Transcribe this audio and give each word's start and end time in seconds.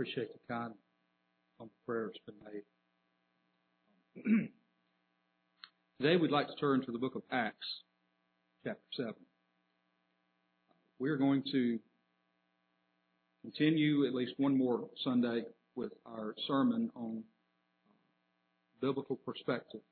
appreciate 0.00 0.30
the 0.32 0.54
kind 0.54 0.72
prayer 1.84 2.06
that's 2.06 2.18
been 2.24 2.36
made. 4.24 4.48
Today 6.00 6.16
we'd 6.16 6.30
like 6.30 6.46
to 6.46 6.54
turn 6.54 6.82
to 6.86 6.92
the 6.92 6.98
book 6.98 7.16
of 7.16 7.22
Acts, 7.30 7.66
chapter 8.64 8.80
7. 8.96 9.12
We're 10.98 11.18
going 11.18 11.42
to 11.52 11.78
continue 13.42 14.06
at 14.06 14.14
least 14.14 14.32
one 14.38 14.56
more 14.56 14.88
Sunday 15.04 15.42
with 15.76 15.92
our 16.06 16.34
sermon 16.48 16.90
on 16.94 17.22
biblical 18.80 19.16
perspective. 19.16 19.82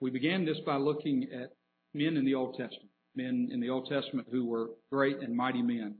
We 0.00 0.08
began 0.08 0.46
this 0.46 0.60
by 0.64 0.76
looking 0.76 1.28
at 1.30 1.50
men 1.92 2.16
in 2.16 2.24
the 2.24 2.36
Old 2.36 2.52
Testament, 2.52 2.88
men 3.14 3.50
in 3.52 3.60
the 3.60 3.68
Old 3.68 3.86
Testament 3.90 4.28
who 4.30 4.46
were 4.46 4.70
great 4.90 5.18
and 5.18 5.36
mighty 5.36 5.60
men, 5.60 5.96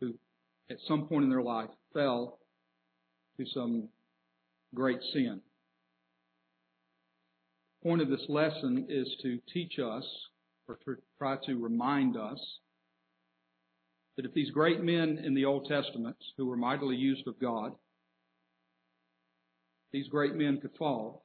who 0.00 0.14
at 0.70 0.76
some 0.86 1.06
point 1.06 1.24
in 1.24 1.30
their 1.30 1.42
life 1.42 1.70
fell 1.94 2.38
to 3.38 3.46
some 3.54 3.88
great 4.74 5.00
sin. 5.12 5.40
The 7.82 7.88
point 7.88 8.02
of 8.02 8.08
this 8.08 8.24
lesson 8.28 8.86
is 8.88 9.08
to 9.22 9.38
teach 9.52 9.78
us, 9.78 10.04
or 10.66 10.78
to 10.84 10.96
try 11.18 11.36
to 11.46 11.62
remind 11.62 12.16
us, 12.16 12.38
that 14.16 14.26
if 14.26 14.34
these 14.34 14.50
great 14.50 14.82
men 14.82 15.20
in 15.24 15.34
the 15.34 15.44
Old 15.44 15.68
Testament, 15.68 16.16
who 16.36 16.46
were 16.46 16.56
mightily 16.56 16.96
used 16.96 17.26
of 17.28 17.38
God, 17.40 17.72
these 19.92 20.08
great 20.08 20.34
men 20.34 20.60
could 20.60 20.74
fall, 20.76 21.24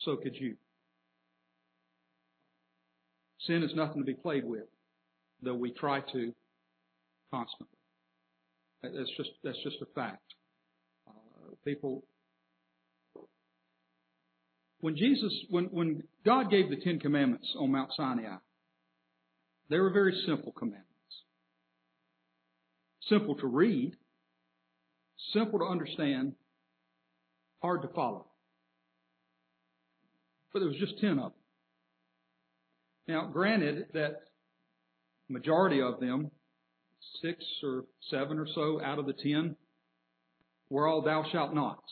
so 0.00 0.16
could 0.16 0.36
you. 0.36 0.56
Sin 3.46 3.62
is 3.62 3.74
nothing 3.74 4.02
to 4.02 4.06
be 4.06 4.14
played 4.14 4.44
with, 4.44 4.68
though 5.42 5.54
we 5.54 5.72
try 5.72 6.00
to 6.12 6.32
constantly. 7.32 7.79
That's 8.82 9.10
just 9.16 9.30
that's 9.44 9.62
just 9.62 9.76
a 9.82 9.86
fact. 9.94 10.34
Uh, 11.06 11.54
people, 11.64 12.04
when 14.80 14.96
Jesus, 14.96 15.32
when 15.50 15.64
when 15.66 16.02
God 16.24 16.50
gave 16.50 16.70
the 16.70 16.76
Ten 16.76 16.98
Commandments 16.98 17.46
on 17.58 17.72
Mount 17.72 17.90
Sinai, 17.94 18.36
they 19.68 19.78
were 19.78 19.90
very 19.90 20.14
simple 20.26 20.52
commandments, 20.52 20.86
simple 23.08 23.34
to 23.36 23.46
read, 23.46 23.92
simple 25.34 25.58
to 25.58 25.66
understand, 25.66 26.32
hard 27.62 27.82
to 27.82 27.88
follow. 27.88 28.26
But 30.52 30.60
there 30.60 30.68
was 30.68 30.78
just 30.78 30.98
ten 31.00 31.18
of 31.18 31.32
them. 31.32 31.32
Now, 33.08 33.26
granted 33.26 33.86
that 33.92 34.22
majority 35.28 35.82
of 35.82 36.00
them, 36.00 36.30
six 37.22 37.44
or 37.62 37.84
seven 38.10 38.38
or 38.38 38.46
so 38.54 38.80
out 38.82 38.98
of 38.98 39.06
the 39.06 39.12
ten, 39.12 39.56
were 40.68 40.86
all 40.86 41.02
thou 41.02 41.24
shalt 41.30 41.54
nots. 41.54 41.90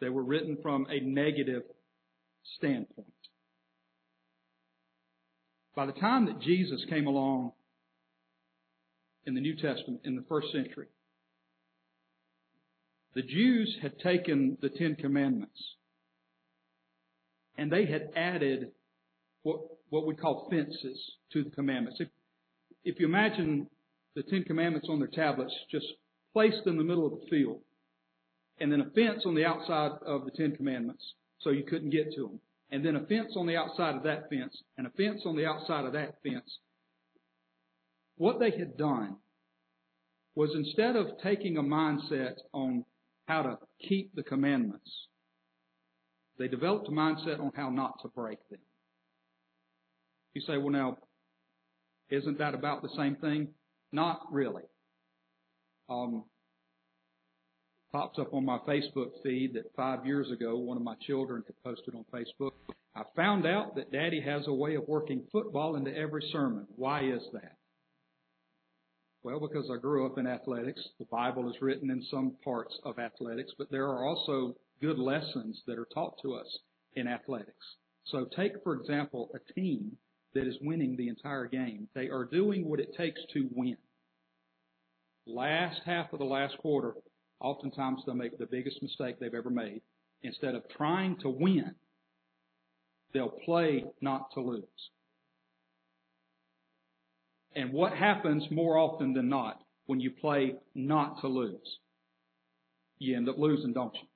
They 0.00 0.08
were 0.08 0.22
written 0.22 0.58
from 0.62 0.86
a 0.90 1.00
negative 1.00 1.62
standpoint. 2.56 3.06
By 5.74 5.86
the 5.86 5.92
time 5.92 6.26
that 6.26 6.40
Jesus 6.40 6.84
came 6.88 7.06
along 7.06 7.52
in 9.24 9.34
the 9.34 9.40
New 9.40 9.54
Testament 9.54 10.00
in 10.04 10.16
the 10.16 10.24
first 10.28 10.48
century, 10.52 10.88
the 13.14 13.22
Jews 13.22 13.76
had 13.80 13.98
taken 14.00 14.58
the 14.60 14.68
Ten 14.68 14.96
Commandments 14.96 15.58
and 17.56 17.70
they 17.70 17.86
had 17.86 18.10
added 18.16 18.72
what, 19.42 19.60
what 19.90 20.06
we 20.06 20.14
call 20.14 20.48
fences 20.50 20.98
to 21.32 21.44
the 21.44 21.50
commandments. 21.50 22.00
If, 22.00 22.08
if 22.84 23.00
you 23.00 23.06
imagine 23.06 23.68
the 24.14 24.22
Ten 24.22 24.44
Commandments 24.44 24.88
on 24.90 24.98
their 24.98 25.08
tablets 25.08 25.54
just 25.70 25.86
placed 26.32 26.66
in 26.66 26.76
the 26.76 26.84
middle 26.84 27.06
of 27.06 27.12
the 27.12 27.26
field, 27.30 27.60
and 28.60 28.70
then 28.70 28.80
a 28.80 28.90
fence 28.90 29.22
on 29.26 29.34
the 29.34 29.44
outside 29.44 29.92
of 30.06 30.24
the 30.24 30.30
Ten 30.30 30.56
Commandments 30.56 31.14
so 31.40 31.50
you 31.50 31.64
couldn't 31.64 31.90
get 31.90 32.12
to 32.14 32.22
them, 32.22 32.40
and 32.70 32.84
then 32.84 32.96
a 32.96 33.06
fence 33.06 33.32
on 33.36 33.46
the 33.46 33.56
outside 33.56 33.96
of 33.96 34.02
that 34.04 34.28
fence, 34.30 34.56
and 34.78 34.86
a 34.86 34.90
fence 34.90 35.22
on 35.24 35.36
the 35.36 35.46
outside 35.46 35.84
of 35.84 35.92
that 35.92 36.22
fence. 36.22 36.58
What 38.16 38.38
they 38.38 38.50
had 38.50 38.76
done 38.76 39.16
was 40.34 40.50
instead 40.54 40.96
of 40.96 41.06
taking 41.22 41.56
a 41.56 41.62
mindset 41.62 42.36
on 42.52 42.84
how 43.26 43.42
to 43.42 43.58
keep 43.88 44.14
the 44.14 44.22
commandments, 44.22 44.90
they 46.38 46.48
developed 46.48 46.88
a 46.88 46.92
mindset 46.92 47.40
on 47.40 47.52
how 47.54 47.70
not 47.70 48.00
to 48.02 48.08
break 48.08 48.38
them. 48.50 48.60
You 50.34 50.40
say, 50.42 50.56
well 50.56 50.70
now, 50.70 50.98
isn't 52.10 52.38
that 52.38 52.54
about 52.54 52.82
the 52.82 52.88
same 52.96 53.16
thing? 53.16 53.48
Not 53.92 54.20
really. 54.30 54.62
Um, 55.88 56.24
pops 57.92 58.18
up 58.18 58.32
on 58.32 58.44
my 58.44 58.58
Facebook 58.66 59.10
feed 59.22 59.54
that 59.54 59.74
five 59.76 60.06
years 60.06 60.30
ago, 60.30 60.56
one 60.56 60.78
of 60.78 60.82
my 60.82 60.94
children 61.06 61.42
had 61.46 61.62
posted 61.62 61.94
on 61.94 62.04
Facebook. 62.12 62.52
I 62.96 63.02
found 63.14 63.46
out 63.46 63.76
that 63.76 63.92
Daddy 63.92 64.20
has 64.22 64.46
a 64.46 64.52
way 64.52 64.74
of 64.74 64.88
working 64.88 65.24
football 65.30 65.76
into 65.76 65.94
every 65.94 66.22
sermon. 66.32 66.66
Why 66.76 67.04
is 67.04 67.22
that? 67.34 67.56
Well, 69.22 69.40
because 69.40 69.70
I 69.72 69.80
grew 69.80 70.06
up 70.06 70.18
in 70.18 70.26
athletics. 70.26 70.80
The 70.98 71.04
Bible 71.04 71.48
is 71.48 71.60
written 71.60 71.90
in 71.90 72.02
some 72.10 72.36
parts 72.42 72.74
of 72.84 72.98
athletics, 72.98 73.52
but 73.56 73.70
there 73.70 73.86
are 73.86 74.04
also 74.04 74.56
good 74.80 74.98
lessons 74.98 75.62
that 75.66 75.78
are 75.78 75.86
taught 75.94 76.14
to 76.22 76.34
us 76.34 76.58
in 76.94 77.06
athletics. 77.06 77.76
So 78.06 78.26
take, 78.36 78.52
for 78.64 78.74
example, 78.74 79.30
a 79.34 79.52
team 79.52 79.96
that 80.34 80.46
is 80.46 80.56
winning 80.60 80.96
the 80.96 81.08
entire 81.08 81.46
game. 81.46 81.88
They 81.94 82.08
are 82.08 82.24
doing 82.24 82.68
what 82.68 82.80
it 82.80 82.94
takes 82.96 83.20
to 83.34 83.48
win. 83.52 83.76
Last 85.26 85.80
half 85.84 86.12
of 86.12 86.18
the 86.18 86.24
last 86.24 86.58
quarter, 86.58 86.94
oftentimes 87.40 88.00
they'll 88.04 88.14
make 88.14 88.38
the 88.38 88.46
biggest 88.46 88.82
mistake 88.82 89.18
they've 89.20 89.34
ever 89.34 89.50
made. 89.50 89.82
Instead 90.22 90.54
of 90.54 90.62
trying 90.76 91.16
to 91.18 91.28
win, 91.28 91.74
they'll 93.12 93.28
play 93.44 93.84
not 94.00 94.32
to 94.34 94.40
lose. 94.40 94.64
And 97.54 97.72
what 97.72 97.92
happens 97.92 98.44
more 98.50 98.78
often 98.78 99.12
than 99.12 99.28
not 99.28 99.60
when 99.86 100.00
you 100.00 100.10
play 100.10 100.54
not 100.74 101.20
to 101.20 101.28
lose? 101.28 101.78
You 102.98 103.16
end 103.16 103.28
up 103.28 103.38
losing, 103.38 103.72
don't 103.72 103.94
you? 103.94 104.08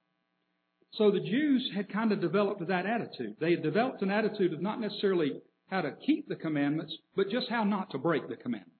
So 0.92 1.10
the 1.10 1.20
Jews 1.20 1.70
had 1.74 1.92
kind 1.92 2.12
of 2.12 2.20
developed 2.20 2.66
that 2.66 2.86
attitude. 2.86 3.36
They 3.38 3.50
had 3.50 3.62
developed 3.62 4.02
an 4.02 4.10
attitude 4.10 4.54
of 4.54 4.62
not 4.62 4.80
necessarily 4.80 5.42
how 5.68 5.82
to 5.82 5.92
keep 6.06 6.28
the 6.28 6.36
commandments, 6.36 6.96
but 7.14 7.28
just 7.28 7.48
how 7.50 7.64
not 7.64 7.90
to 7.90 7.98
break 7.98 8.28
the 8.28 8.36
commandments. 8.36 8.75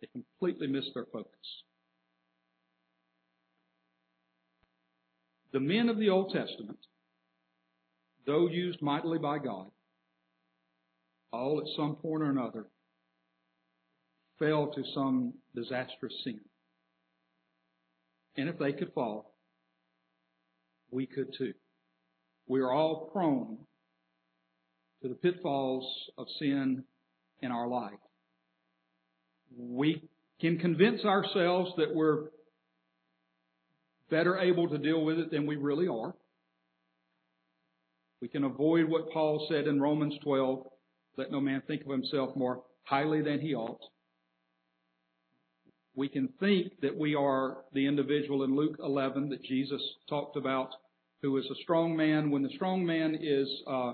They 0.00 0.08
completely 0.08 0.66
missed 0.66 0.90
their 0.94 1.06
focus. 1.12 1.62
The 5.52 5.60
men 5.60 5.88
of 5.88 5.98
the 5.98 6.10
Old 6.10 6.32
Testament, 6.32 6.78
though 8.26 8.48
used 8.48 8.80
mightily 8.80 9.18
by 9.18 9.38
God, 9.38 9.70
all 11.32 11.60
at 11.60 11.76
some 11.76 11.96
point 11.96 12.22
or 12.22 12.30
another 12.30 12.66
fell 14.38 14.68
to 14.68 14.82
some 14.94 15.34
disastrous 15.54 16.14
sin. 16.24 16.40
And 18.36 18.48
if 18.48 18.58
they 18.58 18.72
could 18.72 18.92
fall, 18.94 19.34
we 20.90 21.06
could 21.06 21.34
too. 21.36 21.54
We 22.46 22.60
are 22.60 22.72
all 22.72 23.10
prone 23.12 23.58
to 25.02 25.08
the 25.08 25.14
pitfalls 25.14 25.84
of 26.16 26.26
sin 26.38 26.84
in 27.40 27.52
our 27.52 27.68
life. 27.68 27.92
We 29.56 30.08
can 30.40 30.58
convince 30.58 31.04
ourselves 31.04 31.72
that 31.76 31.94
we're 31.94 32.28
better 34.10 34.38
able 34.38 34.68
to 34.68 34.78
deal 34.78 35.04
with 35.04 35.18
it 35.18 35.30
than 35.30 35.46
we 35.46 35.56
really 35.56 35.86
are. 35.86 36.14
We 38.20 38.28
can 38.28 38.44
avoid 38.44 38.88
what 38.88 39.10
Paul 39.12 39.46
said 39.48 39.66
in 39.66 39.80
Romans 39.80 40.14
12, 40.22 40.66
let 41.16 41.30
no 41.30 41.40
man 41.40 41.62
think 41.66 41.82
of 41.82 41.90
himself 41.90 42.36
more 42.36 42.62
highly 42.84 43.22
than 43.22 43.40
he 43.40 43.54
ought. 43.54 43.80
We 45.94 46.08
can 46.08 46.28
think 46.38 46.80
that 46.82 46.96
we 46.96 47.14
are 47.14 47.58
the 47.72 47.86
individual 47.86 48.44
in 48.44 48.56
Luke 48.56 48.76
11 48.78 49.30
that 49.30 49.42
Jesus 49.42 49.80
talked 50.08 50.36
about 50.36 50.70
who 51.22 51.36
is 51.36 51.44
a 51.50 51.62
strong 51.62 51.96
man. 51.96 52.30
When 52.30 52.42
the 52.42 52.52
strong 52.54 52.84
man 52.84 53.18
is 53.20 53.48
uh, 53.66 53.92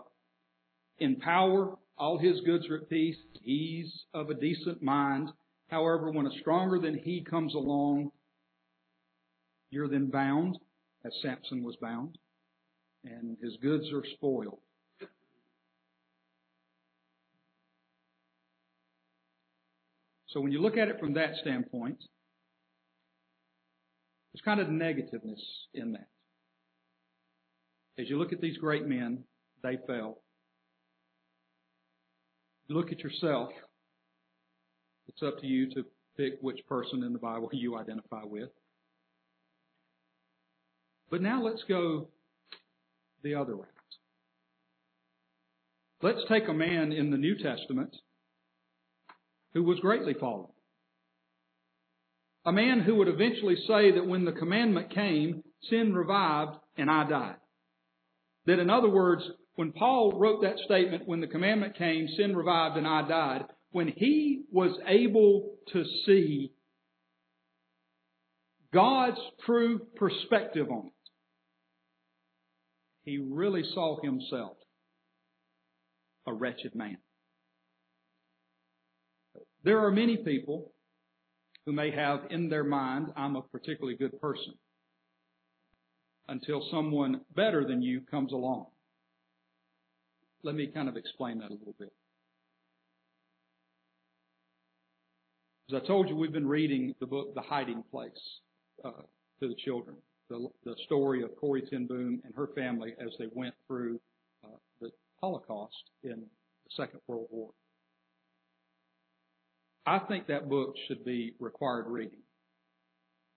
in 0.99 1.17
power, 1.17 1.76
all 1.99 2.19
his 2.19 2.41
goods 2.43 2.69
are 2.69 2.76
at 2.76 2.91
peace. 2.91 3.17
He's 3.43 3.93
of 4.12 4.31
a 4.31 4.35
decent 4.35 4.82
mind. 4.82 5.31
However, 5.68 6.10
when 6.10 6.26
a 6.26 6.40
stronger 6.40 6.78
than 6.78 6.96
he 6.96 7.24
comes 7.28 7.54
along, 7.54 8.10
you're 9.70 9.88
then 9.88 10.10
bound, 10.10 10.58
as 11.04 11.12
Samson 11.22 11.64
was 11.64 11.76
bound, 11.80 12.18
and 13.04 13.36
his 13.42 13.56
goods 13.60 13.84
are 13.92 14.04
spoiled. 14.14 14.60
So 20.28 20.40
when 20.40 20.52
you 20.52 20.60
look 20.60 20.76
at 20.76 20.88
it 20.88 21.00
from 21.00 21.14
that 21.14 21.30
standpoint, 21.40 21.98
there's 24.32 24.42
kind 24.44 24.60
of 24.60 24.68
negativeness 24.68 25.40
in 25.72 25.92
that. 25.92 26.08
As 27.98 28.10
you 28.10 28.18
look 28.18 28.32
at 28.32 28.40
these 28.40 28.58
great 28.58 28.86
men, 28.86 29.24
they 29.62 29.78
fell. 29.86 30.18
Look 32.68 32.92
at 32.92 32.98
yourself. 33.00 33.50
It 35.20 35.24
It's 35.24 35.34
up 35.34 35.40
to 35.40 35.46
you 35.46 35.70
to 35.70 35.84
pick 36.16 36.38
which 36.40 36.60
person 36.68 37.02
in 37.02 37.12
the 37.12 37.18
Bible 37.18 37.48
you 37.52 37.76
identify 37.76 38.22
with. 38.24 38.50
But 41.10 41.22
now 41.22 41.42
let's 41.42 41.62
go 41.68 42.08
the 43.22 43.34
other 43.34 43.54
route. 43.54 43.66
Let's 46.02 46.20
take 46.28 46.48
a 46.48 46.52
man 46.52 46.92
in 46.92 47.10
the 47.10 47.16
New 47.16 47.36
Testament 47.38 47.96
who 49.54 49.62
was 49.62 49.78
greatly 49.80 50.14
fallen. 50.14 50.50
A 52.44 52.52
man 52.52 52.80
who 52.80 52.96
would 52.96 53.08
eventually 53.08 53.56
say 53.66 53.92
that 53.92 54.06
when 54.06 54.24
the 54.24 54.32
commandment 54.32 54.94
came, 54.94 55.42
sin 55.70 55.94
revived 55.94 56.58
and 56.76 56.90
I 56.90 57.08
died. 57.08 57.36
That 58.44 58.58
in 58.58 58.68
other 58.68 58.90
words, 58.90 59.22
when 59.54 59.72
Paul 59.72 60.12
wrote 60.18 60.42
that 60.42 60.58
statement, 60.66 61.08
when 61.08 61.20
the 61.20 61.26
commandment 61.26 61.76
came, 61.76 62.06
sin 62.16 62.36
revived 62.36 62.76
and 62.76 62.86
I 62.86 63.08
died, 63.08 63.46
when 63.76 63.88
he 63.88 64.40
was 64.50 64.75
able 64.88 65.50
to 65.70 65.84
see 66.06 66.50
God's 68.73 69.20
true 69.44 69.81
perspective 69.96 70.70
on 70.70 70.87
it, 70.87 70.93
he 73.05 73.19
really 73.19 73.62
saw 73.75 74.00
himself 74.02 74.56
a 76.26 76.32
wretched 76.32 76.75
man. 76.75 76.96
There 79.62 79.84
are 79.84 79.90
many 79.90 80.17
people 80.17 80.73
who 81.67 81.73
may 81.75 81.90
have 81.90 82.20
in 82.31 82.49
their 82.49 82.64
mind, 82.64 83.08
I'm 83.14 83.37
a 83.37 83.43
particularly 83.43 83.99
good 83.99 84.19
person, 84.23 84.55
until 86.28 86.67
someone 86.70 87.20
better 87.34 87.67
than 87.67 87.82
you 87.82 88.00
comes 88.11 88.32
along. 88.32 88.69
Let 90.43 90.55
me 90.55 90.67
kind 90.69 90.88
of 90.88 90.96
explain 90.96 91.40
that 91.40 91.50
a 91.50 91.52
little 91.52 91.75
bit. 91.78 91.93
As 95.68 95.82
I 95.82 95.86
told 95.86 96.08
you, 96.08 96.14
we've 96.14 96.32
been 96.32 96.46
reading 96.46 96.94
the 97.00 97.06
book, 97.06 97.34
The 97.34 97.40
Hiding 97.40 97.82
Place, 97.90 98.12
uh, 98.84 98.90
to 99.40 99.48
the 99.48 99.56
children. 99.64 99.96
The, 100.28 100.48
the, 100.64 100.76
story 100.84 101.22
of 101.22 101.36
Corrie 101.36 101.62
ten 101.62 101.86
Boom 101.86 102.20
and 102.24 102.34
her 102.36 102.48
family 102.54 102.94
as 103.00 103.10
they 103.18 103.26
went 103.32 103.54
through 103.66 104.00
uh, 104.44 104.56
the 104.80 104.90
Holocaust 105.20 105.90
in 106.04 106.20
the 106.20 106.70
Second 106.76 107.00
World 107.08 107.26
War. 107.30 107.50
I 109.86 110.00
think 110.00 110.26
that 110.28 110.48
book 110.48 110.74
should 110.86 111.04
be 111.04 111.34
required 111.38 111.86
reading 111.86 112.18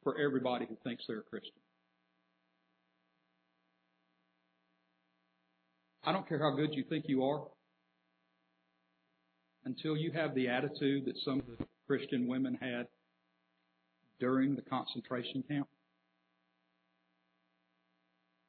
for 0.03 0.19
everybody 0.19 0.65
who 0.65 0.77
thinks 0.83 1.03
they're 1.07 1.19
a 1.19 1.23
Christian. 1.23 1.53
I 6.03 6.11
don't 6.11 6.27
care 6.27 6.39
how 6.39 6.55
good 6.55 6.73
you 6.73 6.83
think 6.89 7.05
you 7.07 7.23
are, 7.23 7.43
until 9.65 9.95
you 9.95 10.11
have 10.11 10.33
the 10.33 10.47
attitude 10.47 11.05
that 11.05 11.17
some 11.23 11.39
of 11.39 11.45
the 11.45 11.65
Christian 11.89 12.27
women 12.27 12.55
had 12.61 12.85
during 14.19 14.55
the 14.55 14.61
concentration 14.61 15.43
camp. 15.49 15.67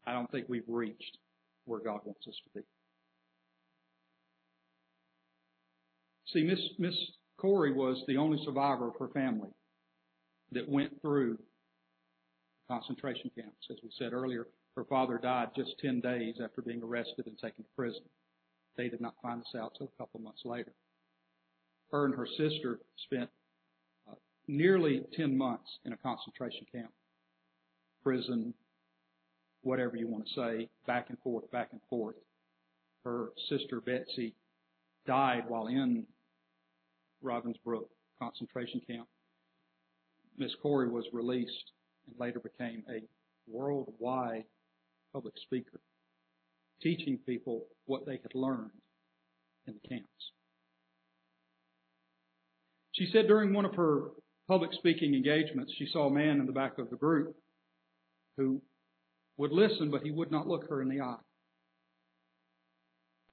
I 0.06 0.12
don't 0.12 0.30
think 0.30 0.46
we've 0.48 0.68
reached 0.68 1.16
where 1.64 1.80
God 1.80 2.00
wants 2.04 2.26
us 2.28 2.34
to 2.44 2.60
be. 2.60 2.66
See, 6.26 6.42
Miss 6.42 6.60
Miss 6.78 6.94
Corrie 7.38 7.72
was 7.72 8.04
the 8.06 8.18
only 8.18 8.38
survivor 8.44 8.88
of 8.88 8.94
her 8.98 9.08
family 9.08 9.48
that 10.52 10.68
went 10.68 11.00
through 11.00 11.38
concentration 12.68 13.30
camps. 13.34 13.66
As 13.70 13.78
we 13.82 13.90
said 13.98 14.12
earlier, 14.12 14.48
her 14.76 14.84
father 14.84 15.18
died 15.18 15.48
just 15.56 15.78
10 15.80 16.00
days 16.00 16.34
after 16.44 16.60
being 16.60 16.82
arrested 16.82 17.26
and 17.26 17.38
taken 17.38 17.64
to 17.64 17.70
prison. 17.74 18.02
They 18.76 18.88
did 18.88 19.00
not 19.00 19.14
find 19.22 19.40
this 19.40 19.58
out 19.58 19.72
until 19.72 19.90
a 19.94 19.98
couple 19.98 20.20
months 20.20 20.42
later. 20.44 20.72
Her 21.90 22.04
and 22.04 22.14
her 22.14 22.26
sister 22.26 22.80
spent 23.04 23.28
uh, 24.08 24.14
nearly 24.46 25.02
10 25.16 25.36
months 25.36 25.68
in 25.84 25.92
a 25.92 25.96
concentration 25.96 26.66
camp, 26.72 26.92
prison, 28.02 28.54
whatever 29.62 29.96
you 29.96 30.08
want 30.08 30.26
to 30.26 30.34
say, 30.34 30.68
back 30.86 31.06
and 31.08 31.18
forth, 31.18 31.50
back 31.50 31.70
and 31.72 31.80
forth. 31.90 32.16
Her 33.04 33.30
sister 33.48 33.80
Betsy 33.80 34.34
died 35.06 35.44
while 35.48 35.66
in 35.66 36.06
Ravensbrück 37.24 37.86
concentration 38.18 38.80
camp. 38.86 39.08
Miss 40.38 40.52
Corrie 40.62 40.88
was 40.88 41.04
released 41.12 41.72
and 42.06 42.18
later 42.18 42.40
became 42.40 42.82
a 42.88 43.02
worldwide 43.48 44.44
public 45.12 45.34
speaker, 45.44 45.80
teaching 46.80 47.18
people 47.26 47.64
what 47.86 48.06
they 48.06 48.18
had 48.22 48.34
learned 48.34 48.70
in 49.66 49.74
the 49.74 49.88
camps. 49.88 50.32
She 53.00 53.08
said 53.12 53.28
during 53.28 53.54
one 53.54 53.64
of 53.64 53.74
her 53.76 54.10
public 54.46 54.74
speaking 54.74 55.14
engagements, 55.14 55.72
she 55.78 55.86
saw 55.86 56.08
a 56.08 56.12
man 56.12 56.38
in 56.38 56.44
the 56.44 56.52
back 56.52 56.76
of 56.76 56.90
the 56.90 56.96
group 56.96 57.34
who 58.36 58.60
would 59.38 59.52
listen, 59.52 59.90
but 59.90 60.02
he 60.02 60.10
would 60.10 60.30
not 60.30 60.46
look 60.46 60.68
her 60.68 60.82
in 60.82 60.88
the 60.90 61.00
eye. 61.00 61.16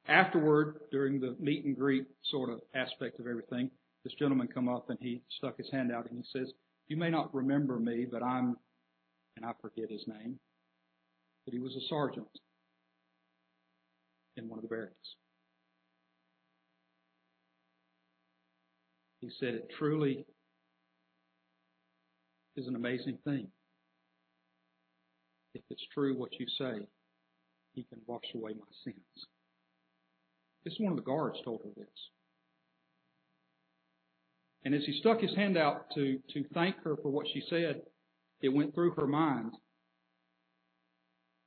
Afterward, 0.07 0.79
during 0.89 1.19
the 1.19 1.35
meet 1.37 1.65
and 1.65 1.75
greet 1.75 2.05
sort 2.31 2.49
of 2.49 2.61
aspect 2.73 3.19
of 3.19 3.27
everything, 3.27 3.69
this 4.05 4.13
gentleman 4.13 4.47
come 4.47 4.69
up 4.69 4.89
and 4.89 4.97
he 5.01 5.21
stuck 5.31 5.57
his 5.57 5.69
hand 5.69 5.91
out 5.91 6.09
and 6.09 6.17
he 6.17 6.23
says, 6.31 6.53
"You 6.87 6.95
may 6.95 7.09
not 7.09 7.35
remember 7.35 7.77
me, 7.77 8.05
but 8.09 8.23
I'm," 8.23 8.55
and 9.35 9.45
I 9.45 9.51
forget 9.59 9.91
his 9.91 10.07
name, 10.07 10.39
but 11.43 11.53
he 11.53 11.59
was 11.59 11.75
a 11.75 11.81
sergeant 11.89 12.29
in 14.37 14.47
one 14.47 14.59
of 14.59 14.63
the 14.63 14.69
barracks. 14.69 15.15
He 19.21 19.29
said, 19.39 19.55
"It 19.55 19.69
truly 19.77 20.25
is 22.55 22.67
an 22.67 22.75
amazing 22.75 23.17
thing. 23.23 23.51
If 25.53 25.63
it's 25.69 25.85
true 25.93 26.15
what 26.15 26.39
you 26.39 26.47
say, 26.47 26.87
He 27.73 27.83
can 27.83 28.01
wash 28.05 28.33
away 28.33 28.53
my 28.53 28.71
sins." 28.83 29.27
This 30.63 30.79
one 30.79 30.91
of 30.91 30.97
the 30.97 31.03
guards 31.03 31.39
told 31.43 31.61
her 31.63 31.71
this. 31.75 32.09
And 34.63 34.75
as 34.75 34.83
he 34.85 34.99
stuck 34.99 35.21
his 35.21 35.33
hand 35.35 35.57
out 35.57 35.89
to, 35.95 36.19
to 36.33 36.43
thank 36.53 36.75
her 36.83 36.97
for 36.97 37.09
what 37.09 37.27
she 37.27 37.41
said, 37.49 37.83
it 38.41 38.49
went 38.49 38.75
through 38.75 38.91
her 38.91 39.07
mind 39.07 39.53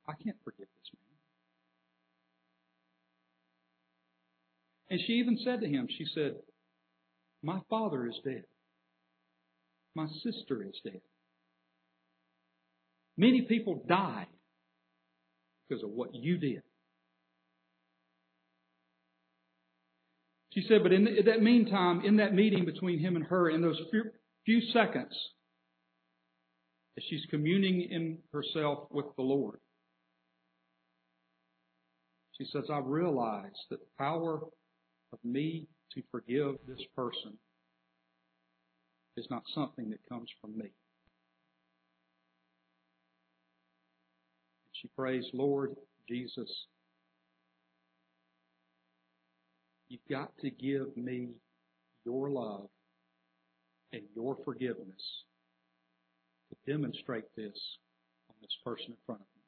I 0.09 0.15
can't 0.25 0.37
forgive 0.43 0.67
this 0.67 0.91
man. 0.95 1.19
And 4.91 5.01
she 5.07 5.13
even 5.15 5.39
said 5.45 5.61
to 5.61 5.69
him, 5.69 5.87
She 5.89 6.05
said, 6.15 6.35
My 7.43 7.61
father 7.69 8.07
is 8.07 8.19
dead. 8.25 8.45
My 9.95 10.07
sister 10.23 10.63
is 10.63 10.79
dead. 10.85 11.01
Many 13.17 13.43
people 13.43 13.83
died 13.89 14.27
because 15.69 15.83
of 15.83 15.91
what 15.91 16.15
you 16.15 16.39
did. 16.39 16.63
She 20.53 20.65
said, 20.69 20.83
but 20.83 20.93
in 20.93 21.07
that 21.27 21.43
meantime, 21.43 22.03
in 22.05 22.17
that 22.17 22.35
meeting 22.35 22.65
between 22.65 22.99
him 22.99 23.17
and 23.17 23.25
her, 23.27 23.49
in 23.49 23.63
those 23.63 23.81
few, 23.91 24.05
few 24.45 24.61
seconds, 24.73 25.15
as 26.99 27.05
she's 27.09 27.25
communing 27.31 27.83
in 27.83 28.19
herself 28.33 28.89
with 28.91 29.07
the 29.17 29.23
Lord, 29.23 29.59
she 32.37 32.47
says, 32.53 32.65
I 32.73 32.79
realize 32.79 33.53
that 33.71 33.79
the 33.79 33.87
power 33.97 34.41
of 35.13 35.19
me 35.23 35.69
to 35.95 36.03
forgive 36.11 36.57
this 36.67 36.85
person 36.97 37.33
is 39.17 39.27
not 39.31 39.43
something 39.55 39.91
that 39.91 40.09
comes 40.09 40.29
from 40.41 40.57
me. 40.57 40.71
she 44.73 44.89
prays, 44.97 45.27
Lord 45.35 45.77
Jesus, 46.09 46.49
You've 49.91 50.01
got 50.09 50.31
to 50.39 50.51
give 50.51 50.97
me 50.97 51.31
your 52.05 52.31
love 52.31 52.69
and 53.93 54.03
your 54.15 54.37
forgiveness 54.45 55.03
to 56.49 56.73
demonstrate 56.73 57.25
this 57.37 57.59
on 58.29 58.37
this 58.41 58.57
person 58.65 58.91
in 58.91 58.97
front 59.05 59.21
of 59.21 59.27
me. 59.35 59.43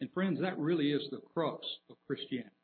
And 0.00 0.12
friends, 0.12 0.40
that 0.40 0.56
really 0.58 0.92
is 0.92 1.02
the 1.10 1.20
crux 1.34 1.66
of 1.90 1.96
Christianity. 2.06 2.59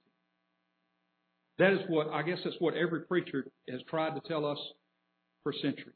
That 1.59 1.73
is 1.73 1.81
what, 1.89 2.09
I 2.09 2.23
guess 2.23 2.39
that's 2.45 2.57
what 2.59 2.75
every 2.75 3.03
preacher 3.03 3.47
has 3.69 3.81
tried 3.89 4.15
to 4.15 4.29
tell 4.29 4.45
us 4.45 4.59
for 5.43 5.53
centuries. 5.53 5.95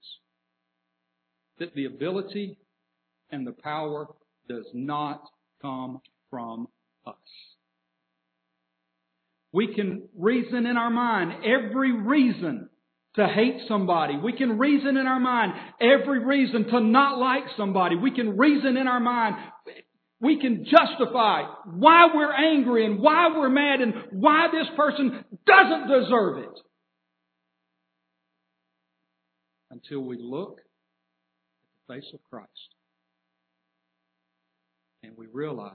That 1.59 1.75
the 1.75 1.85
ability 1.85 2.59
and 3.31 3.47
the 3.47 3.53
power 3.53 4.07
does 4.49 4.67
not 4.73 5.23
come 5.61 6.01
from 6.31 6.69
us. 7.07 7.15
We 9.53 9.75
can 9.75 10.09
reason 10.17 10.67
in 10.67 10.77
our 10.77 10.91
mind 10.91 11.45
every 11.45 11.93
reason 11.93 12.71
to 13.17 13.27
hate 13.27 13.63
somebody. 13.67 14.17
We 14.17 14.33
can 14.33 14.59
reason 14.59 14.97
in 14.97 15.07
our 15.07 15.19
mind 15.19 15.53
every 15.81 16.25
reason 16.25 16.67
to 16.71 16.81
not 16.81 17.19
like 17.19 17.43
somebody. 17.57 17.97
We 17.97 18.13
can 18.13 18.39
reason 18.39 18.77
in 18.77 18.87
our 18.87 19.01
mind. 19.01 19.37
We 20.21 20.41
can 20.41 20.65
justify 20.65 21.45
why 21.65 22.09
we're 22.15 22.33
angry 22.33 22.85
and 22.85 23.01
why 23.01 23.29
we're 23.35 23.49
mad 23.49 23.81
and 23.81 23.95
why 24.13 24.49
this 24.53 24.67
person 24.77 25.25
doesn't 25.47 25.89
deserve 25.89 26.39
it. 26.39 26.61
until 29.71 30.01
we 30.01 30.19
look 30.19 30.61
at 30.61 31.87
the 31.89 31.95
face 31.95 32.11
of 32.13 32.21
Christ 32.29 32.75
and 35.03 35.17
we 35.17 35.27
realize 35.33 35.73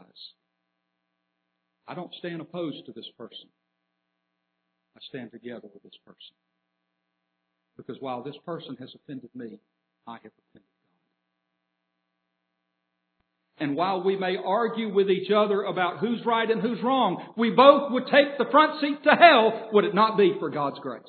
I 1.87 1.95
don't 1.95 2.13
stand 2.19 2.41
opposed 2.41 2.85
to 2.85 2.93
this 2.93 3.09
person. 3.17 3.47
I 4.97 4.99
stand 5.09 5.31
together 5.31 5.67
with 5.73 5.83
this 5.83 5.97
person. 6.05 6.35
Because 7.77 7.97
while 7.99 8.23
this 8.23 8.37
person 8.45 8.77
has 8.79 8.89
offended 8.95 9.29
me, 9.35 9.59
I 10.07 10.13
have 10.13 10.31
offended. 10.49 10.74
And 13.57 13.75
while 13.75 14.03
we 14.03 14.17
may 14.17 14.35
argue 14.43 14.93
with 14.93 15.09
each 15.09 15.31
other 15.31 15.63
about 15.63 15.99
who's 15.99 16.25
right 16.25 16.49
and 16.49 16.61
who's 16.61 16.83
wrong, 16.83 17.33
we 17.37 17.51
both 17.51 17.91
would 17.91 18.05
take 18.07 18.37
the 18.37 18.51
front 18.51 18.81
seat 18.81 19.01
to 19.03 19.11
hell, 19.11 19.69
would 19.71 19.85
it 19.85 19.95
not 19.95 20.17
be 20.17 20.35
for 20.39 20.49
God's 20.49 20.79
grace? 20.79 21.03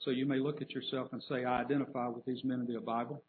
So 0.00 0.10
you 0.10 0.26
may 0.26 0.38
look 0.38 0.62
at 0.62 0.70
yourself 0.70 1.08
and 1.12 1.22
say, 1.28 1.44
I 1.44 1.60
identify 1.60 2.08
with 2.08 2.24
these 2.24 2.42
men 2.42 2.60
of 2.60 2.66
the 2.66 2.80
Bible. 2.80 3.22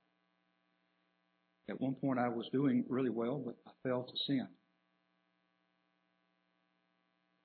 At 1.69 1.79
one 1.79 1.95
point 1.95 2.17
I 2.17 2.29
was 2.29 2.47
doing 2.51 2.85
really 2.89 3.09
well, 3.09 3.43
but 3.45 3.55
I 3.67 3.71
fell 3.87 4.03
to 4.03 4.13
sin. 4.25 4.47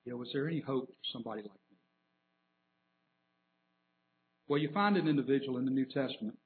Yeah, 0.05 0.13
was 0.13 0.29
there 0.33 0.47
any 0.47 0.61
hope 0.61 0.87
for 0.87 1.11
somebody 1.13 1.41
like 1.41 1.51
me? 1.51 1.77
Well, 4.47 4.59
you 4.59 4.69
find 4.73 4.97
an 4.97 5.07
individual 5.07 5.57
in 5.57 5.65
the 5.65 5.71
New 5.71 5.85
Testament 5.85 6.37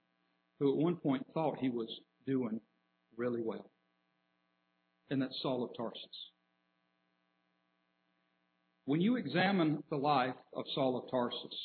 who 0.62 0.72
at 0.72 0.77
one 0.77 0.96
point 0.96 1.25
thought 1.34 1.58
he 1.60 1.70
was 1.70 1.89
doing 2.27 2.62
really 3.18 3.41
well. 3.41 3.72
And 5.10 5.20
that's 5.20 5.36
Saul 5.41 5.63
of 5.63 5.72
Tarsus. 5.75 6.00
When 8.86 9.01
you 9.01 9.15
examine 9.15 9.84
the 9.89 9.98
life 9.98 10.36
of 10.56 10.65
Saul 10.75 10.98
of 10.98 11.10
Tarsus, 11.10 11.58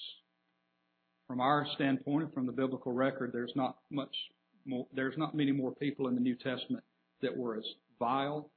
from 1.27 1.41
our 1.41 1.67
standpoint 1.75 2.25
and 2.25 2.33
from 2.33 2.47
the 2.47 2.53
biblical 2.53 2.93
record, 2.93 3.33
there's 3.35 3.53
not 3.55 3.77
much 3.91 4.17
more, 4.65 4.87
there's 4.95 5.19
not 5.19 5.35
many 5.35 5.53
more 5.53 5.75
people 5.75 6.09
in 6.09 6.15
the 6.15 6.21
New 6.21 6.37
Testament 6.37 6.83
that 7.21 7.37
were 7.37 7.57
as 7.57 7.67
vile 7.99 8.51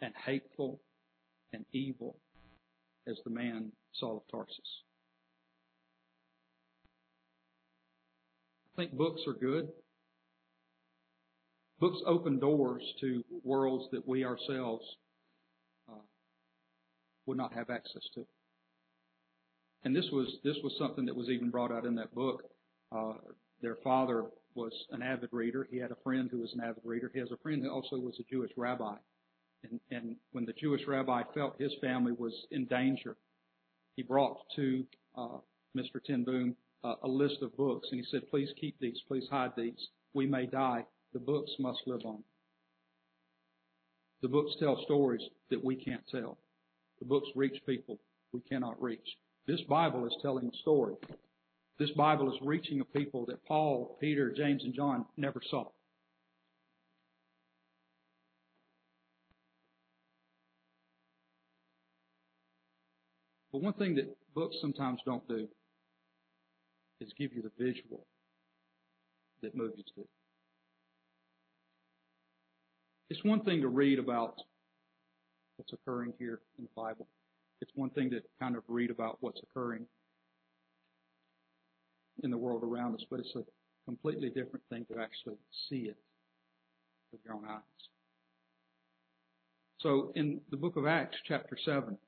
and 0.00 0.12
hateful 0.26 0.80
and 1.52 1.64
evil 1.72 2.16
as 3.06 3.16
the 3.24 3.30
man 3.30 3.70
Saul 3.92 4.16
of 4.16 4.22
Tarsus. 4.32 4.82
Think 8.76 8.92
books 8.92 9.22
are 9.26 9.34
good. 9.34 9.68
Books 11.80 11.98
open 12.06 12.38
doors 12.38 12.82
to 13.00 13.24
worlds 13.42 13.86
that 13.92 14.06
we 14.06 14.24
ourselves 14.24 14.84
uh, 15.88 16.02
would 17.26 17.36
not 17.36 17.52
have 17.52 17.70
access 17.70 18.02
to. 18.14 18.26
And 19.84 19.94
this 19.94 20.06
was 20.12 20.28
this 20.44 20.56
was 20.62 20.72
something 20.78 21.04
that 21.06 21.16
was 21.16 21.28
even 21.28 21.50
brought 21.50 21.72
out 21.72 21.84
in 21.84 21.94
that 21.96 22.14
book. 22.14 22.42
Uh, 22.90 23.14
their 23.60 23.76
father 23.84 24.24
was 24.54 24.72
an 24.90 25.02
avid 25.02 25.30
reader. 25.32 25.66
He 25.70 25.78
had 25.78 25.90
a 25.90 25.96
friend 26.02 26.28
who 26.30 26.38
was 26.38 26.52
an 26.54 26.60
avid 26.60 26.82
reader. 26.84 27.10
He 27.12 27.20
has 27.20 27.30
a 27.32 27.36
friend 27.38 27.62
who 27.62 27.70
also 27.70 27.96
was 27.96 28.14
a 28.20 28.24
Jewish 28.30 28.52
rabbi. 28.56 28.94
And, 29.64 29.80
and 29.90 30.16
when 30.32 30.44
the 30.44 30.52
Jewish 30.52 30.82
rabbi 30.86 31.22
felt 31.34 31.60
his 31.60 31.72
family 31.80 32.12
was 32.12 32.32
in 32.50 32.66
danger, 32.66 33.16
he 33.96 34.02
brought 34.02 34.38
to 34.56 34.84
uh, 35.16 35.38
Mr. 35.76 36.02
Ten 36.04 36.24
Boom 36.24 36.54
a 36.84 37.08
list 37.08 37.42
of 37.42 37.56
books, 37.56 37.88
and 37.90 38.00
he 38.00 38.06
said, 38.06 38.28
"Please 38.30 38.52
keep 38.60 38.78
these. 38.78 39.00
Please 39.08 39.28
hide 39.28 39.56
these. 39.56 39.88
We 40.12 40.26
may 40.26 40.46
die. 40.46 40.86
The 41.12 41.20
books 41.20 41.50
must 41.58 41.86
live 41.86 42.04
on." 42.04 42.22
The 44.20 44.28
books 44.28 44.54
tell 44.58 44.82
stories 44.84 45.22
that 45.48 45.62
we 45.62 45.76
can't 45.76 46.06
tell. 46.08 46.38
The 46.98 47.06
books 47.06 47.28
reach 47.34 47.64
people 47.66 47.98
we 48.32 48.40
cannot 48.40 48.80
reach. 48.80 49.18
This 49.46 49.60
Bible 49.62 50.06
is 50.06 50.16
telling 50.22 50.48
a 50.48 50.56
story 50.58 50.96
this 51.78 51.90
Bible 51.96 52.32
is 52.32 52.40
reaching 52.42 52.80
a 52.80 52.84
people 52.84 53.26
that 53.26 53.44
Paul, 53.46 53.96
Peter, 54.00 54.32
James, 54.32 54.62
and 54.64 54.74
John 54.74 55.06
never 55.16 55.40
saw. 55.50 55.66
But 63.52 63.62
one 63.62 63.72
thing 63.74 63.94
that 63.96 64.16
books 64.34 64.56
sometimes 64.60 65.00
don't 65.04 65.26
do 65.28 65.48
is 67.00 67.12
give 67.18 67.32
you 67.32 67.42
the 67.42 67.50
visual 67.58 68.06
that 69.42 69.54
movies 69.54 69.84
do. 69.96 70.04
It's 73.10 73.22
one 73.22 73.40
thing 73.40 73.60
to 73.60 73.68
read 73.68 73.98
about 73.98 74.36
what's 75.56 75.72
occurring 75.72 76.14
here 76.18 76.40
in 76.58 76.64
the 76.64 76.70
Bible. 76.74 77.06
It's 77.60 77.70
one 77.74 77.90
thing 77.90 78.10
to 78.10 78.20
kind 78.40 78.56
of 78.56 78.62
read 78.68 78.90
about 78.90 79.18
what's 79.20 79.40
occurring 79.42 79.86
in 82.22 82.30
the 82.30 82.38
world 82.38 82.62
around 82.64 82.94
us, 82.94 83.04
but 83.10 83.20
it's 83.20 83.34
a 83.36 83.44
completely 83.84 84.28
different 84.28 84.62
thing 84.70 84.86
to 84.92 85.00
actually 85.00 85.36
see 85.68 85.88
it 85.88 85.96
with 87.12 87.20
your 87.24 87.34
own 87.34 87.44
eyes. 87.48 87.60
So 89.80 90.12
in 90.14 90.40
the 90.50 90.56
book 90.56 90.76
of 90.76 90.86
Acts, 90.86 91.16
chapter 91.28 91.58
7, 91.62 91.98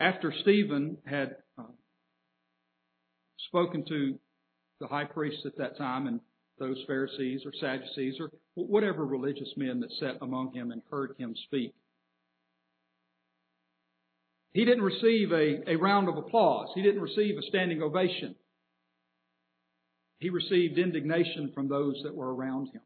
after 0.00 0.32
Stephen 0.42 0.96
had 1.04 1.36
spoken 3.48 3.84
to 3.88 4.18
the 4.80 4.86
high 4.86 5.04
priests 5.04 5.42
at 5.46 5.56
that 5.58 5.76
time 5.78 6.06
and 6.06 6.20
those 6.58 6.82
Pharisees 6.86 7.42
or 7.44 7.52
Sadducees 7.60 8.16
or 8.20 8.30
whatever 8.54 9.04
religious 9.04 9.52
men 9.56 9.80
that 9.80 9.90
sat 9.98 10.16
among 10.22 10.52
him 10.52 10.70
and 10.70 10.82
heard 10.90 11.14
him 11.18 11.34
speak, 11.46 11.74
he 14.52 14.64
didn't 14.64 14.84
receive 14.84 15.32
a, 15.32 15.72
a 15.72 15.76
round 15.76 16.08
of 16.08 16.16
applause. 16.16 16.68
He 16.74 16.82
didn't 16.82 17.02
receive 17.02 17.36
a 17.36 17.42
standing 17.48 17.82
ovation. 17.82 18.36
He 20.20 20.30
received 20.30 20.78
indignation 20.78 21.50
from 21.54 21.68
those 21.68 22.00
that 22.04 22.14
were 22.14 22.32
around 22.32 22.68
him. 22.68 22.80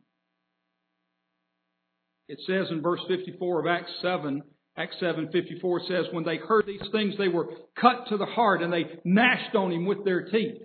It 2.26 2.38
says 2.46 2.66
in 2.70 2.80
verse 2.82 3.00
54 3.06 3.60
of 3.60 3.66
Acts 3.66 3.92
7, 4.02 4.42
Acts 4.78 4.96
7:54 5.02 5.88
says, 5.88 6.06
when 6.12 6.22
they 6.22 6.36
heard 6.36 6.64
these 6.64 6.88
things, 6.92 7.16
they 7.18 7.26
were 7.26 7.48
cut 7.74 8.06
to 8.08 8.16
the 8.16 8.26
heart 8.26 8.62
and 8.62 8.72
they 8.72 9.00
gnashed 9.04 9.56
on 9.56 9.72
him 9.72 9.86
with 9.86 10.04
their 10.04 10.22
teeth. 10.22 10.62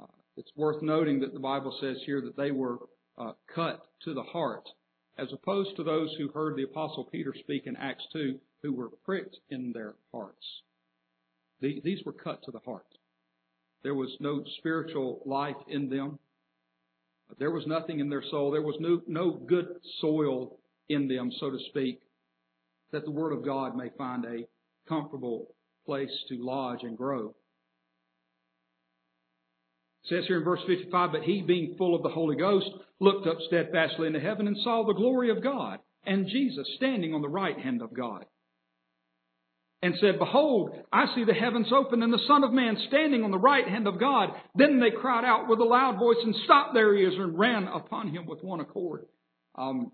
Uh, 0.00 0.06
it's 0.36 0.50
worth 0.56 0.82
noting 0.82 1.20
that 1.20 1.32
the 1.32 1.38
Bible 1.38 1.76
says 1.80 1.98
here 2.04 2.20
that 2.20 2.36
they 2.36 2.50
were 2.50 2.78
uh, 3.16 3.32
cut 3.54 3.80
to 4.04 4.12
the 4.12 4.24
heart, 4.24 4.68
as 5.18 5.32
opposed 5.32 5.76
to 5.76 5.84
those 5.84 6.12
who 6.18 6.28
heard 6.32 6.56
the 6.56 6.64
Apostle 6.64 7.04
Peter 7.04 7.32
speak 7.38 7.68
in 7.68 7.76
Acts 7.76 8.04
2, 8.12 8.40
who 8.62 8.72
were 8.72 8.90
pricked 9.04 9.36
in 9.50 9.72
their 9.72 9.94
hearts. 10.12 10.44
These 11.60 12.04
were 12.04 12.12
cut 12.12 12.42
to 12.42 12.50
the 12.50 12.58
heart. 12.58 12.86
There 13.84 13.94
was 13.94 14.10
no 14.18 14.42
spiritual 14.58 15.22
life 15.24 15.56
in 15.68 15.88
them. 15.88 16.18
There 17.38 17.52
was 17.52 17.66
nothing 17.68 18.00
in 18.00 18.10
their 18.10 18.24
soul. 18.30 18.50
There 18.50 18.62
was 18.62 18.76
no, 18.80 19.00
no 19.06 19.30
good 19.30 19.68
soil 20.00 20.58
in 20.88 21.06
them, 21.06 21.30
so 21.38 21.50
to 21.50 21.58
speak, 21.70 22.00
that 22.92 23.04
the 23.04 23.10
Word 23.10 23.32
of 23.32 23.44
God 23.44 23.76
may 23.76 23.90
find 23.96 24.24
a 24.24 24.46
comfortable 24.88 25.48
place 25.84 26.10
to 26.28 26.36
lodge 26.38 26.80
and 26.82 26.96
grow. 26.96 27.34
It 30.04 30.08
says 30.08 30.24
here 30.26 30.38
in 30.38 30.44
verse 30.44 30.60
55, 30.66 31.12
but 31.12 31.22
he 31.22 31.42
being 31.42 31.74
full 31.76 31.94
of 31.94 32.02
the 32.02 32.08
Holy 32.08 32.36
Ghost 32.36 32.70
looked 33.00 33.26
up 33.26 33.38
steadfastly 33.48 34.06
into 34.06 34.20
heaven 34.20 34.46
and 34.46 34.56
saw 34.62 34.84
the 34.84 34.94
glory 34.94 35.30
of 35.30 35.42
God 35.42 35.80
and 36.04 36.28
Jesus 36.28 36.66
standing 36.76 37.12
on 37.12 37.22
the 37.22 37.28
right 37.28 37.58
hand 37.58 37.82
of 37.82 37.92
God 37.92 38.24
and 39.82 39.94
said, 40.00 40.18
Behold, 40.18 40.70
I 40.92 41.06
see 41.14 41.24
the 41.24 41.34
heavens 41.34 41.68
open 41.72 42.02
and 42.02 42.12
the 42.12 42.22
Son 42.26 42.44
of 42.44 42.52
Man 42.52 42.76
standing 42.88 43.24
on 43.24 43.30
the 43.30 43.38
right 43.38 43.68
hand 43.68 43.86
of 43.86 44.00
God. 44.00 44.30
Then 44.54 44.80
they 44.80 44.90
cried 44.90 45.24
out 45.24 45.48
with 45.48 45.58
a 45.58 45.64
loud 45.64 45.98
voice 45.98 46.16
and 46.22 46.34
stopped 46.44 46.74
their 46.74 46.94
ears 46.94 47.14
and 47.16 47.38
ran 47.38 47.64
upon 47.64 48.08
him 48.08 48.26
with 48.26 48.42
one 48.42 48.60
accord. 48.60 49.06
Um, 49.56 49.92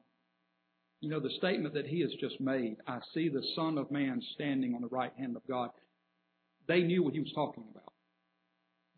you 1.02 1.08
know, 1.10 1.18
the 1.18 1.34
statement 1.36 1.74
that 1.74 1.86
he 1.86 2.00
has 2.00 2.12
just 2.20 2.40
made, 2.40 2.76
I 2.86 3.00
see 3.12 3.28
the 3.28 3.42
Son 3.56 3.76
of 3.76 3.90
Man 3.90 4.22
standing 4.34 4.74
on 4.74 4.82
the 4.82 4.88
right 4.88 5.10
hand 5.18 5.34
of 5.34 5.42
God. 5.48 5.70
They 6.68 6.82
knew 6.82 7.02
what 7.02 7.12
he 7.12 7.18
was 7.18 7.32
talking 7.34 7.64
about. 7.68 7.92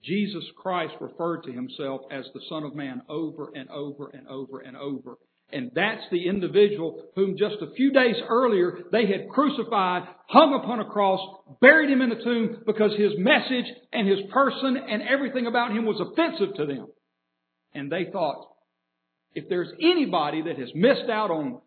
Jesus 0.04 0.44
Christ 0.54 0.92
referred 1.00 1.44
to 1.44 1.52
himself 1.52 2.02
as 2.12 2.26
the 2.34 2.42
Son 2.50 2.62
of 2.62 2.74
Man 2.74 3.00
over 3.08 3.50
and 3.54 3.70
over 3.70 4.10
and 4.12 4.28
over 4.28 4.60
and 4.60 4.76
over. 4.76 5.16
And 5.50 5.70
that's 5.74 6.02
the 6.10 6.28
individual 6.28 7.04
whom 7.16 7.38
just 7.38 7.56
a 7.62 7.74
few 7.74 7.90
days 7.90 8.16
earlier 8.28 8.80
they 8.92 9.06
had 9.06 9.30
crucified, 9.30 10.02
hung 10.28 10.60
upon 10.62 10.80
a 10.80 10.90
cross, 10.90 11.20
buried 11.62 11.88
him 11.88 12.02
in 12.02 12.12
a 12.12 12.22
tomb 12.22 12.64
because 12.66 12.90
his 12.98 13.12
message 13.16 13.72
and 13.94 14.06
his 14.06 14.30
person 14.30 14.76
and 14.76 15.00
everything 15.02 15.46
about 15.46 15.70
him 15.70 15.86
was 15.86 16.02
offensive 16.02 16.54
to 16.56 16.66
them. 16.66 16.86
And 17.72 17.90
they 17.90 18.10
thought, 18.12 18.46
if 19.34 19.48
there's 19.48 19.72
anybody 19.80 20.42
that 20.42 20.58
has 20.58 20.68
missed 20.74 21.08
out 21.10 21.30
on 21.30 21.62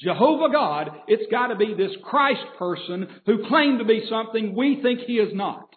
Jehovah 0.00 0.52
God, 0.52 0.90
it's 1.06 1.30
got 1.30 1.48
to 1.48 1.56
be 1.56 1.74
this 1.74 1.96
Christ 2.02 2.44
person 2.58 3.08
who 3.26 3.46
claimed 3.48 3.78
to 3.78 3.84
be 3.84 4.06
something 4.10 4.54
we 4.54 4.80
think 4.82 5.00
he 5.00 5.14
is 5.14 5.32
not. 5.34 5.68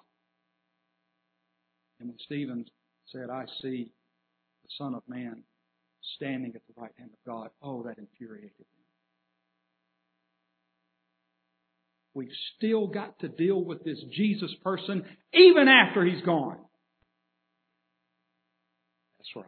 And 2.00 2.10
when 2.10 2.18
Stephen 2.26 2.66
said, 3.12 3.30
I 3.30 3.46
see 3.62 3.92
the 4.64 4.70
Son 4.78 4.96
of 4.96 5.04
Man 5.08 5.44
standing 6.16 6.54
at 6.56 6.62
the 6.68 6.82
right 6.82 6.92
hand 6.98 7.12
of 7.14 7.32
God. 7.32 7.50
Oh, 7.62 7.84
that 7.84 7.98
infuriated 7.98 8.52
me. 8.60 8.66
We've 12.14 12.30
still 12.58 12.88
got 12.88 13.20
to 13.20 13.28
deal 13.28 13.64
with 13.64 13.84
this 13.84 14.00
Jesus 14.16 14.52
person 14.64 15.06
even 15.34 15.68
after 15.68 16.04
he's 16.04 16.24
gone. 16.24 16.58
That's 19.20 19.30
right. 19.36 19.46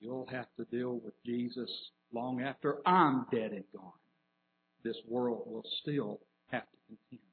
You'll 0.00 0.28
have 0.30 0.46
to 0.58 0.64
deal 0.64 1.00
with 1.04 1.14
Jesus 1.24 1.70
long 2.12 2.42
after 2.42 2.78
I'm 2.86 3.26
dead 3.30 3.52
and 3.52 3.64
gone. 3.74 3.92
This 4.84 4.96
world 5.08 5.42
will 5.46 5.64
still 5.82 6.20
have 6.48 6.62
to 6.62 6.76
contend 6.86 7.26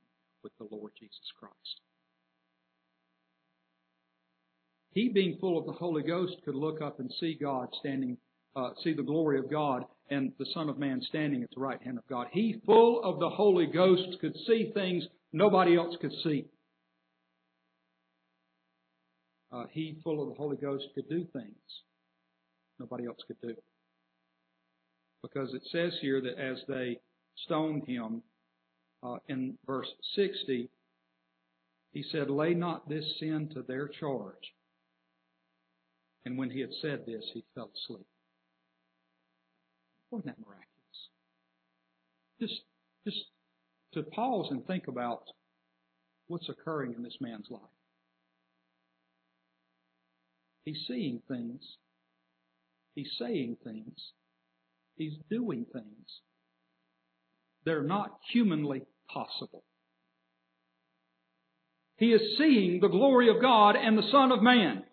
with 0.43 0.51
the 0.57 0.67
Lord 0.75 0.91
Jesus 0.99 1.31
Christ. 1.39 1.81
He, 4.91 5.09
being 5.09 5.37
full 5.39 5.57
of 5.57 5.65
the 5.65 5.73
Holy 5.73 6.03
Ghost, 6.03 6.35
could 6.45 6.55
look 6.55 6.81
up 6.81 6.99
and 6.99 7.11
see 7.19 7.37
God 7.39 7.67
standing, 7.79 8.17
uh, 8.55 8.69
see 8.83 8.93
the 8.93 9.03
glory 9.03 9.37
of 9.39 9.51
God 9.51 9.83
and 10.09 10.31
the 10.39 10.45
Son 10.53 10.69
of 10.69 10.77
Man 10.77 11.01
standing 11.09 11.43
at 11.43 11.49
the 11.53 11.59
right 11.59 11.81
hand 11.81 11.97
of 11.97 12.07
God. 12.07 12.27
He, 12.31 12.61
full 12.65 13.03
of 13.03 13.19
the 13.19 13.29
Holy 13.29 13.65
Ghost, 13.65 14.17
could 14.21 14.35
see 14.47 14.71
things 14.73 15.03
nobody 15.33 15.75
else 15.75 15.95
could 15.99 16.13
see. 16.23 16.45
Uh, 19.51 19.65
he, 19.71 19.97
full 20.03 20.21
of 20.21 20.29
the 20.29 20.35
Holy 20.35 20.57
Ghost, 20.57 20.85
could 20.95 21.09
do 21.09 21.25
things 21.33 21.55
nobody 22.79 23.05
else 23.05 23.19
could 23.27 23.39
do. 23.41 23.55
Because 25.25 25.55
it 25.55 25.63
says 25.71 25.93
here 26.01 26.21
that 26.21 26.37
as 26.37 26.57
they 26.67 26.99
stoned 27.45 27.87
him, 27.87 28.21
uh, 29.01 29.17
in 29.27 29.57
verse 29.65 29.87
60, 30.15 30.69
he 31.93 32.03
said, 32.11 32.29
Lay 32.29 32.53
not 32.53 32.87
this 32.87 33.03
sin 33.19 33.49
to 33.55 33.63
their 33.63 33.87
charge. 33.87 34.53
And 36.25 36.37
when 36.37 36.51
he 36.51 36.59
had 36.59 36.69
said 36.79 37.05
this, 37.07 37.23
he 37.33 37.43
fell 37.55 37.71
asleep. 37.73 38.05
Wasn't 40.11 40.27
that 40.27 40.39
miraculous? 40.39 40.69
Just, 42.39 42.61
just 43.05 43.25
to 43.93 44.03
pause 44.03 44.47
and 44.51 44.65
think 44.67 44.87
about 44.87 45.23
what's 46.27 46.49
occurring 46.49 46.93
in 46.93 47.01
this 47.01 47.17
man's 47.19 47.47
life. 47.49 47.61
He's 50.65 50.83
seeing 50.87 51.21
things. 51.27 51.61
He's 52.93 53.11
saying 53.19 53.57
things. 53.63 54.11
He's 54.95 55.13
doing 55.29 55.65
things. 55.71 56.21
They're 57.65 57.83
not 57.83 58.11
humanly 58.31 58.83
possible. 59.09 59.63
He 61.97 62.07
is 62.07 62.37
seeing 62.37 62.79
the 62.81 62.89
glory 62.89 63.29
of 63.29 63.41
God 63.41 63.75
and 63.75 63.97
the 63.97 64.09
Son 64.11 64.31
of 64.31 64.41
Man. 64.41 64.83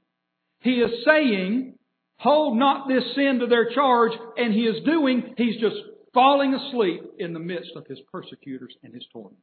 He 0.60 0.74
is 0.74 1.04
saying, 1.04 1.74
hold 2.16 2.56
not 2.56 2.88
this 2.88 3.02
sin 3.14 3.40
to 3.40 3.46
their 3.46 3.70
charge, 3.74 4.12
and 4.36 4.54
he 4.54 4.62
is 4.62 4.84
doing, 4.84 5.34
he's 5.36 5.60
just 5.60 5.76
falling 6.14 6.54
asleep 6.54 7.02
in 7.18 7.32
the 7.32 7.40
midst 7.40 7.72
of 7.74 7.86
his 7.86 7.98
persecutors 8.10 8.74
and 8.82 8.94
his 8.94 9.04
tormentors. 9.12 9.38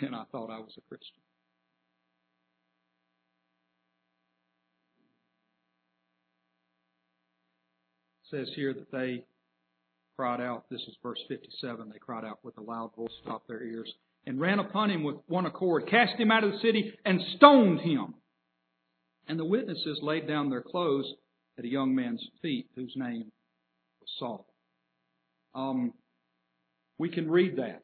And 0.00 0.16
I 0.16 0.24
thought 0.32 0.50
I 0.50 0.58
was 0.58 0.74
a 0.76 0.80
Christian. 0.88 1.22
Says 8.32 8.48
here 8.56 8.72
that 8.74 8.90
they 8.90 9.24
cried 10.16 10.40
out, 10.40 10.64
this 10.70 10.80
is 10.80 10.96
verse 11.02 11.20
57, 11.28 11.90
they 11.90 11.98
cried 11.98 12.24
out 12.24 12.38
with 12.42 12.56
a 12.58 12.62
loud 12.62 12.90
voice, 12.96 13.10
stopped 13.22 13.46
their 13.46 13.62
ears, 13.62 13.92
and 14.26 14.40
ran 14.40 14.58
upon 14.58 14.90
him 14.90 15.04
with 15.04 15.16
one 15.28 15.46
accord, 15.46 15.86
cast 15.88 16.18
him 16.18 16.30
out 16.30 16.44
of 16.44 16.52
the 16.52 16.58
city, 16.58 16.92
and 17.04 17.20
stoned 17.36 17.80
him. 17.80 18.14
And 19.28 19.38
the 19.38 19.44
witnesses 19.44 19.98
laid 20.02 20.26
down 20.26 20.50
their 20.50 20.62
clothes 20.62 21.06
at 21.58 21.64
a 21.64 21.68
young 21.68 21.94
man's 21.94 22.24
feet, 22.40 22.66
whose 22.74 22.92
name 22.96 23.30
was 24.00 24.10
Saul. 24.18 24.46
Um, 25.54 25.92
we 26.98 27.08
can 27.08 27.30
read 27.30 27.56
that. 27.56 27.82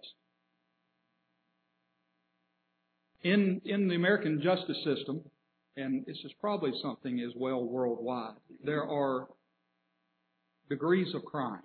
In, 3.23 3.61
in 3.65 3.89
the 3.89 3.95
American 3.95 4.41
justice 4.43 4.77
system, 4.85 5.23
and 5.77 6.07
this 6.07 6.19
is 6.25 6.33
probably 6.41 6.73
something 6.83 7.21
as 7.21 7.33
well 7.37 7.63
worldwide, 7.65 8.35
there 8.65 8.85
are 8.85 9.29
degrees 10.69 11.15
of 11.15 11.25
crime. 11.25 11.63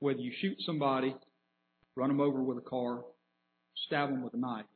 Whether 0.00 0.20
you 0.20 0.32
shoot 0.40 0.56
somebody 0.66 1.14
run 1.96 2.08
them 2.08 2.20
over 2.20 2.42
with 2.42 2.58
a 2.58 2.68
car, 2.68 3.02
stab 3.86 4.10
them 4.10 4.22
with 4.22 4.34
a 4.34 4.38
knife, 4.38 4.66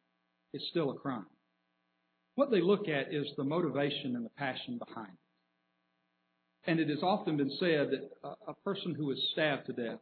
it's 0.52 0.64
still 0.70 0.90
a 0.90 0.98
crime. 0.98 1.26
What 2.37 2.50
they 2.50 2.61
look 2.61 2.88
at 2.88 3.12
is 3.12 3.26
the 3.37 3.44
motivation 3.44 4.14
and 4.14 4.24
the 4.24 4.31
passion 4.31 4.78
behind 4.78 5.12
it. 5.12 6.70
And 6.70 6.81
it 6.81 6.88
has 6.88 7.02
often 7.02 7.37
been 7.37 7.50
said 7.59 7.88
that 7.90 8.11
a 8.46 8.54
person 8.64 8.94
who 8.94 9.11
is 9.11 9.18
stabbed 9.33 9.66
to 9.66 9.72
death, 9.72 9.98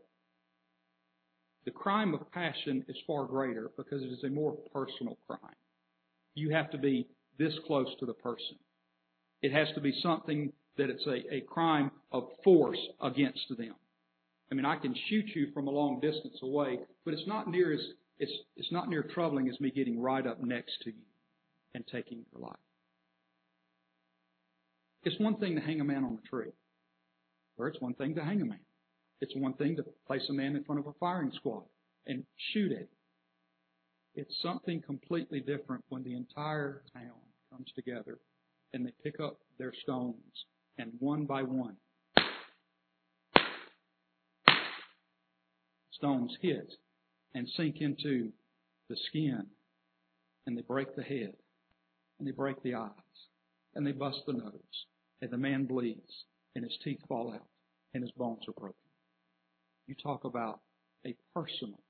the 1.65 1.71
crime 1.71 2.15
of 2.15 2.31
passion 2.33 2.85
is 2.89 2.97
far 3.07 3.25
greater 3.25 3.71
because 3.77 4.03
it 4.03 4.07
is 4.07 4.23
a 4.25 4.29
more 4.29 4.57
personal 4.73 5.17
crime. 5.27 5.41
You 6.35 6.51
have 6.51 6.71
to 6.73 6.79
be 6.79 7.09
this 7.39 7.53
close 7.67 7.89
to 8.01 8.07
the 8.07 8.15
person. 8.15 8.57
It 9.43 9.53
has 9.53 9.69
to 9.75 9.81
be 9.81 9.99
something 10.03 10.53
that 10.79 10.91
it's 10.91 11.07
a, 11.07 11.35
a 11.35 11.41
crime 11.43 11.91
of 12.13 12.25
force 12.45 12.79
against 13.01 13.47
them. 13.57 13.75
I 14.51 14.55
mean, 14.55 14.65
I 14.65 14.77
can 14.77 14.95
shoot 15.09 15.27
you 15.35 15.49
from 15.53 15.67
a 15.67 15.71
long 15.71 16.01
distance 16.01 16.39
away, 16.43 16.79
but 17.05 17.15
it's 17.15 17.27
not 17.27 17.49
near 17.49 17.73
as 17.73 17.81
it's 18.19 18.33
it's 18.57 18.73
not 18.73 18.89
near 18.89 19.03
troubling 19.03 19.49
as 19.49 19.61
me 19.61 19.71
getting 19.71 20.01
right 20.01 20.27
up 20.27 20.43
next 20.43 20.73
to 20.85 20.91
you 20.91 21.03
and 21.75 21.85
taking 21.91 22.25
your 22.33 22.43
life. 22.43 22.57
It's 25.03 25.19
one 25.21 25.37
thing 25.37 25.57
to 25.57 25.61
hang 25.61 25.81
a 25.81 25.85
man 25.85 26.05
on 26.05 26.19
a 26.25 26.29
tree, 26.29 26.53
or 27.59 27.69
it's 27.69 27.81
one 27.81 27.95
thing 27.95 28.15
to 28.15 28.25
hang 28.25 28.41
a 28.41 28.47
man. 28.47 28.61
It's 29.21 29.35
one 29.37 29.55
thing 29.55 29.77
to 29.77 29.85
place 30.07 30.23
a 30.29 30.33
man 30.33 30.57
in 30.57 30.65
front 30.65 30.81
of 30.81 30.87
a 30.87 30.93
firing 31.01 31.33
squad 31.35 31.65
and 32.07 32.25
shoot 32.53 32.73
at 32.73 32.79
him. 32.79 32.89
It's 34.15 34.35
something 34.43 34.83
completely 34.83 35.41
different 35.41 35.85
when 35.89 36.03
the 36.03 36.15
entire 36.15 36.83
town 36.93 37.21
comes 37.51 37.71
together 37.75 38.19
and 38.73 38.85
they 38.85 38.93
pick 39.03 39.21
up 39.21 39.39
their 39.59 39.73
stones 39.83 40.45
and 40.79 40.93
one 40.99 41.25
by 41.25 41.43
one 41.43 41.77
stones 45.97 46.37
hit 46.41 46.73
and 47.35 47.49
sink 47.57 47.77
into 47.81 48.31
the 48.89 48.97
skin, 49.09 49.47
and 50.47 50.57
they 50.57 50.63
break 50.63 50.95
the 50.95 51.03
head, 51.03 51.35
and 52.19 52.29
they 52.29 52.33
break 52.33 52.63
the 52.63 52.75
eyes, 52.75 52.91
and 53.75 53.87
they 53.87 53.93
bust 53.93 54.19
the 54.27 54.33
nose, 54.33 54.87
and 55.21 55.31
the 55.31 55.37
man 55.37 55.65
bleeds, 55.65 56.25
and 56.55 56.65
his 56.65 56.77
teeth 56.85 57.01
fall 57.09 57.33
out, 57.33 57.47
and 57.95 58.03
his 58.03 58.13
bones 58.13 58.43
are 58.49 58.53
broken. 58.53 58.77
You 59.87 59.95
talk 60.03 60.25
about 60.25 60.61
a 61.07 61.15
personal 61.35 61.81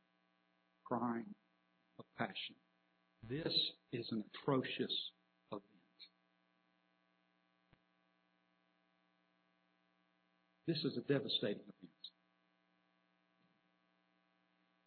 crime 0.85 1.35
of 1.99 2.05
passion. 2.19 2.55
This 3.29 3.53
is 3.93 4.07
an 4.13 4.25
atrocious 4.35 5.11
event. 5.53 5.65
This 10.67 10.79
is 10.79 10.97
a 10.97 11.13
devastating 11.13 11.63
event. 11.63 11.93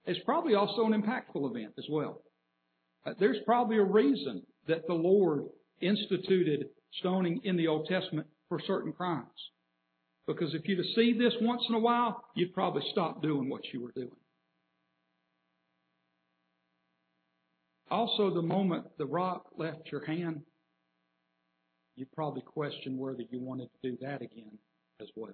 It's 0.05 0.19
probably 0.25 0.55
also 0.55 0.85
an 0.85 0.99
impactful 0.99 1.49
event 1.49 1.73
as 1.77 1.85
well. 1.89 2.21
Uh, 3.05 3.13
there's 3.19 3.37
probably 3.45 3.77
a 3.77 3.83
reason 3.83 4.43
that 4.67 4.87
the 4.87 4.93
Lord 4.93 5.43
instituted 5.81 6.65
stoning 6.99 7.41
in 7.43 7.55
the 7.55 7.67
Old 7.67 7.87
Testament 7.87 8.27
for 8.49 8.59
certain 8.65 8.91
crimes. 8.91 9.27
Because 10.27 10.53
if 10.53 10.67
you'd 10.67 10.79
have 10.79 10.95
seen 10.95 11.17
this 11.17 11.33
once 11.41 11.61
in 11.69 11.75
a 11.75 11.79
while, 11.79 12.23
you'd 12.35 12.53
probably 12.53 12.83
stop 12.91 13.21
doing 13.21 13.49
what 13.49 13.61
you 13.73 13.81
were 13.81 13.91
doing. 13.95 14.11
Also, 17.89 18.33
the 18.33 18.41
moment 18.41 18.85
the 18.97 19.05
rock 19.05 19.45
left 19.57 19.91
your 19.91 20.05
hand, 20.05 20.41
you'd 21.95 22.11
probably 22.11 22.41
question 22.41 22.97
whether 22.97 23.23
you 23.31 23.39
wanted 23.39 23.69
to 23.81 23.91
do 23.91 23.97
that 24.01 24.21
again 24.21 24.57
as 25.01 25.07
well. 25.15 25.33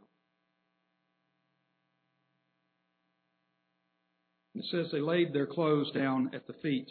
It 4.55 4.63
says 4.71 4.87
they 4.91 5.01
laid 5.01 5.33
their 5.33 5.47
clothes 5.47 5.91
down 5.91 6.31
at 6.33 6.47
the 6.47 6.53
feet 6.53 6.89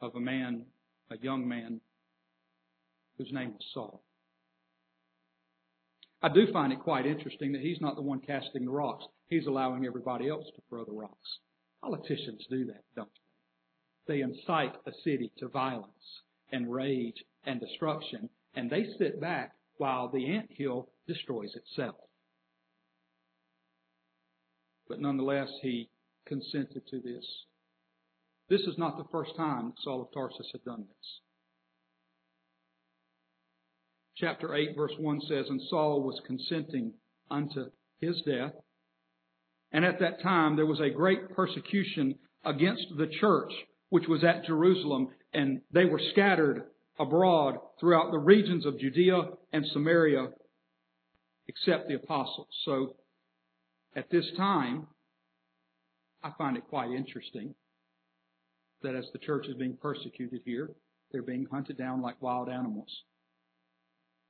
of 0.00 0.14
a 0.14 0.20
man, 0.20 0.66
a 1.10 1.16
young 1.18 1.48
man, 1.48 1.80
whose 3.16 3.32
name 3.32 3.52
was 3.52 3.64
Saul. 3.72 4.02
I 6.20 6.28
do 6.28 6.52
find 6.52 6.72
it 6.72 6.80
quite 6.80 7.06
interesting 7.06 7.52
that 7.52 7.62
he's 7.62 7.80
not 7.80 7.96
the 7.96 8.02
one 8.02 8.20
casting 8.20 8.64
the 8.64 8.70
rocks. 8.70 9.04
He's 9.28 9.46
allowing 9.46 9.86
everybody 9.86 10.28
else 10.28 10.46
to 10.54 10.62
throw 10.68 10.84
the 10.84 10.92
rocks. 10.92 11.38
Politicians 11.80 12.44
do 12.50 12.66
that, 12.66 12.84
don't 12.94 13.08
they? 14.06 14.16
They 14.16 14.20
incite 14.22 14.74
a 14.86 14.92
city 15.04 15.32
to 15.38 15.48
violence 15.48 16.22
and 16.50 16.72
rage 16.72 17.24
and 17.44 17.60
destruction, 17.60 18.28
and 18.54 18.68
they 18.68 18.86
sit 18.98 19.20
back 19.20 19.52
while 19.76 20.08
the 20.08 20.34
ant 20.34 20.50
hill 20.50 20.88
destroys 21.06 21.54
itself. 21.54 21.96
But 24.88 25.00
nonetheless, 25.00 25.48
he 25.62 25.88
consented 26.28 26.82
to 26.90 27.00
this. 27.00 27.24
This 28.48 28.60
is 28.62 28.78
not 28.78 28.96
the 28.96 29.08
first 29.10 29.32
time 29.36 29.66
that 29.66 29.82
Saul 29.82 30.02
of 30.02 30.12
Tarsus 30.12 30.48
had 30.52 30.64
done 30.64 30.84
this. 30.88 31.20
Chapter 34.16 34.54
8, 34.54 34.76
verse 34.76 34.92
1 34.98 35.20
says, 35.28 35.46
And 35.48 35.60
Saul 35.68 36.02
was 36.02 36.20
consenting 36.26 36.94
unto 37.30 37.66
his 38.00 38.20
death. 38.26 38.52
And 39.70 39.84
at 39.84 40.00
that 40.00 40.22
time 40.22 40.56
there 40.56 40.66
was 40.66 40.80
a 40.80 40.90
great 40.90 41.34
persecution 41.34 42.16
against 42.44 42.86
the 42.96 43.06
church 43.20 43.52
which 43.90 44.08
was 44.08 44.24
at 44.24 44.44
Jerusalem, 44.44 45.08
and 45.32 45.60
they 45.72 45.84
were 45.84 46.00
scattered 46.12 46.64
abroad 46.98 47.58
throughout 47.78 48.10
the 48.10 48.18
regions 48.18 48.66
of 48.66 48.78
Judea 48.78 49.30
and 49.52 49.64
Samaria, 49.72 50.28
except 51.46 51.88
the 51.88 51.94
apostles. 51.94 52.48
So 52.64 52.96
at 53.96 54.10
this 54.10 54.26
time, 54.36 54.88
I 56.28 56.32
find 56.36 56.56
it 56.56 56.68
quite 56.68 56.90
interesting 56.90 57.54
that 58.82 58.94
as 58.94 59.06
the 59.12 59.18
church 59.18 59.46
is 59.48 59.56
being 59.56 59.78
persecuted 59.80 60.42
here, 60.44 60.70
they're 61.10 61.22
being 61.22 61.46
hunted 61.50 61.78
down 61.78 62.02
like 62.02 62.20
wild 62.20 62.48
animals. 62.48 62.88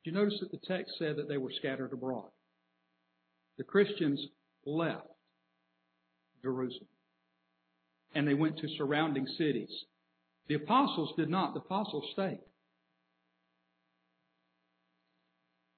Do 0.04 0.11
you 0.11 0.16
notice 0.16 0.38
that 0.40 0.52
the 0.52 0.64
text 0.66 0.92
said 0.98 1.16
that 1.16 1.28
they 1.28 1.38
were 1.38 1.50
scattered 1.58 1.92
abroad? 1.92 2.30
The 3.56 3.64
Christians 3.64 4.24
left 4.64 5.06
Jerusalem 6.40 6.88
and 8.14 8.26
they 8.26 8.34
went 8.34 8.58
to 8.58 8.68
surrounding 8.76 9.26
cities. 9.37 9.70
The 10.46 10.54
apostles 10.54 11.12
did 11.16 11.28
not. 11.28 11.54
The 11.54 11.61
apostles 11.61 12.04
stayed. 12.12 12.38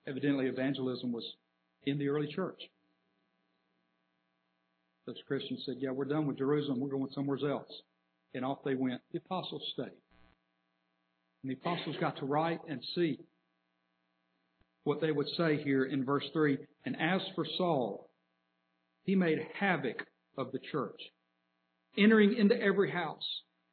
Evidently, 0.07 0.47
evangelism 0.47 1.13
was 1.13 1.25
in 1.87 1.99
the 1.99 2.09
early 2.09 2.29
church. 2.29 2.61
Those 5.11 5.23
Christians 5.27 5.61
said, 5.67 5.75
Yeah, 5.81 5.91
we're 5.91 6.05
done 6.05 6.29
with 6.29 6.39
Jerusalem. 6.39 6.79
We're 6.79 6.91
going 6.91 7.11
somewhere 7.17 7.39
else. 7.51 7.73
And 8.33 8.45
off 8.45 8.59
they 8.65 8.77
went. 8.77 9.01
The 9.11 9.19
apostles 9.19 9.61
stayed. 9.73 9.91
And 11.43 11.51
the 11.51 11.55
apostles 11.55 11.97
got 12.01 12.19
to 12.19 12.27
write 12.27 12.61
and 12.69 12.81
see 12.95 13.19
what 14.85 15.01
they 15.01 15.11
would 15.11 15.27
say 15.37 15.61
here 15.65 15.85
in 15.85 16.05
verse 16.05 16.23
3. 16.33 16.59
And 16.87 16.95
as 17.01 17.21
for 17.35 17.45
Saul, 17.59 18.09
he 19.03 19.17
made 19.17 19.39
havoc 19.59 20.07
of 20.39 20.53
the 20.53 20.61
church, 20.71 21.01
entering 21.99 22.37
into 22.37 22.55
every 22.55 22.93
house 22.93 23.27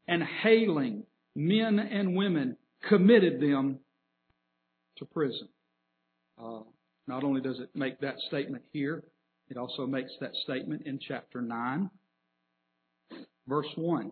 and 0.07 0.23
hailing 0.41 1.03
men 1.35 1.77
and 1.77 2.15
women, 2.15 2.57
committed 2.89 3.39
them 3.39 3.77
to 4.97 5.05
prison. 5.05 5.49
Uh, 6.43 6.61
not 7.05 7.23
only 7.23 7.41
does 7.41 7.59
it 7.59 7.69
make 7.75 7.99
that 7.99 8.15
statement 8.27 8.63
here, 8.73 9.03
it 9.49 9.57
also 9.57 9.85
makes 9.85 10.11
that 10.19 10.35
statement 10.43 10.83
in 10.85 10.99
chapter 10.99 11.41
9, 11.41 11.89
verse 13.47 13.67
1. 13.75 14.11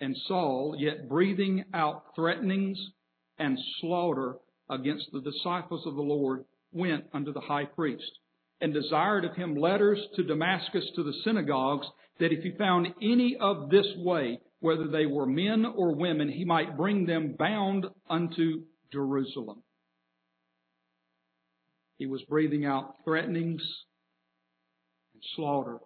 And 0.00 0.16
Saul, 0.28 0.76
yet 0.78 1.08
breathing 1.08 1.64
out 1.74 2.14
threatenings 2.14 2.78
and 3.38 3.58
slaughter 3.80 4.36
against 4.70 5.06
the 5.12 5.20
disciples 5.20 5.86
of 5.86 5.96
the 5.96 6.02
Lord, 6.02 6.44
went 6.72 7.06
unto 7.12 7.32
the 7.32 7.40
high 7.40 7.64
priest 7.64 8.10
and 8.60 8.72
desired 8.72 9.24
of 9.24 9.34
him 9.34 9.56
letters 9.56 9.98
to 10.16 10.22
Damascus 10.22 10.84
to 10.96 11.02
the 11.02 11.14
synagogues 11.24 11.86
that 12.20 12.32
if 12.32 12.42
he 12.42 12.52
found 12.58 12.88
any 13.00 13.36
of 13.40 13.70
this 13.70 13.86
way, 13.96 14.40
whether 14.60 14.88
they 14.88 15.06
were 15.06 15.26
men 15.26 15.64
or 15.64 15.94
women, 15.94 16.28
he 16.28 16.44
might 16.44 16.76
bring 16.76 17.06
them 17.06 17.34
bound 17.38 17.86
unto 18.10 18.62
Jerusalem. 18.92 19.62
He 21.96 22.06
was 22.06 22.22
breathing 22.28 22.64
out 22.64 22.94
threatenings 23.04 23.62
and 25.18 25.24
slaughter 25.36 25.78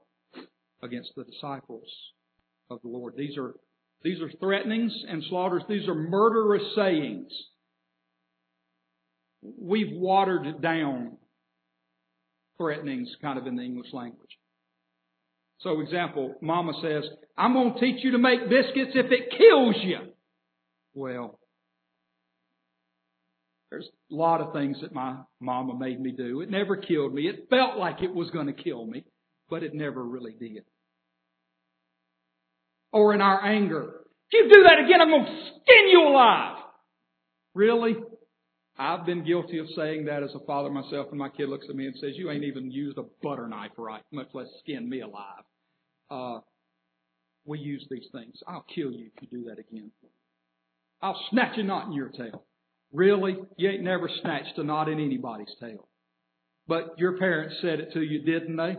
against 0.82 1.10
the 1.16 1.24
disciples 1.24 1.88
of 2.70 2.80
the 2.82 2.88
Lord. 2.88 3.14
These 3.16 3.36
are, 3.38 3.54
these 4.02 4.20
are 4.20 4.30
threatenings 4.40 4.92
and 5.08 5.22
slaughters. 5.28 5.62
These 5.68 5.88
are 5.88 5.94
murderous 5.94 6.62
sayings. 6.76 7.30
We've 9.42 9.92
watered 9.92 10.60
down 10.60 11.16
threatenings 12.58 13.08
kind 13.20 13.38
of 13.38 13.46
in 13.46 13.56
the 13.56 13.62
English 13.62 13.92
language. 13.92 14.30
So 15.60 15.80
example, 15.80 16.34
mama 16.40 16.72
says, 16.82 17.04
I'm 17.36 17.52
going 17.52 17.74
to 17.74 17.80
teach 17.80 18.04
you 18.04 18.12
to 18.12 18.18
make 18.18 18.48
biscuits 18.48 18.92
if 18.94 19.06
it 19.10 19.30
kills 19.30 19.76
you. 19.82 20.12
Well, 20.94 21.38
there's 23.70 23.88
a 24.10 24.14
lot 24.14 24.40
of 24.42 24.52
things 24.52 24.76
that 24.82 24.92
my 24.92 25.16
mama 25.40 25.78
made 25.78 25.98
me 26.00 26.12
do. 26.12 26.42
It 26.42 26.50
never 26.50 26.76
killed 26.76 27.14
me. 27.14 27.22
It 27.22 27.46
felt 27.48 27.78
like 27.78 28.02
it 28.02 28.14
was 28.14 28.30
going 28.30 28.48
to 28.48 28.52
kill 28.52 28.84
me, 28.84 29.04
but 29.52 29.62
it 29.62 29.74
never 29.74 30.02
really 30.02 30.32
did. 30.32 30.64
Or 32.90 33.12
in 33.12 33.20
our 33.20 33.44
anger, 33.44 34.00
if 34.30 34.32
you 34.32 34.50
do 34.50 34.62
that 34.62 34.82
again, 34.82 35.02
I'm 35.02 35.10
going 35.10 35.26
to 35.26 35.42
skin 35.50 35.90
you 35.90 36.08
alive. 36.08 36.56
Really? 37.54 37.96
I've 38.78 39.04
been 39.04 39.26
guilty 39.26 39.58
of 39.58 39.66
saying 39.76 40.06
that 40.06 40.22
as 40.22 40.30
a 40.34 40.42
father 40.46 40.70
myself, 40.70 41.08
and 41.10 41.18
my 41.18 41.28
kid 41.28 41.50
looks 41.50 41.66
at 41.68 41.76
me 41.76 41.84
and 41.84 41.94
says, 42.00 42.12
"You 42.16 42.30
ain't 42.30 42.44
even 42.44 42.70
used 42.70 42.96
a 42.96 43.04
butter 43.22 43.46
knife 43.46 43.72
right, 43.76 44.02
much 44.10 44.28
less 44.32 44.46
skin 44.60 44.88
me 44.88 45.02
alive." 45.02 45.44
Uh, 46.10 46.40
we 47.44 47.58
use 47.58 47.86
these 47.90 48.08
things. 48.10 48.34
I'll 48.48 48.64
kill 48.74 48.90
you 48.90 49.10
if 49.14 49.22
you 49.22 49.28
do 49.38 49.44
that 49.50 49.58
again. 49.58 49.90
I'll 51.02 51.20
snatch 51.28 51.58
a 51.58 51.62
knot 51.62 51.88
in 51.88 51.92
your 51.92 52.08
tail. 52.08 52.46
Really? 52.90 53.36
You 53.58 53.68
ain't 53.68 53.82
never 53.82 54.08
snatched 54.22 54.56
a 54.56 54.64
knot 54.64 54.88
in 54.88 54.98
anybody's 54.98 55.54
tail. 55.60 55.86
But 56.66 56.94
your 56.96 57.18
parents 57.18 57.56
said 57.60 57.80
it 57.80 57.92
to 57.92 58.00
you, 58.00 58.22
didn't 58.22 58.56
they? 58.56 58.76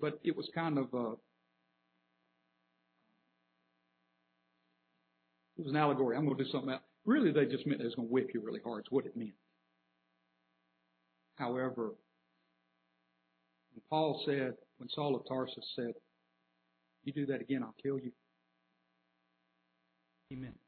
But 0.00 0.20
it 0.22 0.36
was 0.36 0.48
kind 0.54 0.78
of 0.78 0.92
a, 0.92 1.12
it 5.56 5.64
was 5.64 5.70
an 5.70 5.76
allegory. 5.76 6.16
I'm 6.16 6.24
going 6.26 6.36
to 6.36 6.44
do 6.44 6.50
something 6.50 6.70
else. 6.70 6.82
Really, 7.04 7.32
they 7.32 7.46
just 7.46 7.66
meant 7.66 7.80
it 7.80 7.84
was 7.84 7.94
going 7.94 8.08
to 8.08 8.12
whip 8.12 8.30
you 8.34 8.42
really 8.44 8.60
hard. 8.64 8.80
It's 8.80 8.90
what 8.90 9.06
it 9.06 9.16
meant. 9.16 9.32
However, 11.36 11.94
when 13.72 13.82
Paul 13.88 14.22
said, 14.26 14.54
when 14.78 14.88
Saul 14.88 15.16
of 15.16 15.22
Tarsus 15.28 15.64
said, 15.76 15.92
you 17.04 17.12
do 17.12 17.26
that 17.26 17.40
again, 17.40 17.62
I'll 17.62 17.74
kill 17.82 17.98
you. 17.98 18.10
He 20.28 20.36
meant 20.36 20.54
it. 20.54 20.60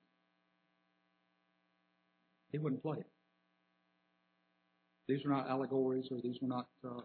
He 2.52 2.58
wouldn't 2.58 2.82
play 2.82 2.98
it. 2.98 3.06
These 5.08 5.24
are 5.24 5.30
not 5.30 5.48
allegories 5.48 6.06
or 6.10 6.18
these 6.22 6.36
are 6.42 6.46
not 6.46 6.66
uh, 6.86 7.00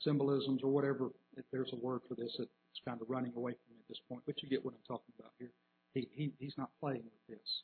symbolisms 0.00 0.62
or 0.62 0.70
whatever. 0.70 1.10
If 1.36 1.44
there's 1.52 1.70
a 1.72 1.76
word 1.76 2.00
for 2.08 2.14
this, 2.14 2.34
it's 2.38 2.80
kind 2.86 3.00
of 3.00 3.08
running 3.08 3.32
away 3.36 3.52
from 3.52 3.74
me 3.74 3.80
at 3.80 3.88
this 3.88 4.00
point, 4.08 4.22
but 4.26 4.42
you 4.42 4.48
get 4.48 4.64
what 4.64 4.74
I'm 4.74 4.86
talking 4.86 5.12
about 5.18 5.32
here. 5.38 5.50
He, 5.94 6.08
he, 6.12 6.32
he's 6.38 6.54
not 6.56 6.70
playing 6.80 7.02
with 7.04 7.38
this. 7.38 7.62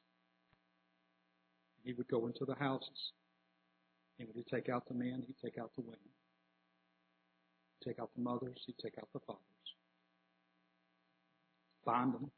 He 1.85 1.92
would 1.92 2.09
go 2.09 2.27
into 2.27 2.44
the 2.44 2.55
houses. 2.55 3.12
And 4.18 4.27
would 4.29 4.37
he 4.37 4.44
take 4.51 4.68
out 4.68 4.88
the 4.88 4.94
men, 4.94 5.22
he'd 5.27 5.37
take 5.42 5.59
out 5.59 5.70
the 5.77 5.83
women. 5.83 5.99
He'd 7.79 7.90
take 7.90 8.01
out 8.01 8.11
the 8.16 8.22
mothers, 8.22 8.59
he'd 8.66 8.79
take 8.83 8.99
out 8.99 9.09
the 9.12 9.20
fathers. 9.20 9.42
Bind 11.85 12.14
them. 12.14 12.31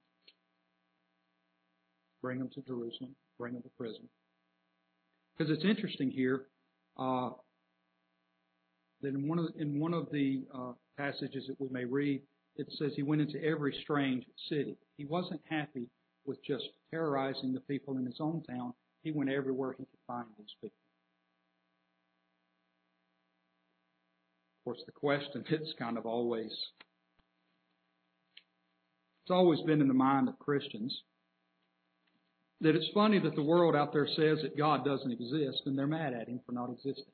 Bring 2.21 2.39
them 2.39 2.51
to 2.55 2.63
Jerusalem. 2.63 3.15
Bring 3.39 3.55
them 3.55 3.63
to 3.63 3.71
prison. 3.79 4.09
Because 5.37 5.53
it's 5.53 5.65
interesting 5.65 6.11
here 6.11 6.47
uh, 6.99 7.31
that 9.03 9.15
in 9.15 9.29
one 9.29 9.39
of 9.39 9.47
the, 9.47 9.61
in 9.61 9.79
one 9.79 9.95
of 9.95 10.09
the 10.11 10.43
uh, 10.55 10.73
passages 10.97 11.47
that 11.47 11.61
we 11.61 11.69
may 11.71 11.85
read, 11.85 12.21
it 12.57 12.67
says 12.79 12.93
he 12.95 13.03
went 13.03 13.23
into 13.23 13.43
every 13.43 13.75
strange 13.83 14.25
city. 14.49 14.77
He 14.97 15.05
wasn't 15.05 15.41
happy 15.49 15.87
with 16.27 16.45
just 16.45 16.65
terrorizing 16.91 17.53
the 17.53 17.61
people 17.61 17.97
in 17.97 18.05
his 18.05 18.17
own 18.21 18.43
town. 18.49 18.75
He 19.03 19.13
went 19.13 19.31
everywhere 19.31 19.73
he 19.79 19.85
could 19.85 20.01
find 20.07 20.27
these 20.37 20.55
people. 20.61 20.75
Of 24.59 24.65
course, 24.65 24.83
the 24.87 24.93
question 24.93 25.45
it's 25.51 25.73
kind 25.79 25.97
of 25.97 26.05
always 26.05 26.51
it's 29.25 29.31
always 29.31 29.61
been 29.63 29.81
in 29.81 29.89
the 29.89 29.95
mind 29.95 30.29
of 30.29 30.39
Christians 30.39 31.03
that 32.61 32.75
it's 32.75 32.89
funny 32.93 33.21
that 33.21 33.37
the 33.37 33.43
world 33.43 33.77
out 33.77 33.93
there 33.93 34.07
says 34.07 34.39
that 34.43 34.57
God 34.57 34.85
doesn't 34.85 35.13
exist 35.13 35.63
and 35.67 35.79
they're 35.79 35.87
mad 35.87 36.13
at 36.13 36.29
him 36.29 36.41
for 36.45 36.53
not 36.53 36.71
existing. 36.71 37.13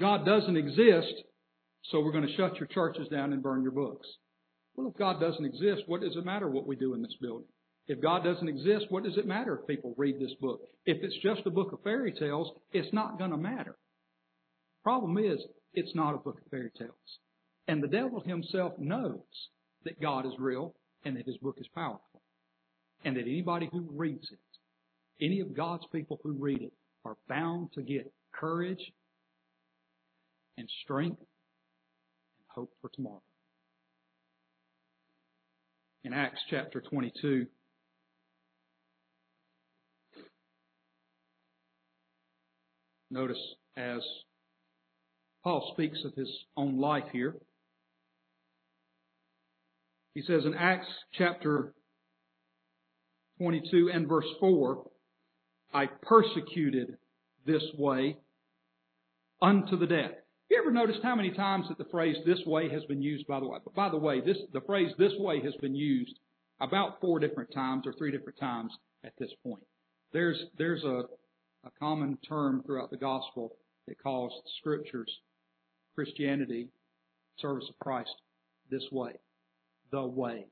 God 0.00 0.24
doesn't 0.24 0.56
exist, 0.56 1.22
so 1.90 2.00
we're 2.00 2.12
going 2.12 2.26
to 2.26 2.36
shut 2.36 2.56
your 2.58 2.68
churches 2.68 3.06
down 3.08 3.32
and 3.32 3.42
burn 3.42 3.62
your 3.62 3.72
books. 3.72 4.08
Well, 4.74 4.88
if 4.88 4.96
God 4.96 5.20
doesn't 5.20 5.44
exist, 5.44 5.82
what 5.86 6.00
does 6.00 6.16
it 6.16 6.24
matter 6.24 6.48
what 6.48 6.66
we 6.66 6.74
do 6.74 6.94
in 6.94 7.02
this 7.02 7.16
building? 7.20 7.48
If 7.86 8.00
God 8.00 8.24
doesn't 8.24 8.48
exist, 8.48 8.86
what 8.88 9.04
does 9.04 9.18
it 9.18 9.26
matter 9.26 9.58
if 9.58 9.66
people 9.66 9.94
read 9.98 10.18
this 10.18 10.34
book? 10.40 10.60
If 10.86 11.02
it's 11.02 11.16
just 11.22 11.46
a 11.46 11.50
book 11.50 11.72
of 11.72 11.82
fairy 11.82 12.12
tales, 12.12 12.50
it's 12.72 12.92
not 12.94 13.18
going 13.18 13.32
to 13.32 13.36
matter. 13.36 13.76
Problem 14.82 15.18
is, 15.18 15.38
it's 15.74 15.94
not 15.94 16.14
a 16.14 16.18
book 16.18 16.38
of 16.40 16.50
fairy 16.50 16.70
tales. 16.78 16.92
And 17.68 17.82
the 17.82 17.88
devil 17.88 18.20
himself 18.20 18.72
knows 18.78 19.20
that 19.84 20.00
God 20.00 20.24
is 20.24 20.32
real 20.38 20.74
and 21.04 21.16
that 21.16 21.26
his 21.26 21.36
book 21.38 21.56
is 21.58 21.68
powerful. 21.74 22.22
And 23.04 23.16
that 23.16 23.22
anybody 23.22 23.68
who 23.70 23.86
reads 23.90 24.28
it, 24.30 25.24
any 25.24 25.40
of 25.40 25.56
God's 25.56 25.84
people 25.92 26.20
who 26.22 26.32
read 26.32 26.62
it, 26.62 26.72
are 27.04 27.16
bound 27.28 27.72
to 27.74 27.82
get 27.82 28.12
courage 28.32 28.92
and 30.56 30.68
strength 30.82 31.18
and 31.18 32.46
hope 32.48 32.72
for 32.80 32.90
tomorrow. 32.94 33.22
In 36.04 36.12
Acts 36.12 36.40
chapter 36.48 36.80
22, 36.80 37.46
Notice 43.10 43.38
as 43.76 44.00
Paul 45.42 45.72
speaks 45.74 45.98
of 46.04 46.14
his 46.14 46.30
own 46.56 46.78
life 46.78 47.04
here. 47.12 47.34
He 50.14 50.22
says 50.22 50.44
in 50.44 50.54
Acts 50.54 50.86
chapter 51.12 51.74
22 53.38 53.90
and 53.92 54.08
verse 54.08 54.26
4, 54.38 54.84
I 55.72 55.86
persecuted 56.02 56.98
this 57.46 57.62
way 57.76 58.18
unto 59.42 59.76
the 59.76 59.86
death. 59.86 60.19
You 60.50 60.58
ever 60.58 60.72
noticed 60.72 60.98
how 61.04 61.14
many 61.14 61.30
times 61.30 61.66
that 61.68 61.78
the 61.78 61.90
phrase 61.92 62.16
this 62.26 62.40
way 62.44 62.68
has 62.70 62.84
been 62.86 63.00
used, 63.00 63.24
by 63.28 63.38
the 63.38 63.46
way? 63.46 63.58
But 63.62 63.74
by 63.74 63.88
the 63.88 63.96
way, 63.96 64.20
this, 64.20 64.36
the 64.52 64.60
phrase 64.62 64.90
this 64.98 65.12
way 65.16 65.40
has 65.44 65.54
been 65.60 65.76
used 65.76 66.18
about 66.60 67.00
four 67.00 67.20
different 67.20 67.54
times 67.54 67.86
or 67.86 67.92
three 67.92 68.10
different 68.10 68.38
times 68.40 68.72
at 69.04 69.12
this 69.16 69.30
point. 69.44 69.62
There's, 70.12 70.42
there's 70.58 70.82
a, 70.82 71.04
a 71.64 71.70
common 71.78 72.18
term 72.28 72.64
throughout 72.66 72.90
the 72.90 72.96
gospel 72.96 73.52
that 73.86 74.02
calls 74.02 74.32
scriptures, 74.58 75.10
Christianity, 75.94 76.66
service 77.38 77.66
of 77.68 77.78
Christ, 77.78 78.10
this 78.72 78.82
way. 78.90 79.12
The 79.92 80.02
way. 80.04 80.46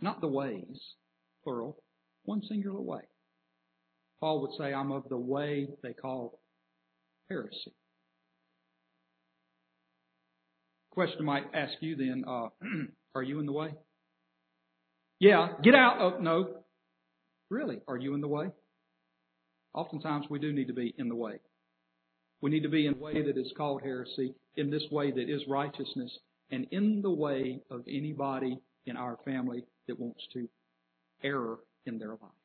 Not 0.00 0.22
the 0.22 0.28
ways, 0.28 0.80
plural, 1.44 1.82
one 2.24 2.40
singular 2.48 2.80
way. 2.80 3.02
Paul 4.20 4.40
would 4.40 4.52
say, 4.58 4.72
I'm 4.72 4.90
of 4.90 5.06
the 5.10 5.18
way 5.18 5.68
they 5.82 5.92
call 5.92 6.40
heresy. 7.28 7.74
Question 11.00 11.24
might 11.24 11.46
ask 11.54 11.72
you 11.80 11.96
then, 11.96 12.24
uh, 12.28 12.48
are 13.14 13.22
you 13.22 13.40
in 13.40 13.46
the 13.46 13.52
way? 13.52 13.72
Yeah, 15.18 15.48
get 15.62 15.74
out. 15.74 15.96
Oh, 15.98 16.18
no. 16.20 16.56
Really, 17.48 17.78
are 17.88 17.96
you 17.96 18.12
in 18.12 18.20
the 18.20 18.28
way? 18.28 18.48
Oftentimes 19.72 20.26
we 20.28 20.38
do 20.38 20.52
need 20.52 20.66
to 20.66 20.74
be 20.74 20.94
in 20.98 21.08
the 21.08 21.16
way. 21.16 21.40
We 22.42 22.50
need 22.50 22.64
to 22.64 22.68
be 22.68 22.86
in 22.86 22.92
the 22.92 22.98
way 22.98 23.22
that 23.22 23.38
is 23.38 23.50
called 23.56 23.80
heresy, 23.80 24.34
in 24.56 24.70
this 24.70 24.82
way 24.90 25.10
that 25.10 25.26
is 25.26 25.40
righteousness, 25.48 26.10
and 26.50 26.66
in 26.70 27.00
the 27.00 27.10
way 27.10 27.62
of 27.70 27.80
anybody 27.88 28.58
in 28.84 28.98
our 28.98 29.16
family 29.24 29.64
that 29.88 29.98
wants 29.98 30.20
to 30.34 30.50
error 31.22 31.60
in 31.86 31.98
their 31.98 32.10
life. 32.10 32.40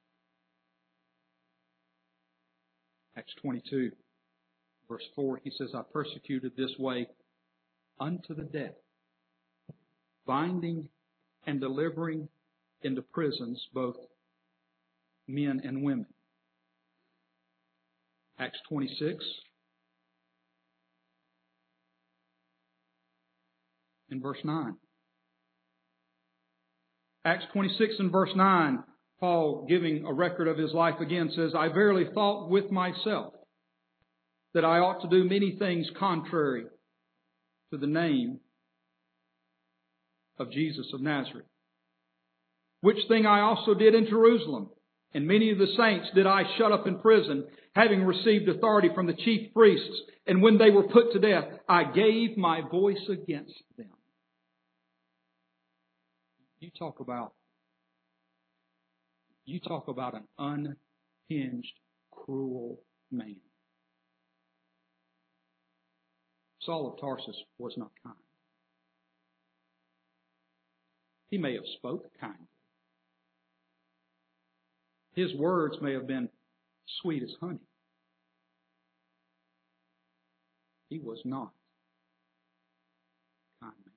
Acts 3.18 3.34
22, 3.42 3.92
verse 4.88 5.04
4, 5.14 5.42
he 5.44 5.52
says, 5.58 5.72
I 5.76 5.82
persecuted 5.92 6.54
this 6.56 6.72
way 6.80 7.08
unto 8.00 8.36
the 8.36 8.44
death, 8.44 8.76
binding 10.26 10.90
and 11.46 11.60
delivering 11.60 12.28
into 12.82 13.02
prisons 13.02 13.62
both 13.74 13.96
men 15.28 15.62
and 15.64 15.84
women. 15.84 16.08
Acts 18.38 18.60
26. 18.70 19.24
In 24.10 24.22
verse 24.22 24.38
9. 24.44 24.76
Acts 27.24 27.46
26 27.54 27.96
and 28.00 28.12
verse 28.12 28.30
9, 28.36 28.84
Paul, 29.20 29.66
giving 29.68 30.06
a 30.06 30.14
record 30.14 30.48
of 30.48 30.58
his 30.58 30.74
life 30.74 31.00
again, 31.00 31.32
says, 31.36 31.54
I 31.58 31.70
verily 31.70 32.06
thought 32.14 32.50
with 32.50 32.70
myself 32.70 33.34
that 34.54 34.64
I 34.64 34.78
ought 34.78 35.02
to 35.02 35.10
do 35.10 35.28
many 35.28 35.56
things 35.58 35.88
contrary 35.98 36.66
to 37.76 37.82
the 37.86 37.92
name 37.92 38.40
of 40.40 40.50
Jesus 40.52 40.86
of 40.94 41.02
Nazareth. 41.02 41.46
Which 42.80 42.98
thing 43.10 43.26
I 43.26 43.42
also 43.42 43.74
did 43.74 43.96
in 43.96 44.08
Jerusalem. 44.08 44.70
And 45.14 45.28
many 45.28 45.50
of 45.52 45.58
the 45.58 45.68
saints 45.78 46.08
did 46.14 46.28
I 46.28 46.44
shut 46.58 46.74
up 46.74 46.88
in 46.88 47.00
prison, 47.00 47.46
having 47.74 48.04
received 48.04 48.50
authority 48.50 48.90
from 48.94 49.08
the 49.08 49.14
chief 49.14 49.54
priests. 49.54 50.02
And 50.28 50.42
when 50.42 50.58
they 50.58 50.72
were 50.72 50.88
put 50.88 51.14
to 51.14 51.20
death, 51.20 51.46
I 51.70 51.84
gave 51.86 52.38
my 52.38 52.62
voice 52.70 53.10
against 53.10 53.54
them. 53.78 53.88
You 56.60 56.70
talk 56.78 57.00
about, 57.00 57.34
you 59.46 59.60
talk 59.62 59.88
about 59.88 60.16
an 60.16 60.76
unhinged, 61.30 61.74
cruel 62.12 62.82
man. 63.10 63.38
Saul 66.66 66.92
of 66.92 67.00
Tarsus 67.00 67.36
was 67.58 67.74
not 67.78 67.92
kind. 68.04 68.16
He 71.30 71.38
may 71.38 71.54
have 71.54 71.66
spoke 71.78 72.06
kindly. 72.20 72.48
His 75.14 75.34
words 75.36 75.78
may 75.82 75.94
have 75.94 76.08
been 76.08 76.30
sweet 77.02 77.24
as 77.24 77.34
honey. 77.40 77.60
He 80.90 81.00
was 81.00 81.20
not 81.26 81.52
kind 83.62 83.74
man. 83.86 83.94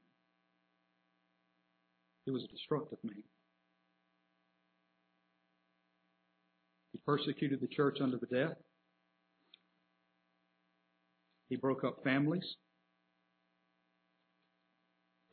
He 2.25 2.31
was 2.31 2.45
a 2.45 2.49
destructive 2.49 2.99
man. 3.03 3.23
He 6.93 6.99
persecuted 7.05 7.61
the 7.61 7.69
church 7.69 7.99
unto 8.01 8.19
the 8.19 8.27
death. 8.27 8.57
He 11.49 11.57
broke 11.57 11.85
up 11.85 12.05
families. 12.05 12.45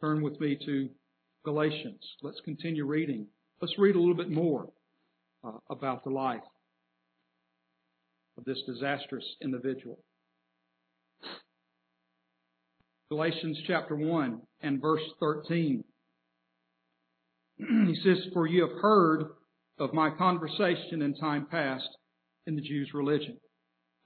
Turn 0.01 0.21
with 0.21 0.39
me 0.39 0.57
to 0.65 0.89
Galatians. 1.43 2.01
Let's 2.21 2.39
continue 2.43 2.85
reading. 2.85 3.27
Let's 3.61 3.77
read 3.77 3.95
a 3.95 3.99
little 3.99 4.15
bit 4.15 4.29
more 4.29 4.69
uh, 5.43 5.57
about 5.69 6.03
the 6.03 6.09
life 6.09 6.41
of 8.37 8.45
this 8.45 8.61
disastrous 8.67 9.25
individual. 9.41 9.99
Galatians 13.09 13.59
chapter 13.67 13.95
1 13.95 14.41
and 14.61 14.81
verse 14.81 15.03
13. 15.19 15.83
he 17.57 17.95
says, 18.03 18.17
For 18.33 18.47
you 18.47 18.67
have 18.67 18.81
heard 18.81 19.25
of 19.77 19.93
my 19.93 20.09
conversation 20.09 21.01
in 21.01 21.15
time 21.15 21.47
past 21.49 21.87
in 22.47 22.55
the 22.55 22.61
Jews' 22.61 22.91
religion. 22.93 23.37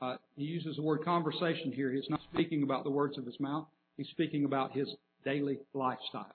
Uh, 0.02 0.16
he 0.36 0.44
uses 0.44 0.78
the 0.78 0.82
word 0.82 1.04
conversation 1.04 1.72
here. 1.74 1.92
He's 1.92 2.10
not 2.10 2.22
speaking 2.34 2.64
about 2.64 2.84
the 2.84 2.90
words 2.90 3.18
of 3.18 3.26
his 3.26 3.40
mouth. 3.40 3.68
He's 3.98 4.08
speaking 4.10 4.46
about 4.46 4.72
his 4.72 4.88
daily 5.26 5.60
lifestyle. 5.74 6.34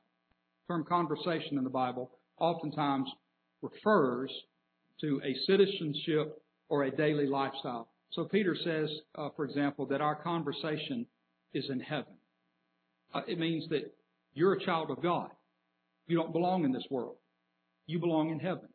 The 0.69 0.75
term 0.75 0.85
conversation 0.85 1.57
in 1.57 1.65
the 1.65 1.71
Bible 1.71 2.11
oftentimes 2.39 3.09
refers 3.63 4.31
to 5.01 5.21
a 5.25 5.35
citizenship 5.47 6.43
or 6.69 6.85
a 6.85 6.91
daily 6.91 7.27
lifestyle. 7.27 7.89
So 8.13 8.25
Peter 8.25 8.57
says, 8.63 8.91
uh, 9.17 9.31
for 9.35 9.45
example, 9.45 9.87
that 9.87 10.01
our 10.01 10.15
conversation 10.15 11.07
is 11.53 11.65
in 11.71 11.81
heaven. 11.81 12.15
Uh, 13.13 13.23
it 13.27 13.39
means 13.39 13.69
that 13.71 13.95
you're 14.35 14.53
a 14.53 14.65
child 14.65 14.91
of 14.91 15.03
God. 15.03 15.31
You 16.07 16.17
don't 16.17 16.33
belong 16.33 16.65
in 16.65 16.73
this 16.73 16.85
world. 16.91 17.17
You 17.87 17.99
belong 17.99 18.31
in 18.31 18.41
heaven. 18.41 18.69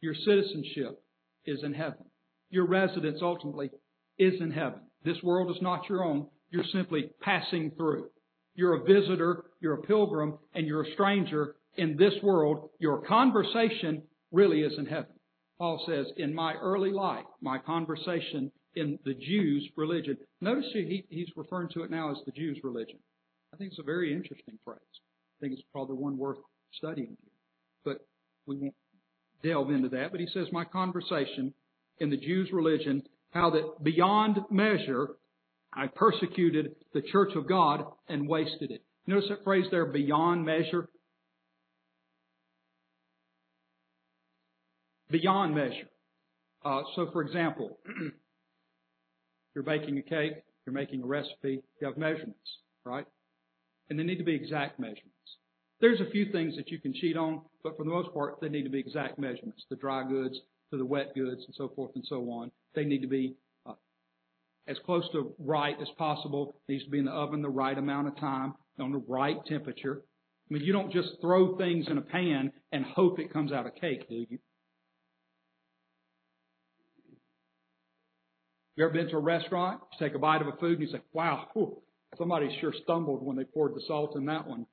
Your 0.00 0.14
citizenship 0.14 1.02
is 1.46 1.62
in 1.62 1.72
heaven. 1.72 2.04
Your 2.50 2.66
residence 2.66 3.18
ultimately 3.22 3.70
is 4.18 4.40
in 4.40 4.50
heaven. 4.50 4.80
This 5.04 5.22
world 5.22 5.50
is 5.54 5.62
not 5.62 5.88
your 5.88 6.04
own. 6.04 6.26
You're 6.50 6.64
simply 6.72 7.10
passing 7.20 7.72
through. 7.76 8.08
You're 8.54 8.82
a 8.82 8.84
visitor, 8.84 9.44
you're 9.60 9.74
a 9.74 9.82
pilgrim, 9.82 10.38
and 10.54 10.66
you're 10.66 10.82
a 10.82 10.92
stranger 10.92 11.54
in 11.76 11.96
this 11.96 12.14
world. 12.22 12.70
Your 12.80 13.02
conversation 13.06 14.02
really 14.32 14.62
is 14.62 14.72
in 14.78 14.86
heaven. 14.86 15.12
Paul 15.58 15.82
says, 15.86 16.06
in 16.16 16.34
my 16.34 16.54
early 16.54 16.92
life, 16.92 17.24
my 17.40 17.58
conversation 17.58 18.50
in 18.74 18.98
the 19.04 19.14
Jews' 19.14 19.68
religion. 19.76 20.16
Notice 20.40 20.66
he, 20.72 21.04
he's 21.08 21.28
referring 21.36 21.68
to 21.70 21.82
it 21.82 21.90
now 21.90 22.10
as 22.10 22.18
the 22.26 22.32
Jews' 22.32 22.58
religion. 22.62 22.98
I 23.52 23.56
think 23.56 23.70
it's 23.70 23.80
a 23.80 23.84
very 23.84 24.12
interesting 24.12 24.58
phrase. 24.64 24.78
I 24.80 25.36
think 25.40 25.52
it's 25.52 25.62
probably 25.72 25.96
one 25.96 26.16
worth 26.16 26.38
studying 26.72 27.16
here. 27.20 27.32
But 27.84 28.06
we 28.46 28.56
won't 28.56 28.74
delve 29.42 29.70
into 29.70 29.88
that. 29.90 30.10
But 30.10 30.20
he 30.20 30.28
says, 30.32 30.46
my 30.52 30.64
conversation 30.64 31.54
in 31.98 32.10
the 32.10 32.16
Jews' 32.16 32.50
religion 32.52 33.02
how 33.30 33.50
that 33.50 33.82
beyond 33.82 34.38
measure 34.50 35.10
I 35.72 35.86
persecuted 35.86 36.74
the 36.94 37.02
church 37.02 37.32
of 37.36 37.48
God 37.48 37.84
and 38.08 38.28
wasted 38.28 38.70
it. 38.70 38.82
Notice 39.06 39.28
that 39.28 39.44
phrase 39.44 39.66
there, 39.70 39.86
beyond 39.86 40.44
measure. 40.44 40.88
Beyond 45.10 45.54
measure. 45.54 45.88
Uh, 46.64 46.82
so, 46.96 47.10
for 47.12 47.22
example, 47.22 47.78
you're 49.54 49.64
baking 49.64 49.98
a 49.98 50.02
cake, 50.02 50.34
you're 50.66 50.74
making 50.74 51.02
a 51.02 51.06
recipe, 51.06 51.62
you 51.80 51.86
have 51.86 51.96
measurements, 51.96 52.58
right? 52.84 53.06
And 53.88 53.98
they 53.98 54.02
need 54.02 54.18
to 54.18 54.24
be 54.24 54.34
exact 54.34 54.78
measurements. 54.78 55.14
There's 55.80 56.00
a 56.00 56.10
few 56.10 56.32
things 56.32 56.56
that 56.56 56.70
you 56.70 56.80
can 56.80 56.92
cheat 56.92 57.16
on, 57.16 57.42
but 57.62 57.76
for 57.76 57.84
the 57.84 57.90
most 57.90 58.12
part, 58.12 58.40
they 58.40 58.48
need 58.48 58.64
to 58.64 58.70
be 58.70 58.80
exact 58.80 59.18
measurements. 59.18 59.64
The 59.70 59.76
dry 59.76 60.06
goods, 60.06 60.34
to 60.70 60.76
the 60.76 60.84
wet 60.84 61.14
goods 61.14 61.42
and 61.46 61.54
so 61.56 61.68
forth 61.74 61.92
and 61.94 62.04
so 62.06 62.16
on. 62.30 62.50
They 62.74 62.84
need 62.84 63.02
to 63.02 63.08
be 63.08 63.36
uh, 63.66 63.74
as 64.66 64.76
close 64.84 65.04
to 65.12 65.34
right 65.38 65.76
as 65.80 65.88
possible. 65.96 66.54
It 66.68 66.72
needs 66.72 66.84
to 66.84 66.90
be 66.90 66.98
in 66.98 67.04
the 67.06 67.10
oven 67.12 67.42
the 67.42 67.48
right 67.48 67.76
amount 67.76 68.08
of 68.08 68.16
time, 68.18 68.54
on 68.78 68.92
the 68.92 69.02
right 69.08 69.36
temperature. 69.46 70.02
I 70.50 70.54
mean, 70.54 70.62
you 70.62 70.72
don't 70.72 70.92
just 70.92 71.08
throw 71.20 71.56
things 71.56 71.86
in 71.90 71.98
a 71.98 72.02
pan 72.02 72.52
and 72.72 72.84
hope 72.84 73.18
it 73.18 73.32
comes 73.32 73.52
out 73.52 73.66
a 73.66 73.70
cake, 73.70 74.08
do 74.08 74.14
you? 74.14 74.38
You 78.76 78.84
ever 78.84 78.94
been 78.94 79.08
to 79.08 79.16
a 79.16 79.20
restaurant? 79.20 79.80
You 79.92 80.06
take 80.06 80.14
a 80.14 80.20
bite 80.20 80.40
of 80.40 80.46
a 80.46 80.52
food 80.52 80.78
and 80.78 80.82
you 80.82 80.92
say, 80.92 81.02
wow, 81.12 81.48
whew, 81.52 81.82
somebody 82.16 82.56
sure 82.60 82.72
stumbled 82.84 83.24
when 83.24 83.36
they 83.36 83.44
poured 83.44 83.74
the 83.74 83.82
salt 83.88 84.16
in 84.16 84.26
that 84.26 84.46
one. 84.46 84.66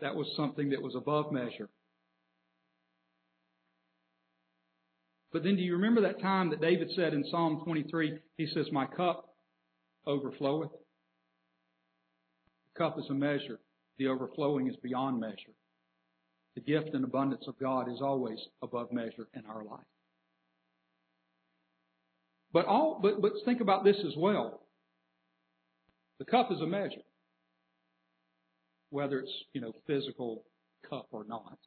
That 0.00 0.14
was 0.14 0.32
something 0.36 0.70
that 0.70 0.80
was 0.80 0.94
above 0.94 1.32
measure. 1.32 1.68
But 5.32 5.42
then 5.42 5.56
do 5.56 5.62
you 5.62 5.74
remember 5.74 6.00
that 6.02 6.20
time 6.20 6.50
that 6.50 6.60
David 6.60 6.90
said 6.96 7.12
in 7.12 7.24
Psalm 7.30 7.60
23, 7.64 8.18
he 8.36 8.46
says, 8.46 8.66
My 8.72 8.86
cup 8.86 9.34
overfloweth? 10.06 10.70
The 12.74 12.78
cup 12.78 12.98
is 12.98 13.04
a 13.10 13.14
measure. 13.14 13.58
The 13.98 14.08
overflowing 14.08 14.68
is 14.68 14.76
beyond 14.76 15.20
measure. 15.20 15.52
The 16.54 16.60
gift 16.62 16.94
and 16.94 17.04
abundance 17.04 17.44
of 17.46 17.58
God 17.58 17.90
is 17.90 18.00
always 18.00 18.38
above 18.62 18.90
measure 18.90 19.28
in 19.34 19.44
our 19.46 19.64
life. 19.64 19.80
But 22.52 22.66
all, 22.66 22.98
but, 23.02 23.20
but 23.20 23.32
think 23.44 23.60
about 23.60 23.84
this 23.84 23.96
as 24.06 24.14
well. 24.16 24.62
The 26.18 26.24
cup 26.24 26.50
is 26.50 26.60
a 26.60 26.66
measure. 26.66 27.02
Whether 28.90 29.20
it's, 29.20 29.32
you 29.52 29.60
know, 29.60 29.72
physical 29.86 30.44
cup 30.88 31.08
or 31.12 31.24
not. 31.24 31.58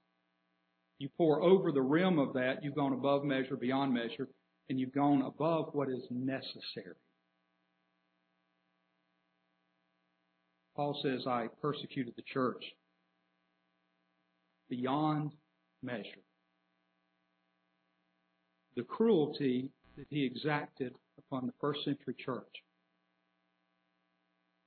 You 1.01 1.09
pour 1.17 1.41
over 1.41 1.71
the 1.71 1.81
rim 1.81 2.19
of 2.19 2.33
that, 2.33 2.63
you've 2.63 2.75
gone 2.75 2.93
above 2.93 3.23
measure, 3.23 3.57
beyond 3.57 3.91
measure, 3.91 4.27
and 4.69 4.79
you've 4.79 4.93
gone 4.93 5.23
above 5.23 5.73
what 5.73 5.89
is 5.89 6.03
necessary. 6.11 6.93
Paul 10.75 10.99
says, 11.01 11.25
I 11.25 11.47
persecuted 11.59 12.13
the 12.15 12.21
church 12.21 12.63
beyond 14.69 15.31
measure. 15.81 16.21
The 18.75 18.83
cruelty 18.83 19.71
that 19.97 20.05
he 20.11 20.23
exacted 20.23 20.93
upon 21.17 21.47
the 21.47 21.53
first 21.59 21.83
century 21.83 22.13
church 22.23 22.63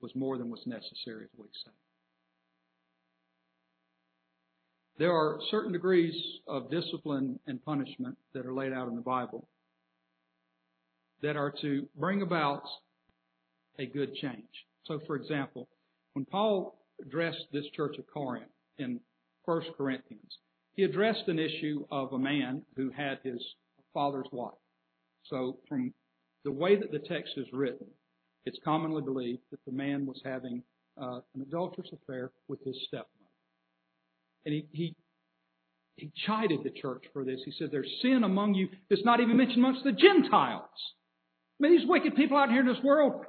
was 0.01 0.11
more 0.16 0.37
than 0.37 0.51
was 0.51 0.66
necessary, 0.66 1.27
as 1.33 1.38
we 1.38 1.47
say. 1.64 1.70
There 4.96 5.12
are 5.12 5.40
certain 5.50 5.72
degrees 5.72 6.14
of 6.46 6.70
discipline 6.70 7.40
and 7.46 7.64
punishment 7.64 8.16
that 8.33 8.46
are 8.46 8.54
laid 8.54 8.72
out 8.72 8.88
in 8.88 8.94
the 8.94 9.02
Bible 9.02 9.48
that 11.20 11.37
are 11.37 11.52
to 11.62 11.88
bring 11.96 12.22
about 12.22 12.62
a 13.78 13.87
good 13.87 14.14
change. 14.14 14.66
So, 14.87 15.00
for 15.07 15.16
example, 15.16 15.68
when 16.12 16.24
Paul 16.24 16.78
addressed 17.00 17.46
this 17.52 17.64
church 17.74 17.96
of 17.98 18.07
Corinth 18.07 18.50
in 18.78 19.00
1 19.46 19.62
Corinthians, 19.76 20.38
he 20.74 20.85
addressed 20.85 21.26
an 21.26 21.38
issue 21.38 21.85
of 21.90 22.12
a 22.12 22.18
man 22.18 22.62
who 22.76 22.90
had 22.90 23.18
his 23.24 23.42
father's 23.92 24.28
wife. 24.30 24.52
So, 25.24 25.59
from 25.68 25.92
the 26.44 26.52
way 26.52 26.76
that 26.76 26.92
the 26.92 27.00
text 27.00 27.33
is 27.37 27.46
written, 27.52 27.87
it's 28.44 28.59
commonly 28.64 29.02
believed 29.02 29.42
that 29.50 29.64
the 29.64 29.72
man 29.72 30.07
was 30.07 30.20
having 30.24 30.62
uh, 31.00 31.20
an 31.35 31.42
adulterous 31.42 31.88
affair 31.92 32.30
with 32.46 32.62
his 32.64 32.76
stepmother. 32.87 33.09
And 34.44 34.54
he, 34.54 34.66
he, 34.72 34.96
he 35.96 36.12
chided 36.26 36.61
the 36.64 36.70
church 36.70 37.04
for 37.12 37.24
this. 37.24 37.40
He 37.44 37.52
said, 37.59 37.68
There's 37.70 37.90
sin 38.02 38.22
among 38.24 38.54
you 38.54 38.68
that's 38.90 39.04
not 39.04 39.20
even 39.20 39.37
mentioned 39.37 39.59
amongst 39.59 39.85
the 39.85 39.92
Gentiles. 39.92 40.68
I 41.61 41.62
mean, 41.62 41.78
these 41.78 41.88
wicked 41.88 42.16
people 42.16 42.37
out 42.37 42.50
here 42.50 42.61
in 42.61 42.66
this 42.66 42.83
world, 42.83 43.24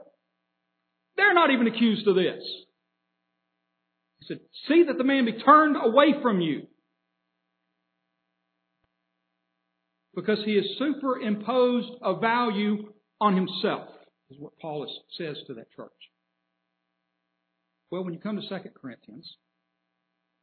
they're 1.15 1.33
not 1.33 1.51
even 1.51 1.67
accused 1.67 2.07
of 2.07 2.15
this. 2.15 2.43
He 4.19 4.25
said, 4.27 4.39
See 4.67 4.83
that 4.87 4.97
the 4.97 5.03
man 5.03 5.25
be 5.25 5.33
turned 5.33 5.77
away 5.81 6.15
from 6.21 6.41
you. 6.41 6.67
Because 10.15 10.39
he 10.45 10.55
has 10.55 10.65
superimposed 10.79 11.91
a 12.01 12.17
value 12.17 12.93
on 13.19 13.35
himself, 13.35 13.89
is 14.29 14.39
what 14.39 14.57
Paul 14.61 14.87
says 15.17 15.37
to 15.47 15.53
that 15.55 15.71
church. 15.75 15.91
Well, 17.91 18.03
when 18.03 18.13
you 18.13 18.19
come 18.19 18.39
to 18.39 18.47
2 18.47 18.69
Corinthians, 18.81 19.35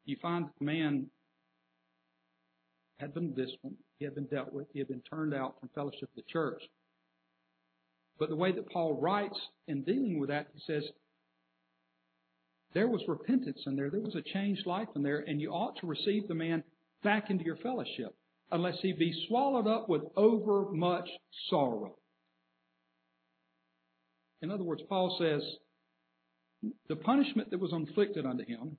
you 0.04 0.16
find 0.20 0.46
that 0.46 0.52
the 0.58 0.64
man 0.64 1.06
had 2.98 3.14
been 3.14 3.34
disciplined, 3.34 3.76
he 3.98 4.04
had 4.04 4.14
been 4.14 4.26
dealt 4.26 4.52
with, 4.52 4.66
he 4.72 4.78
had 4.78 4.88
been 4.88 5.02
turned 5.02 5.34
out 5.34 5.58
from 5.58 5.68
fellowship 5.74 6.02
of 6.02 6.16
the 6.16 6.22
church. 6.28 6.62
But 8.18 8.28
the 8.28 8.36
way 8.36 8.52
that 8.52 8.70
Paul 8.70 9.00
writes 9.00 9.38
in 9.66 9.82
dealing 9.82 10.20
with 10.20 10.28
that, 10.30 10.48
he 10.54 10.60
says, 10.66 10.84
there 12.74 12.88
was 12.88 13.02
repentance 13.06 13.60
in 13.66 13.76
there, 13.76 13.90
there 13.90 14.00
was 14.00 14.14
a 14.14 14.22
changed 14.22 14.66
life 14.66 14.88
in 14.94 15.02
there, 15.02 15.24
and 15.26 15.40
you 15.40 15.50
ought 15.50 15.76
to 15.80 15.86
receive 15.86 16.28
the 16.28 16.34
man 16.34 16.62
back 17.02 17.28
into 17.28 17.44
your 17.44 17.56
fellowship, 17.56 18.14
unless 18.50 18.76
he 18.80 18.92
be 18.92 19.12
swallowed 19.28 19.66
up 19.66 19.88
with 19.88 20.02
overmuch 20.16 21.08
sorrow. 21.50 21.96
In 24.40 24.50
other 24.50 24.64
words, 24.64 24.82
Paul 24.88 25.16
says, 25.20 25.42
the 26.88 26.96
punishment 26.96 27.50
that 27.50 27.60
was 27.60 27.72
inflicted 27.72 28.24
unto 28.24 28.44
him 28.44 28.76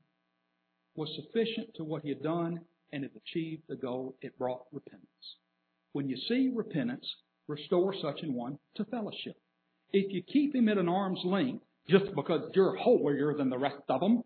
was 0.95 1.09
sufficient 1.15 1.73
to 1.75 1.83
what 1.83 2.03
he 2.03 2.09
had 2.09 2.23
done 2.23 2.61
and 2.91 3.03
it 3.03 3.11
achieved 3.15 3.63
the 3.67 3.75
goal. 3.75 4.15
It 4.21 4.37
brought 4.37 4.65
repentance. 4.71 5.07
When 5.93 6.07
you 6.07 6.17
see 6.27 6.51
repentance, 6.53 7.05
restore 7.47 7.93
such 8.01 8.21
an 8.21 8.33
one 8.33 8.59
to 8.75 8.85
fellowship. 8.85 9.35
If 9.91 10.11
you 10.11 10.23
keep 10.23 10.55
him 10.55 10.69
at 10.69 10.77
an 10.77 10.89
arm's 10.89 11.21
length 11.23 11.63
just 11.89 12.05
because 12.15 12.49
you're 12.53 12.75
holier 12.75 13.33
than 13.35 13.49
the 13.49 13.57
rest 13.57 13.83
of 13.89 13.99
them, 13.99 14.23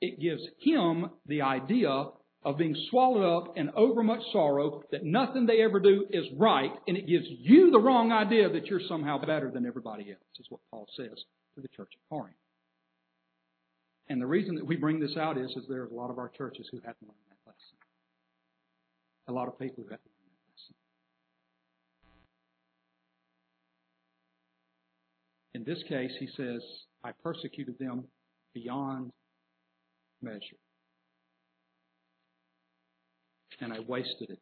it 0.00 0.20
gives 0.20 0.42
him 0.60 1.10
the 1.26 1.42
idea 1.42 2.06
of 2.44 2.58
being 2.58 2.76
swallowed 2.90 3.36
up 3.36 3.56
in 3.56 3.70
overmuch 3.76 4.22
sorrow 4.32 4.82
that 4.92 5.04
nothing 5.04 5.46
they 5.46 5.62
ever 5.62 5.80
do 5.80 6.06
is 6.10 6.26
right, 6.36 6.70
and 6.86 6.96
it 6.96 7.06
gives 7.06 7.26
you 7.28 7.70
the 7.70 7.80
wrong 7.80 8.12
idea 8.12 8.48
that 8.48 8.66
you're 8.66 8.80
somehow 8.88 9.18
better 9.18 9.50
than 9.50 9.66
everybody 9.66 10.10
else, 10.10 10.38
is 10.38 10.46
what 10.48 10.60
Paul 10.70 10.86
says 10.96 11.18
to 11.56 11.60
the 11.60 11.68
church 11.68 11.92
of 11.94 12.08
Corinth. 12.08 12.36
And 14.08 14.20
the 14.20 14.26
reason 14.26 14.54
that 14.54 14.66
we 14.66 14.76
bring 14.76 15.00
this 15.00 15.16
out 15.16 15.36
is, 15.36 15.50
is 15.56 15.64
there's 15.68 15.90
a 15.90 15.94
lot 15.94 16.10
of 16.10 16.18
our 16.18 16.28
churches 16.28 16.68
who 16.70 16.78
haven't 16.78 16.96
learned 17.02 17.14
that 17.28 17.38
lesson. 17.44 17.78
A 19.28 19.32
lot 19.32 19.48
of 19.48 19.58
people 19.58 19.82
who 19.82 19.90
haven't 19.90 20.04
learned 20.04 20.30
that 20.32 20.44
lesson. 20.52 20.74
In 25.54 25.64
this 25.64 25.82
case, 25.88 26.12
he 26.20 26.28
says, 26.36 26.62
I 27.02 27.10
persecuted 27.22 27.78
them 27.80 28.04
beyond 28.54 29.10
measure. 30.22 30.40
And 33.60 33.72
I 33.72 33.80
wasted 33.80 34.30
it. 34.30 34.38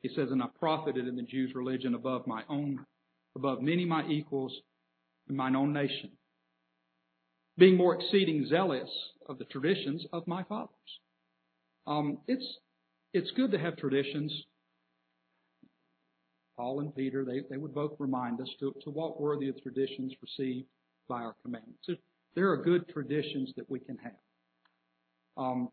He 0.00 0.08
says, 0.08 0.30
and 0.30 0.42
I 0.42 0.46
profited 0.58 1.06
in 1.06 1.16
the 1.16 1.22
Jews' 1.22 1.54
religion 1.54 1.94
above 1.94 2.26
my 2.26 2.44
own, 2.48 2.86
above 3.36 3.60
many 3.60 3.84
my 3.84 4.06
equals 4.06 4.54
in 5.28 5.36
mine 5.36 5.56
own 5.56 5.72
nation 5.72 6.12
being 7.58 7.76
more 7.76 8.00
exceeding 8.00 8.46
zealous 8.46 8.88
of 9.28 9.38
the 9.38 9.44
traditions 9.44 10.06
of 10.12 10.26
my 10.26 10.44
fathers. 10.44 10.70
Um, 11.86 12.18
it's 12.26 12.46
it's 13.12 13.30
good 13.32 13.50
to 13.52 13.58
have 13.58 13.76
traditions. 13.76 14.32
Paul 16.56 16.80
and 16.80 16.94
Peter, 16.94 17.24
they, 17.24 17.42
they 17.48 17.56
would 17.56 17.72
both 17.72 17.92
remind 17.98 18.40
us 18.40 18.48
to, 18.60 18.74
to 18.82 18.90
walk 18.90 19.20
worthy 19.20 19.48
of 19.48 19.62
traditions 19.62 20.12
received 20.20 20.66
by 21.08 21.20
our 21.22 21.36
commandments. 21.42 21.88
There 22.34 22.50
are 22.50 22.56
good 22.56 22.88
traditions 22.88 23.50
that 23.56 23.70
we 23.70 23.78
can 23.78 23.96
have. 23.98 24.12
Um, 25.36 25.70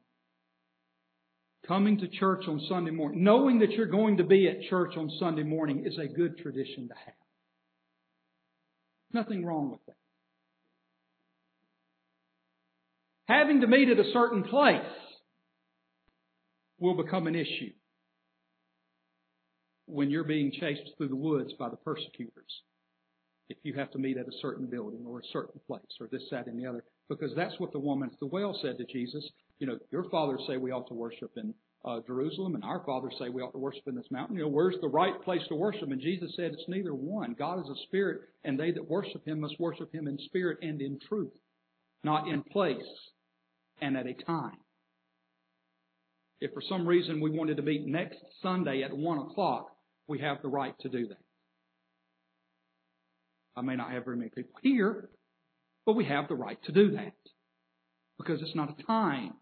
coming 1.67 1.97
to 1.99 2.07
church 2.07 2.45
on 2.47 2.61
Sunday 2.69 2.91
morning, 2.91 3.23
knowing 3.23 3.59
that 3.59 3.71
you're 3.71 3.87
going 3.87 4.17
to 4.17 4.23
be 4.23 4.47
at 4.47 4.61
church 4.69 4.93
on 4.95 5.11
Sunday 5.19 5.43
morning 5.43 5.85
is 5.85 5.97
a 5.97 6.07
good 6.07 6.37
tradition 6.37 6.87
to 6.87 6.93
have. 6.93 7.15
Nothing 9.11 9.43
wrong 9.43 9.71
with 9.71 9.85
that. 9.87 9.95
Having 13.27 13.61
to 13.61 13.67
meet 13.67 13.89
at 13.89 13.99
a 13.99 14.11
certain 14.13 14.43
place 14.43 14.81
will 16.79 16.95
become 16.95 17.27
an 17.27 17.35
issue 17.35 17.71
when 19.87 20.09
you're 20.09 20.23
being 20.23 20.51
chased 20.51 20.81
through 20.97 21.07
the 21.07 21.15
woods 21.15 21.53
by 21.59 21.69
the 21.69 21.77
persecutors. 21.77 22.61
If 23.49 23.57
you 23.63 23.75
have 23.75 23.91
to 23.91 23.99
meet 23.99 24.17
at 24.17 24.27
a 24.27 24.37
certain 24.41 24.65
building 24.65 25.05
or 25.05 25.19
a 25.19 25.31
certain 25.31 25.59
place 25.67 25.81
or 25.99 26.07
this, 26.11 26.23
that, 26.31 26.47
and 26.47 26.59
the 26.59 26.67
other. 26.67 26.83
Because 27.09 27.31
that's 27.35 27.59
what 27.59 27.71
the 27.71 27.79
woman 27.79 28.09
at 28.11 28.19
the 28.19 28.25
well 28.25 28.57
said 28.61 28.79
to 28.79 28.85
Jesus. 28.85 29.23
You 29.59 29.67
know, 29.67 29.77
your 29.91 30.09
fathers 30.09 30.41
say 30.47 30.57
we 30.57 30.71
ought 30.71 30.87
to 30.87 30.95
worship 30.95 31.31
in 31.37 31.53
uh, 31.85 31.99
Jerusalem 32.07 32.55
and 32.55 32.63
our 32.63 32.83
fathers 32.83 33.13
say 33.19 33.29
we 33.29 33.43
ought 33.43 33.51
to 33.51 33.59
worship 33.59 33.83
in 33.85 33.93
this 33.93 34.09
mountain. 34.09 34.37
You 34.37 34.43
know, 34.43 34.49
where's 34.49 34.75
the 34.81 34.87
right 34.87 35.21
place 35.21 35.43
to 35.49 35.55
worship? 35.55 35.91
And 35.91 36.01
Jesus 36.01 36.33
said 36.35 36.53
it's 36.53 36.67
neither 36.67 36.95
one. 36.95 37.35
God 37.37 37.59
is 37.59 37.69
a 37.69 37.83
spirit 37.83 38.21
and 38.43 38.59
they 38.59 38.71
that 38.71 38.89
worship 38.89 39.23
him 39.27 39.41
must 39.41 39.59
worship 39.59 39.93
him 39.93 40.07
in 40.07 40.17
spirit 40.25 40.57
and 40.63 40.81
in 40.81 40.97
truth, 41.07 41.33
not 42.03 42.27
in 42.27 42.41
place 42.41 42.81
and 43.81 43.97
at 43.97 44.07
a 44.07 44.13
time. 44.13 44.57
If 46.41 46.51
for 46.53 46.61
some 46.67 46.87
reason 46.87 47.21
we 47.21 47.29
wanted 47.29 47.57
to 47.57 47.63
meet 47.63 47.85
next 47.85 48.17
Sunday 48.41 48.83
at 48.83 48.95
1 48.95 49.17
o'clock, 49.19 49.71
we 50.07 50.19
have 50.19 50.41
the 50.41 50.49
right 50.49 50.77
to 50.81 50.89
do 50.89 51.07
that. 51.07 51.17
I 53.55 53.61
may 53.61 53.75
not 53.75 53.91
have 53.91 54.05
very 54.05 54.17
many 54.17 54.29
people 54.29 54.53
here, 54.61 55.09
but 55.85 55.95
we 55.95 56.05
have 56.05 56.27
the 56.27 56.35
right 56.35 56.61
to 56.65 56.71
do 56.71 56.91
that. 56.91 57.13
Because 58.17 58.41
it's 58.41 58.55
not 58.55 58.77
a 58.77 58.83
time. 58.83 59.33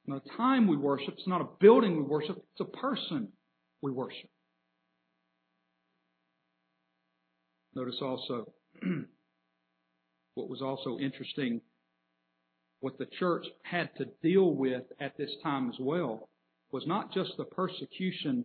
It's 0.00 0.08
not 0.08 0.22
a 0.24 0.36
time 0.36 0.66
we 0.68 0.76
worship. 0.76 1.14
It's 1.18 1.28
not 1.28 1.40
a 1.40 1.48
building 1.60 1.96
we 1.96 2.02
worship. 2.02 2.36
It's 2.36 2.60
a 2.60 2.76
person 2.76 3.28
we 3.82 3.90
worship. 3.90 4.30
Notice 7.74 7.98
also 8.00 8.52
what 10.34 10.48
was 10.48 10.62
also 10.62 10.98
interesting, 10.98 11.60
what 12.80 12.98
the 12.98 13.06
church 13.18 13.44
had 13.62 13.90
to 13.96 14.06
deal 14.22 14.54
with 14.54 14.84
at 15.00 15.16
this 15.16 15.30
time 15.42 15.68
as 15.68 15.76
well 15.80 16.28
was 16.70 16.86
not 16.86 17.12
just 17.12 17.32
the 17.36 17.44
persecution 17.44 18.44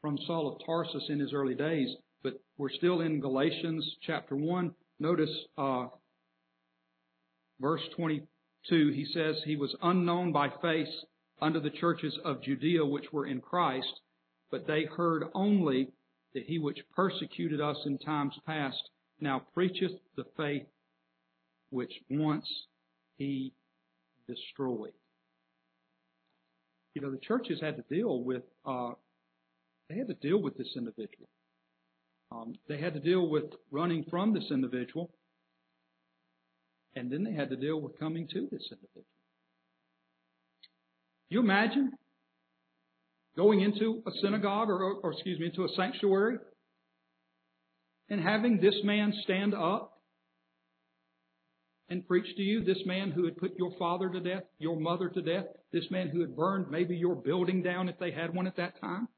from 0.00 0.18
Saul 0.26 0.52
of 0.52 0.64
Tarsus 0.64 1.04
in 1.08 1.18
his 1.18 1.32
early 1.32 1.54
days, 1.54 1.88
but 2.22 2.40
we're 2.56 2.70
still 2.70 3.00
in 3.00 3.20
Galatians 3.20 3.84
chapter 4.02 4.36
1. 4.36 4.74
Notice 4.98 5.30
uh, 5.58 5.88
verse 7.60 7.82
22. 7.96 8.90
He 8.90 9.06
says, 9.12 9.36
He 9.44 9.56
was 9.56 9.74
unknown 9.82 10.32
by 10.32 10.48
face 10.62 11.04
unto 11.40 11.60
the 11.60 11.70
churches 11.70 12.16
of 12.24 12.42
Judea 12.42 12.84
which 12.84 13.12
were 13.12 13.26
in 13.26 13.40
Christ, 13.40 14.00
but 14.50 14.66
they 14.66 14.84
heard 14.84 15.24
only 15.34 15.88
that 16.34 16.44
he 16.44 16.58
which 16.58 16.78
persecuted 16.94 17.60
us 17.60 17.76
in 17.84 17.98
times 17.98 18.34
past 18.46 18.90
now 19.20 19.42
preacheth 19.54 19.92
the 20.16 20.24
faith 20.36 20.66
which 21.70 21.92
once 22.10 22.46
he 23.16 23.52
destroyed. 24.28 24.92
You 26.94 27.02
know, 27.02 27.10
the 27.10 27.18
churches 27.18 27.60
had 27.60 27.76
to 27.76 27.84
deal 27.94 28.22
with, 28.22 28.42
uh, 28.64 28.92
they 29.88 29.98
had 29.98 30.08
to 30.08 30.14
deal 30.14 30.40
with 30.40 30.56
this 30.56 30.68
individual. 30.76 31.28
Um, 32.32 32.54
they 32.68 32.78
had 32.78 32.94
to 32.94 33.00
deal 33.00 33.28
with 33.28 33.44
running 33.70 34.04
from 34.10 34.32
this 34.32 34.50
individual, 34.50 35.10
and 36.94 37.10
then 37.10 37.22
they 37.22 37.32
had 37.32 37.50
to 37.50 37.56
deal 37.56 37.80
with 37.80 37.98
coming 37.98 38.26
to 38.28 38.48
this 38.50 38.66
individual. 38.70 39.04
You 41.28 41.40
imagine 41.40 41.92
going 43.36 43.60
into 43.60 44.02
a 44.06 44.10
synagogue 44.22 44.70
or, 44.70 44.94
or 45.02 45.12
excuse 45.12 45.38
me, 45.38 45.46
into 45.46 45.64
a 45.64 45.68
sanctuary 45.76 46.38
and 48.08 48.20
having 48.20 48.60
this 48.60 48.74
man 48.84 49.12
stand 49.24 49.54
up 49.54 49.95
and 51.88 52.06
preach 52.06 52.26
to 52.36 52.42
you, 52.42 52.64
this 52.64 52.82
man 52.84 53.10
who 53.10 53.24
had 53.24 53.36
put 53.36 53.56
your 53.56 53.72
father 53.78 54.08
to 54.10 54.20
death, 54.20 54.42
your 54.58 54.78
mother 54.78 55.08
to 55.08 55.22
death, 55.22 55.44
this 55.72 55.84
man 55.90 56.08
who 56.08 56.20
had 56.20 56.36
burned 56.36 56.70
maybe 56.70 56.96
your 56.96 57.14
building 57.14 57.62
down 57.62 57.88
if 57.88 57.98
they 57.98 58.10
had 58.10 58.34
one 58.34 58.46
at 58.46 58.56
that 58.56 58.80
time. 58.80 59.08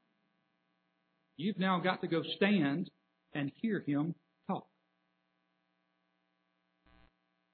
You've 1.37 1.59
now 1.59 1.79
got 1.79 2.01
to 2.01 2.07
go 2.07 2.21
stand 2.35 2.89
and 3.33 3.51
hear 3.61 3.83
him 3.87 4.13
talk. 4.47 4.67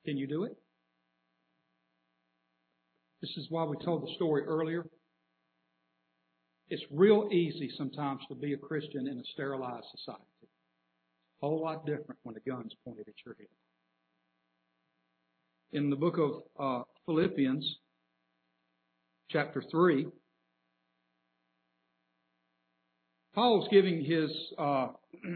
Can 0.06 0.18
you 0.18 0.28
do 0.28 0.44
it? 0.44 0.58
This 3.22 3.32
is 3.38 3.48
why 3.50 3.64
we 3.64 3.78
told 3.78 4.04
the 4.04 4.14
story 4.16 4.44
earlier. 4.44 4.86
It's 6.70 6.84
real 6.92 7.30
easy 7.32 7.72
sometimes 7.78 8.22
to 8.28 8.36
be 8.36 8.54
a 8.54 8.58
Christian 8.58 9.08
in 9.08 9.20
a 9.20 9.24
sterilized 9.34 9.86
society. 9.96 10.24
A 11.42 11.48
whole 11.48 11.62
lot 11.62 11.86
different 11.86 12.20
when 12.24 12.36
a 12.36 12.40
gun's 12.40 12.74
pointed 12.84 13.08
at 13.08 13.14
your 13.26 13.36
head. 13.36 13.48
In 15.72 15.90
the 15.90 15.96
book 15.96 16.18
of 16.18 16.32
uh, 16.60 16.84
Philippians, 17.06 17.78
chapter 19.30 19.64
3, 19.72 20.08
Paul's 23.34 23.68
giving 23.70 24.04
his 24.04 24.32
uh, 24.58 24.88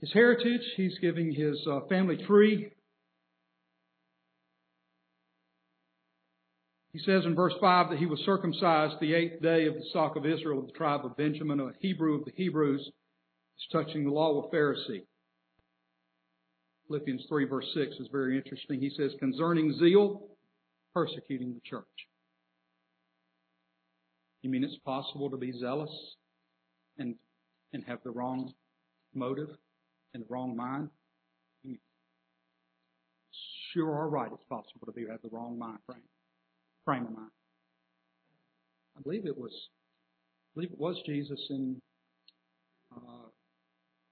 his 0.00 0.12
heritage. 0.12 0.62
He's 0.76 0.96
giving 1.00 1.32
his 1.32 1.58
uh, 1.70 1.80
family 1.88 2.16
tree. 2.26 2.70
He 6.92 7.00
says 7.00 7.24
in 7.26 7.34
verse 7.34 7.54
5 7.60 7.90
that 7.90 7.98
he 7.98 8.06
was 8.06 8.20
circumcised 8.24 8.94
the 9.00 9.14
eighth 9.14 9.42
day 9.42 9.66
of 9.66 9.74
the 9.74 9.84
stock 9.90 10.16
of 10.16 10.24
Israel 10.24 10.60
of 10.60 10.66
the 10.66 10.72
tribe 10.72 11.04
of 11.04 11.16
Benjamin, 11.16 11.60
a 11.60 11.70
Hebrew 11.80 12.18
of 12.18 12.24
the 12.24 12.32
Hebrews, 12.34 12.90
touching 13.70 14.04
the 14.04 14.10
law 14.10 14.42
of 14.42 14.50
Pharisee. 14.50 15.02
Philippians 16.88 17.24
3 17.28 17.44
verse 17.44 17.66
6 17.74 17.96
is 18.00 18.08
very 18.10 18.36
interesting. 18.36 18.80
He 18.80 18.90
says, 18.96 19.12
concerning 19.18 19.78
zeal, 19.78 20.22
persecuting 20.94 21.54
the 21.54 21.60
church. 21.60 21.84
You 24.42 24.50
mean 24.50 24.64
it's 24.64 24.78
possible 24.84 25.30
to 25.30 25.36
be 25.36 25.52
zealous 25.52 25.90
and, 26.96 27.14
and 27.72 27.84
have 27.86 27.98
the 28.04 28.10
wrong 28.10 28.52
motive 29.14 29.50
and 30.14 30.22
the 30.22 30.26
wrong 30.30 30.56
mind? 30.56 30.88
You 31.62 31.76
sure 33.74 33.92
are 33.92 34.08
right 34.08 34.30
it's 34.32 34.44
possible 34.48 34.86
to 34.86 34.92
be 34.92 35.06
have 35.10 35.20
the 35.22 35.28
wrong 35.30 35.58
mind 35.58 35.78
frame, 35.86 36.00
frame 36.84 37.04
of 37.06 37.12
mind. 37.12 37.30
I 38.96 39.02
believe 39.02 39.26
it 39.26 39.36
was, 39.36 39.52
I 39.52 40.50
believe 40.54 40.72
it 40.72 40.78
was 40.78 40.96
Jesus 41.04 41.40
in 41.50 41.80
uh, 42.96 43.28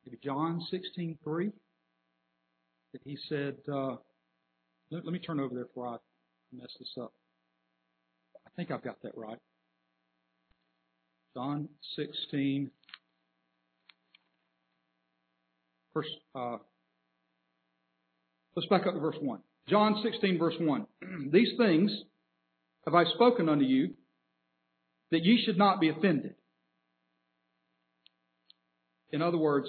maybe 0.05 0.19
John 0.23 0.61
16:3 0.73 1.53
he 3.05 3.17
said. 3.29 3.57
Uh, 3.73 3.97
let, 4.91 5.05
let 5.05 5.13
me 5.13 5.19
turn 5.19 5.41
over 5.41 5.55
there 5.55 5.65
before 5.65 5.89
I 5.89 5.97
mess 6.53 6.71
this 6.79 6.95
up. 7.01 7.13
I 8.47 8.51
think 8.57 8.71
I've 8.71 8.85
got 8.85 9.03
that 9.03 9.17
right. 9.17 9.39
John 11.35 11.69
16, 11.97 12.71
verse. 15.93 16.07
Uh, 16.35 16.59
let's 18.55 18.69
back 18.69 18.87
up 18.87 18.95
to 18.95 19.01
verse 19.01 19.17
one. 19.21 19.41
John 19.69 20.01
16, 20.03 20.39
verse 20.39 20.55
1. 20.61 20.87
These 21.33 21.51
things 21.59 21.91
have 22.85 22.95
I 22.95 23.05
spoken 23.15 23.49
unto 23.49 23.65
you, 23.65 23.95
that 25.11 25.25
ye 25.25 25.43
should 25.45 25.59
not 25.59 25.81
be 25.81 25.89
offended. 25.89 26.35
In 29.11 29.23
other 29.23 29.39
words, 29.39 29.67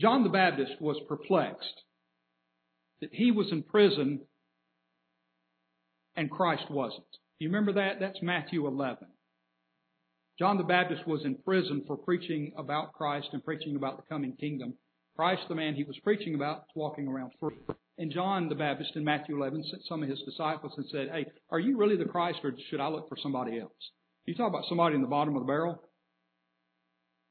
John 0.00 0.24
the 0.24 0.30
Baptist 0.30 0.72
was 0.80 0.98
perplexed 1.08 1.82
that 3.02 3.10
he 3.12 3.30
was 3.32 3.52
in 3.52 3.62
prison 3.62 4.20
and 6.16 6.30
Christ 6.30 6.64
wasn't. 6.70 7.04
You 7.38 7.48
remember 7.48 7.74
that? 7.74 8.00
That's 8.00 8.22
Matthew 8.22 8.66
11. 8.66 9.06
John 10.38 10.56
the 10.56 10.64
Baptist 10.64 11.06
was 11.06 11.24
in 11.26 11.36
prison 11.44 11.84
for 11.86 11.98
preaching 11.98 12.52
about 12.56 12.94
Christ 12.94 13.28
and 13.32 13.44
preaching 13.44 13.76
about 13.76 13.98
the 13.98 14.08
coming 14.08 14.34
kingdom. 14.40 14.74
Christ, 15.16 15.42
the 15.48 15.54
man 15.54 15.74
he 15.74 15.84
was 15.84 15.98
preaching 16.02 16.34
about, 16.34 16.60
was 16.60 16.76
walking 16.76 17.06
around 17.06 17.32
free. 17.38 17.56
And 17.98 18.10
John 18.10 18.48
the 18.48 18.54
Baptist 18.54 18.92
in 18.96 19.04
Matthew 19.04 19.36
11 19.36 19.64
sent 19.64 19.82
some 19.86 20.02
of 20.02 20.08
his 20.08 20.22
disciples 20.22 20.72
and 20.78 20.86
said, 20.90 21.08
Hey, 21.12 21.26
are 21.50 21.60
you 21.60 21.76
really 21.76 21.96
the 21.96 22.06
Christ 22.06 22.38
or 22.42 22.54
should 22.70 22.80
I 22.80 22.88
look 22.88 23.06
for 23.10 23.18
somebody 23.22 23.60
else? 23.60 23.72
You 24.24 24.34
talk 24.34 24.48
about 24.48 24.64
somebody 24.66 24.94
in 24.94 25.02
the 25.02 25.08
bottom 25.08 25.36
of 25.36 25.42
the 25.42 25.46
barrel? 25.46 25.82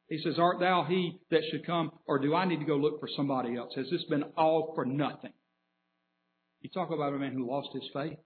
He 0.10 0.20
says, 0.24 0.39
Art 0.39 0.60
thou 0.60 0.86
he 0.89 1.20
that 1.30 1.43
should 1.51 1.66
come, 1.66 1.91
or 2.07 2.18
do 2.18 2.34
I 2.34 2.45
need 2.45 2.60
to 2.60 2.66
go 2.66 2.76
look 2.76 2.99
for 2.99 3.07
somebody 3.16 3.55
else? 3.55 3.74
Has 3.76 3.89
this 3.91 4.03
been 4.10 4.24
all 4.36 4.74
for 4.74 4.84
nothing? 4.84 5.34
You 6.62 6.70
talk 6.74 6.89
about 6.89 7.14
a 7.14 7.20
man 7.20 7.34
who 7.34 7.49
lost 7.49 7.70
his 7.74 7.88
faith. 7.93 8.18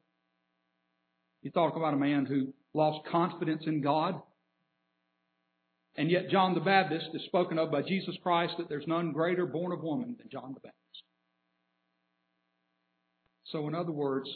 You 1.41 1.51
talk 1.51 1.75
about 1.75 1.93
a 1.93 1.97
man 1.97 2.25
who 2.25 2.53
lost 2.73 3.05
confidence 3.11 3.63
in 3.67 3.81
God. 3.81 4.19
And 5.95 6.09
yet 6.09 6.29
John 6.29 6.55
the 6.55 6.61
Baptist 6.61 7.07
is 7.13 7.21
spoken 7.25 7.59
of 7.59 7.69
by 7.69 7.81
Jesus 7.81 8.15
Christ 8.23 8.53
that 8.57 8.69
there's 8.69 8.87
none 8.87 9.11
greater 9.11 9.45
born 9.45 9.73
of 9.73 9.83
woman 9.83 10.15
than 10.17 10.29
John 10.31 10.53
the 10.53 10.61
Baptist. 10.61 11.03
So 13.47 13.67
in 13.67 13.75
other 13.75 13.91
words, 13.91 14.29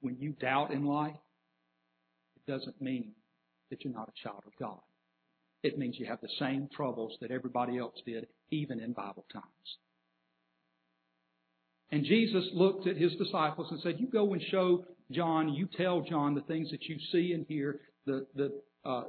when 0.00 0.18
you 0.18 0.34
doubt 0.34 0.70
in 0.70 0.84
life, 0.84 1.16
it 2.36 2.50
doesn't 2.50 2.80
mean 2.80 3.12
that 3.70 3.82
you're 3.82 3.94
not 3.94 4.10
a 4.10 4.22
child 4.22 4.42
of 4.46 4.52
God 4.60 4.78
it 5.66 5.78
means 5.78 5.96
you 5.98 6.06
have 6.06 6.20
the 6.20 6.28
same 6.38 6.68
troubles 6.74 7.16
that 7.20 7.30
everybody 7.30 7.78
else 7.78 7.96
did, 8.06 8.26
even 8.50 8.80
in 8.80 8.92
Bible 8.92 9.26
times. 9.32 9.44
And 11.90 12.04
Jesus 12.04 12.44
looked 12.52 12.86
at 12.86 12.96
his 12.96 13.14
disciples 13.16 13.68
and 13.70 13.80
said, 13.80 13.96
You 13.98 14.08
go 14.08 14.32
and 14.32 14.42
show 14.50 14.84
John, 15.10 15.54
you 15.54 15.68
tell 15.76 16.02
John 16.02 16.34
the 16.34 16.40
things 16.42 16.70
that 16.70 16.84
you 16.84 16.96
see 17.12 17.32
and 17.32 17.44
hear. 17.48 17.80
The, 18.06 18.26
the 18.34 18.60
uh, 18.84 19.04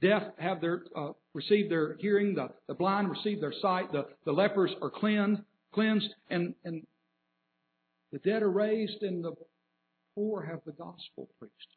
deaf 0.00 0.22
have 0.38 0.60
their, 0.60 0.84
uh, 0.96 1.12
receive 1.34 1.68
their 1.68 1.96
hearing, 1.98 2.34
the, 2.34 2.48
the 2.68 2.74
blind 2.74 3.10
receive 3.10 3.40
their 3.40 3.54
sight, 3.60 3.92
the, 3.92 4.06
the 4.24 4.32
lepers 4.32 4.72
are 4.82 4.90
cleansed, 4.90 5.42
cleansed 5.72 6.08
and, 6.30 6.54
and 6.64 6.82
the 8.12 8.18
dead 8.18 8.42
are 8.42 8.50
raised, 8.50 9.02
and 9.02 9.24
the 9.24 9.32
poor 10.14 10.42
have 10.42 10.60
the 10.64 10.72
gospel 10.72 11.28
preached. 11.38 11.75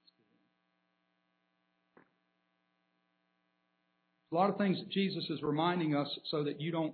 A 4.31 4.35
lot 4.35 4.49
of 4.49 4.57
things 4.57 4.77
that 4.77 4.89
Jesus 4.89 5.23
is 5.29 5.41
reminding 5.41 5.95
us 5.95 6.07
so 6.29 6.43
that 6.43 6.61
you 6.61 6.71
don't 6.71 6.93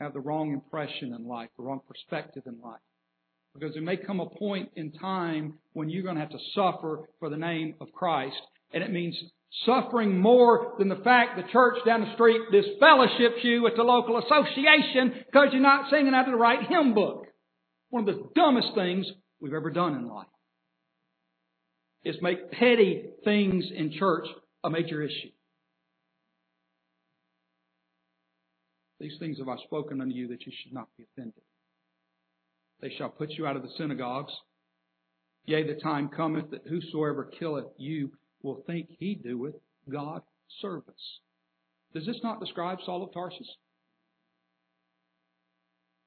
have 0.00 0.14
the 0.14 0.20
wrong 0.20 0.52
impression 0.52 1.12
in 1.12 1.26
life, 1.26 1.50
the 1.56 1.62
wrong 1.62 1.80
perspective 1.86 2.44
in 2.46 2.60
life. 2.60 2.80
Because 3.54 3.74
there 3.74 3.82
may 3.82 3.98
come 3.98 4.20
a 4.20 4.26
point 4.26 4.70
in 4.76 4.92
time 4.92 5.58
when 5.74 5.90
you're 5.90 6.02
going 6.02 6.14
to 6.14 6.22
have 6.22 6.30
to 6.30 6.38
suffer 6.54 7.08
for 7.18 7.28
the 7.28 7.36
name 7.36 7.74
of 7.80 7.92
Christ. 7.92 8.40
And 8.72 8.82
it 8.82 8.90
means 8.90 9.14
suffering 9.66 10.18
more 10.18 10.74
than 10.78 10.88
the 10.88 10.96
fact 10.96 11.36
the 11.36 11.52
church 11.52 11.76
down 11.84 12.00
the 12.00 12.14
street 12.14 12.40
disfellowships 12.50 13.44
you 13.44 13.66
at 13.66 13.76
the 13.76 13.82
local 13.82 14.18
association 14.18 15.24
because 15.26 15.48
you're 15.52 15.60
not 15.60 15.90
singing 15.90 16.14
out 16.14 16.26
of 16.26 16.32
the 16.32 16.38
right 16.38 16.66
hymn 16.66 16.94
book. 16.94 17.26
One 17.90 18.08
of 18.08 18.14
the 18.14 18.28
dumbest 18.34 18.68
things 18.74 19.06
we've 19.40 19.52
ever 19.52 19.70
done 19.70 19.94
in 19.94 20.08
life 20.08 20.26
is 22.04 22.16
make 22.22 22.50
petty 22.50 23.04
things 23.24 23.66
in 23.74 23.92
church 23.92 24.26
a 24.64 24.70
major 24.70 25.02
issue. 25.02 25.28
These 29.02 29.18
things 29.18 29.38
have 29.38 29.48
I 29.48 29.56
spoken 29.64 30.00
unto 30.00 30.14
you 30.14 30.28
that 30.28 30.46
you 30.46 30.52
should 30.62 30.72
not 30.72 30.86
be 30.96 31.02
offended. 31.02 31.42
They 32.80 32.94
shall 32.96 33.08
put 33.08 33.30
you 33.30 33.48
out 33.48 33.56
of 33.56 33.62
the 33.62 33.72
synagogues. 33.76 34.32
Yea, 35.44 35.66
the 35.66 35.80
time 35.80 36.08
cometh 36.08 36.52
that 36.52 36.68
whosoever 36.68 37.24
killeth 37.24 37.66
you 37.78 38.12
will 38.44 38.62
think 38.64 38.86
he 39.00 39.16
doeth 39.16 39.56
God 39.90 40.22
service. 40.60 41.18
Does 41.92 42.06
this 42.06 42.20
not 42.22 42.38
describe 42.38 42.78
Saul 42.86 43.02
of 43.02 43.12
Tarsus? 43.12 43.48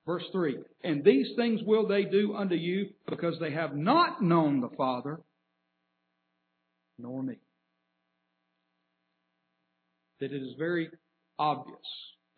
Verse 0.06 0.24
3 0.32 0.60
And 0.86 1.04
these 1.04 1.28
things 1.36 1.60
will 1.66 1.90
they 1.90 2.06
do 2.06 2.34
unto 2.34 2.56
you 2.56 2.92
because 3.10 3.38
they 3.42 3.52
have 3.52 3.76
not 3.76 4.24
known 4.24 4.62
the 4.62 4.74
Father 4.78 5.20
nor 6.98 7.22
me. 7.22 7.40
That 10.22 10.32
it 10.32 10.42
is 10.42 10.56
very 10.58 10.90
obvious 11.38 11.76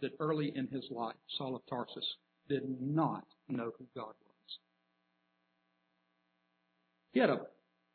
that 0.01 0.11
early 0.19 0.51
in 0.55 0.67
his 0.67 0.85
life, 0.91 1.15
Saul 1.37 1.55
of 1.55 1.61
Tarsus 1.69 2.05
did 2.49 2.63
not 2.81 3.25
know 3.49 3.71
who 3.77 3.85
God 3.95 4.13
was. 4.25 4.59
He 7.13 7.19
had 7.19 7.29
a, 7.29 7.41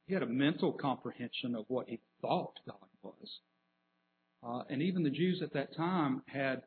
he 0.07 0.15
had 0.15 0.23
a 0.23 0.27
mental 0.27 0.73
comprehension 0.73 1.55
of 1.55 1.65
what 1.69 1.89
he 1.89 2.01
thought 2.21 2.59
God 2.67 2.77
was. 3.03 3.41
Uh, 4.45 4.63
and 4.69 4.83
even 4.83 5.03
the 5.03 5.11
Jews 5.11 5.41
at 5.43 5.53
that 5.53 5.77
time 5.77 6.23
had 6.27 6.63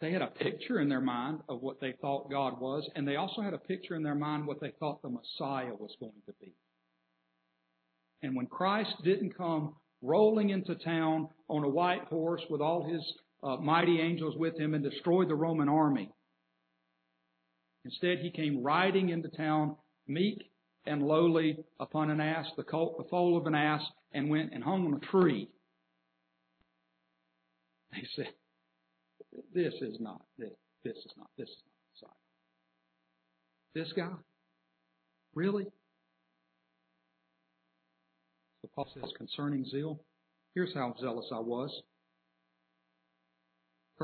they 0.00 0.12
had 0.12 0.22
a 0.22 0.26
picture 0.26 0.80
in 0.80 0.88
their 0.88 1.00
mind 1.00 1.40
of 1.48 1.62
what 1.62 1.80
they 1.80 1.92
thought 2.00 2.30
God 2.30 2.60
was, 2.60 2.88
and 2.94 3.06
they 3.06 3.16
also 3.16 3.40
had 3.40 3.54
a 3.54 3.58
picture 3.58 3.94
in 3.94 4.02
their 4.02 4.14
mind 4.14 4.46
what 4.46 4.60
they 4.60 4.72
thought 4.78 5.00
the 5.00 5.08
Messiah 5.08 5.72
was 5.72 5.96
going 6.00 6.20
to 6.26 6.34
be. 6.40 6.52
And 8.22 8.34
when 8.34 8.46
Christ 8.46 8.94
didn't 9.02 9.36
come 9.36 9.76
rolling 10.02 10.50
into 10.50 10.74
town 10.74 11.28
on 11.48 11.64
a 11.64 11.68
white 11.68 12.04
horse 12.04 12.42
with 12.50 12.60
all 12.60 12.84
his 12.84 13.00
uh, 13.44 13.56
mighty 13.56 14.00
angels 14.00 14.34
with 14.36 14.58
him 14.58 14.74
and 14.74 14.82
destroy 14.82 15.26
the 15.26 15.34
Roman 15.34 15.68
army, 15.68 16.10
instead 17.84 18.18
he 18.18 18.30
came 18.30 18.62
riding 18.62 19.10
into 19.10 19.28
town, 19.28 19.76
meek 20.08 20.50
and 20.86 21.02
lowly, 21.02 21.58
upon 21.80 22.10
an 22.10 22.20
ass, 22.20 22.46
the, 22.56 22.62
colt, 22.62 22.98
the 22.98 23.04
foal 23.04 23.36
of 23.36 23.46
an 23.46 23.54
ass, 23.54 23.82
and 24.12 24.28
went 24.28 24.52
and 24.52 24.62
hung 24.62 24.86
on 24.86 24.94
a 24.94 25.06
tree. 25.06 25.48
He 27.94 28.06
said, 28.16 28.28
this 29.54 29.72
is 29.80 29.96
not, 30.00 30.22
this, 30.38 30.50
this 30.84 30.96
is 30.96 31.12
not, 31.16 31.28
this 31.38 31.48
is 31.48 31.62
not 32.02 32.12
Messiah. 32.12 33.84
This 33.84 33.92
guy? 33.94 34.16
Really? 35.34 35.64
So 38.62 38.70
Paul 38.74 38.88
says 38.94 39.10
concerning 39.16 39.64
zeal, 39.66 40.00
here's 40.54 40.74
how 40.74 40.94
zealous 41.00 41.26
I 41.32 41.40
was. 41.40 41.70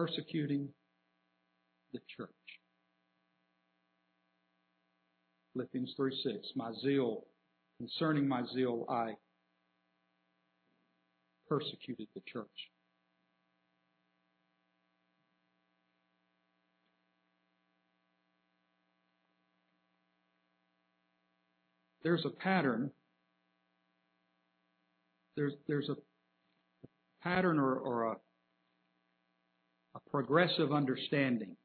Persecuting 0.01 0.71
the 1.93 1.99
church. 2.17 2.31
Philippians 5.53 5.93
3 5.95 6.19
6. 6.25 6.37
My 6.57 6.73
zeal, 6.83 7.27
concerning 7.77 8.27
my 8.27 8.43
zeal, 8.55 8.87
I 8.89 9.13
persecuted 11.51 12.07
the 12.15 12.23
church. 12.27 12.47
there's 22.03 22.25
a 22.25 22.31
pattern. 22.31 22.91
There's 25.37 25.53
there's 25.69 25.91
a 25.91 25.97
pattern 27.23 27.59
or, 27.59 27.75
or 27.75 28.05
a, 28.05 28.13
a 28.13 28.17
progressive 30.11 30.73
understanding 30.73 31.57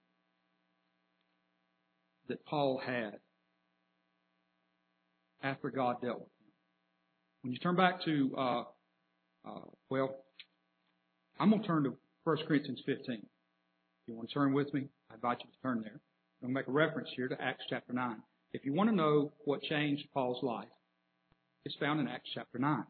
that 2.28 2.46
Paul 2.46 2.82
had 2.86 3.20
after 5.43 5.70
God 5.70 6.02
dealt 6.02 6.20
with 6.20 6.28
him. 6.28 6.52
When 7.41 7.54
you 7.54 7.60
turn 7.60 7.76
back 7.76 8.04
to, 8.06 8.36
uh, 8.38 8.64
uh, 9.46 9.62
well, 9.89 10.16
I'm 11.39 11.50
going 11.50 11.62
to 11.62 11.68
turn 11.68 11.84
to 11.84 11.93
1 12.24 12.38
Corinthians 12.48 12.82
15. 12.86 13.16
If 13.16 13.22
you 14.08 14.16
want 14.16 14.30
to 14.30 14.34
turn 14.34 14.54
with 14.54 14.74
me, 14.74 14.88
I 15.12 15.16
invite 15.16 15.39
you 15.39 15.50
to 15.52 15.62
turn 15.62 15.82
there. 15.82 16.00
I'm 16.41 16.54
going 16.54 16.54
to 16.54 16.60
make 16.60 16.68
a 16.68 16.72
reference 16.72 17.10
here 17.16 17.28
to 17.28 17.41
Acts 17.41 17.64
chapter 17.70 17.93
9. 17.93 18.18
If 18.54 18.66
you 18.66 18.74
want 18.74 18.89
to 18.89 18.96
know 18.96 19.34
what 19.46 19.62
changed 19.64 20.08
Paul's 20.14 20.41
life, 20.43 20.68
it's 21.66 21.76
found 21.80 22.00
in 22.00 22.08
Acts 22.08 22.30
chapter 22.34 22.58
9. 22.58 22.84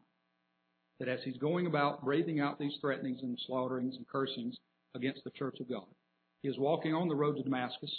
That 0.99 1.09
as 1.09 1.19
he's 1.25 1.37
going 1.37 1.65
about 1.65 2.05
breathing 2.05 2.39
out 2.39 2.57
these 2.57 2.77
threatenings 2.79 3.19
and 3.21 3.37
slaughterings 3.45 3.95
and 3.97 4.07
cursings 4.07 4.57
against 4.95 5.23
the 5.23 5.31
church 5.31 5.57
of 5.59 5.69
God, 5.69 5.85
he 6.41 6.47
is 6.47 6.57
walking 6.57 6.93
on 6.93 7.07
the 7.07 7.15
road 7.15 7.37
to 7.37 7.43
Damascus 7.43 7.91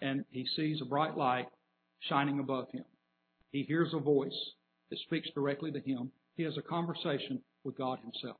and 0.00 0.24
he 0.30 0.46
sees 0.56 0.80
a 0.82 0.84
bright 0.84 1.16
light 1.16 1.46
shining 2.08 2.40
above 2.40 2.66
him. 2.72 2.84
He 3.52 3.62
hears 3.62 3.92
a 3.94 4.00
voice 4.00 4.36
that 4.90 4.98
speaks 5.00 5.28
directly 5.34 5.70
to 5.70 5.80
him. 5.80 6.10
He 6.36 6.42
has 6.42 6.56
a 6.58 6.62
conversation 6.62 7.40
with 7.64 7.78
God 7.78 7.98
himself. 8.00 8.36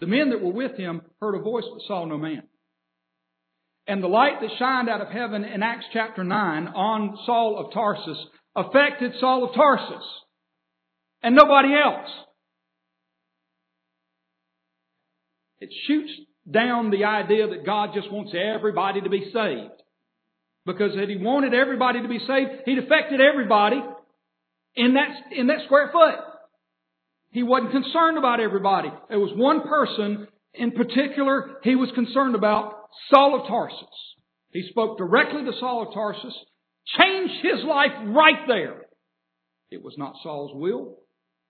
The 0.00 0.06
men 0.06 0.30
that 0.30 0.42
were 0.42 0.52
with 0.52 0.76
him 0.76 1.02
heard 1.20 1.34
a 1.34 1.42
voice 1.42 1.64
but 1.72 1.86
saw 1.86 2.04
no 2.04 2.18
man. 2.18 2.42
And 3.86 4.02
the 4.02 4.08
light 4.08 4.40
that 4.40 4.50
shined 4.58 4.88
out 4.88 5.00
of 5.00 5.08
heaven 5.08 5.44
in 5.44 5.62
Acts 5.62 5.86
chapter 5.92 6.22
9 6.22 6.68
on 6.68 7.18
Saul 7.24 7.58
of 7.58 7.72
Tarsus 7.72 8.18
affected 8.54 9.12
Saul 9.20 9.48
of 9.48 9.54
Tarsus 9.54 10.04
and 11.22 11.34
nobody 11.34 11.68
else. 11.74 12.08
It 15.60 15.70
shoots 15.86 16.10
down 16.50 16.90
the 16.90 17.04
idea 17.04 17.48
that 17.48 17.64
God 17.64 17.90
just 17.94 18.10
wants 18.10 18.32
everybody 18.34 19.00
to 19.00 19.08
be 19.08 19.30
saved. 19.32 19.82
Because 20.66 20.92
if 20.94 21.08
He 21.08 21.16
wanted 21.16 21.54
everybody 21.54 22.02
to 22.02 22.08
be 22.08 22.18
saved, 22.18 22.50
He'd 22.64 22.78
affected 22.78 23.20
everybody 23.20 23.80
in 24.74 24.94
that, 24.94 25.32
in 25.36 25.48
that 25.48 25.64
square 25.66 25.90
foot. 25.92 26.14
He 27.30 27.42
wasn't 27.42 27.72
concerned 27.72 28.18
about 28.18 28.40
everybody. 28.40 28.88
There 29.08 29.18
was 29.18 29.32
one 29.34 29.62
person 29.62 30.28
in 30.54 30.72
particular 30.72 31.58
He 31.62 31.76
was 31.76 31.90
concerned 31.94 32.34
about, 32.34 32.74
Saul 33.10 33.40
of 33.40 33.46
Tarsus. 33.46 33.88
He 34.50 34.68
spoke 34.68 34.98
directly 34.98 35.44
to 35.44 35.52
Saul 35.58 35.88
of 35.88 35.94
Tarsus, 35.94 36.34
changed 37.00 37.42
his 37.42 37.64
life 37.64 37.92
right 38.04 38.46
there. 38.46 38.82
It 39.70 39.82
was 39.82 39.94
not 39.96 40.14
Saul's 40.22 40.52
will. 40.54 40.98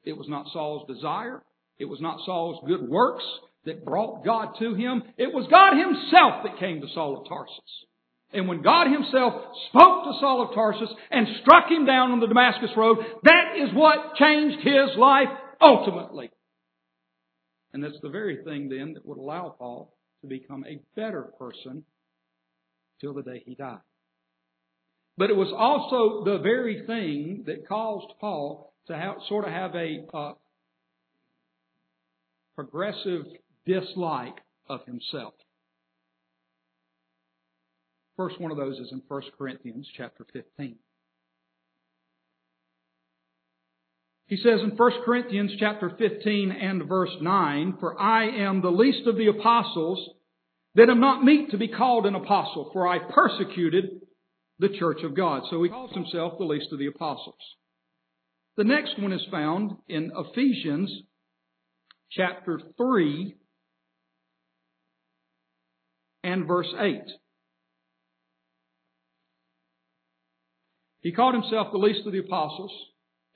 It 0.05 0.16
was 0.16 0.28
not 0.28 0.47
Saul's 0.53 0.86
desire. 0.86 1.43
It 1.78 1.86
was 1.86 2.01
not 2.01 2.18
Saul's 2.24 2.62
good 2.66 2.88
works 2.88 3.24
that 3.64 3.84
brought 3.84 4.24
God 4.24 4.54
to 4.58 4.74
him. 4.74 5.02
It 5.16 5.32
was 5.32 5.46
God 5.50 5.78
himself 5.78 6.42
that 6.44 6.58
came 6.58 6.80
to 6.80 6.88
Saul 6.94 7.20
of 7.20 7.28
Tarsus. 7.28 7.86
And 8.32 8.48
when 8.48 8.62
God 8.62 8.90
himself 8.90 9.34
spoke 9.68 10.04
to 10.04 10.18
Saul 10.20 10.48
of 10.48 10.54
Tarsus 10.54 10.88
and 11.10 11.26
struck 11.42 11.70
him 11.70 11.84
down 11.84 12.12
on 12.12 12.20
the 12.20 12.26
Damascus 12.26 12.70
road, 12.76 12.98
that 13.24 13.56
is 13.58 13.74
what 13.74 14.16
changed 14.16 14.58
his 14.66 14.96
life 14.96 15.28
ultimately. 15.60 16.30
And 17.72 17.84
that's 17.84 18.00
the 18.02 18.08
very 18.08 18.42
thing 18.42 18.68
then 18.68 18.94
that 18.94 19.06
would 19.06 19.18
allow 19.18 19.54
Paul 19.58 19.94
to 20.22 20.26
become 20.26 20.64
a 20.66 20.80
better 20.96 21.30
person 21.38 21.84
till 23.00 23.14
the 23.14 23.22
day 23.22 23.42
he 23.44 23.54
died. 23.54 23.80
But 25.18 25.30
it 25.30 25.36
was 25.36 25.52
also 25.54 26.24
the 26.24 26.42
very 26.42 26.84
thing 26.86 27.44
that 27.46 27.68
caused 27.68 28.12
Paul 28.18 28.72
to 28.86 28.96
have, 28.96 29.16
sort 29.28 29.44
of 29.44 29.52
have 29.52 29.74
a 29.74 30.06
uh, 30.12 30.32
progressive 32.56 33.26
dislike 33.66 34.38
of 34.68 34.84
himself. 34.86 35.34
First 38.16 38.40
one 38.40 38.50
of 38.50 38.58
those 38.58 38.78
is 38.78 38.92
in 38.92 39.02
1 39.08 39.22
Corinthians 39.38 39.88
chapter 39.96 40.26
15. 40.32 40.76
He 44.26 44.36
says 44.36 44.60
in 44.62 44.76
1 44.76 44.92
Corinthians 45.04 45.52
chapter 45.58 45.90
15 45.98 46.52
and 46.52 46.88
verse 46.88 47.14
9, 47.20 47.76
For 47.80 48.00
I 48.00 48.28
am 48.28 48.62
the 48.62 48.70
least 48.70 49.06
of 49.06 49.16
the 49.16 49.26
apostles, 49.26 50.08
that 50.74 50.88
am 50.88 51.00
not 51.00 51.24
meet 51.24 51.50
to 51.50 51.58
be 51.58 51.68
called 51.68 52.06
an 52.06 52.14
apostle, 52.14 52.70
for 52.72 52.88
I 52.88 52.98
persecuted 52.98 54.00
the 54.58 54.70
church 54.70 55.02
of 55.02 55.14
God. 55.14 55.42
So 55.50 55.62
he 55.62 55.68
calls 55.68 55.92
himself 55.92 56.38
the 56.38 56.44
least 56.44 56.68
of 56.72 56.78
the 56.78 56.86
apostles. 56.86 57.34
The 58.56 58.64
next 58.64 58.98
one 58.98 59.12
is 59.12 59.26
found 59.30 59.72
in 59.88 60.12
Ephesians 60.16 60.90
chapter 62.10 62.60
3 62.76 63.34
and 66.23 66.47
verse 66.47 66.73
8. 66.79 67.01
He 71.01 71.12
called 71.12 71.35
himself 71.35 71.68
the 71.73 71.79
least 71.79 72.07
of 72.07 72.12
the 72.12 72.20
apostles 72.20 72.73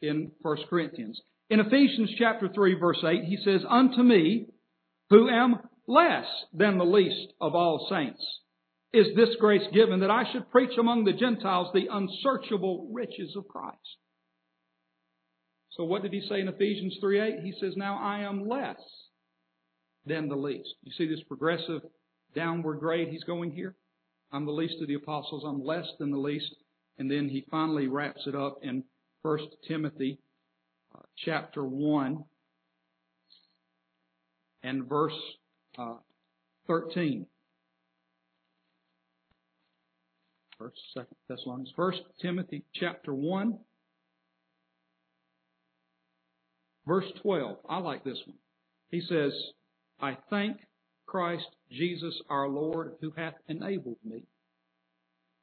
in 0.00 0.30
1 0.42 0.56
Corinthians. 0.70 1.20
In 1.50 1.60
Ephesians 1.60 2.10
chapter 2.18 2.48
3 2.48 2.74
verse 2.78 3.02
8, 3.04 3.24
he 3.24 3.38
says, 3.44 3.62
Unto 3.68 4.02
me, 4.02 4.46
who 5.10 5.28
am 5.28 5.60
less 5.86 6.26
than 6.52 6.78
the 6.78 6.84
least 6.84 7.32
of 7.40 7.54
all 7.54 7.86
saints, 7.90 8.24
is 8.92 9.06
this 9.14 9.36
grace 9.40 9.66
given 9.72 10.00
that 10.00 10.10
I 10.10 10.24
should 10.32 10.50
preach 10.50 10.78
among 10.78 11.04
the 11.04 11.12
Gentiles 11.12 11.68
the 11.72 11.88
unsearchable 11.90 12.88
riches 12.92 13.34
of 13.36 13.48
Christ. 13.48 13.76
So 15.72 15.84
what 15.84 16.02
did 16.02 16.12
he 16.12 16.22
say 16.28 16.40
in 16.40 16.48
Ephesians 16.48 16.96
3 17.00 17.20
8? 17.20 17.34
He 17.42 17.52
says, 17.60 17.74
now 17.76 17.98
I 18.00 18.20
am 18.20 18.48
less 18.48 18.80
than 20.06 20.28
the 20.28 20.36
least. 20.36 20.74
You 20.82 20.92
see 20.96 21.06
this 21.06 21.22
progressive 21.28 21.82
downward 22.36 22.78
grade 22.78 23.08
he's 23.08 23.24
going 23.24 23.50
here? 23.50 23.74
I'm 24.30 24.46
the 24.46 24.52
least 24.52 24.80
of 24.80 24.88
the 24.88 24.94
apostles. 24.94 25.42
I'm 25.44 25.64
less 25.64 25.86
than 25.98 26.10
the 26.10 26.18
least. 26.18 26.54
And 26.98 27.10
then 27.10 27.28
he 27.28 27.44
finally 27.50 27.88
wraps 27.88 28.22
it 28.26 28.34
up 28.34 28.58
in 28.62 28.84
1 29.22 29.38
Timothy 29.66 30.18
uh, 30.94 31.00
chapter 31.24 31.64
1 31.64 32.24
and 34.62 34.88
verse 34.88 35.12
uh, 35.78 35.96
13. 36.66 37.26
First, 40.58 40.76
Second 40.94 41.16
Thessalonians. 41.28 41.72
First 41.76 42.00
Timothy 42.20 42.64
chapter 42.74 43.14
1, 43.14 43.58
verse 46.86 47.04
12. 47.22 47.58
I 47.68 47.78
like 47.78 48.04
this 48.04 48.18
one. 48.26 48.38
He 48.90 49.02
says, 49.02 49.32
I 50.00 50.16
thank 50.30 50.56
Christ 51.06 51.46
Jesus 51.70 52.14
our 52.28 52.48
Lord 52.48 52.94
who 53.00 53.12
hath 53.16 53.34
enabled 53.48 53.98
me. 54.04 54.24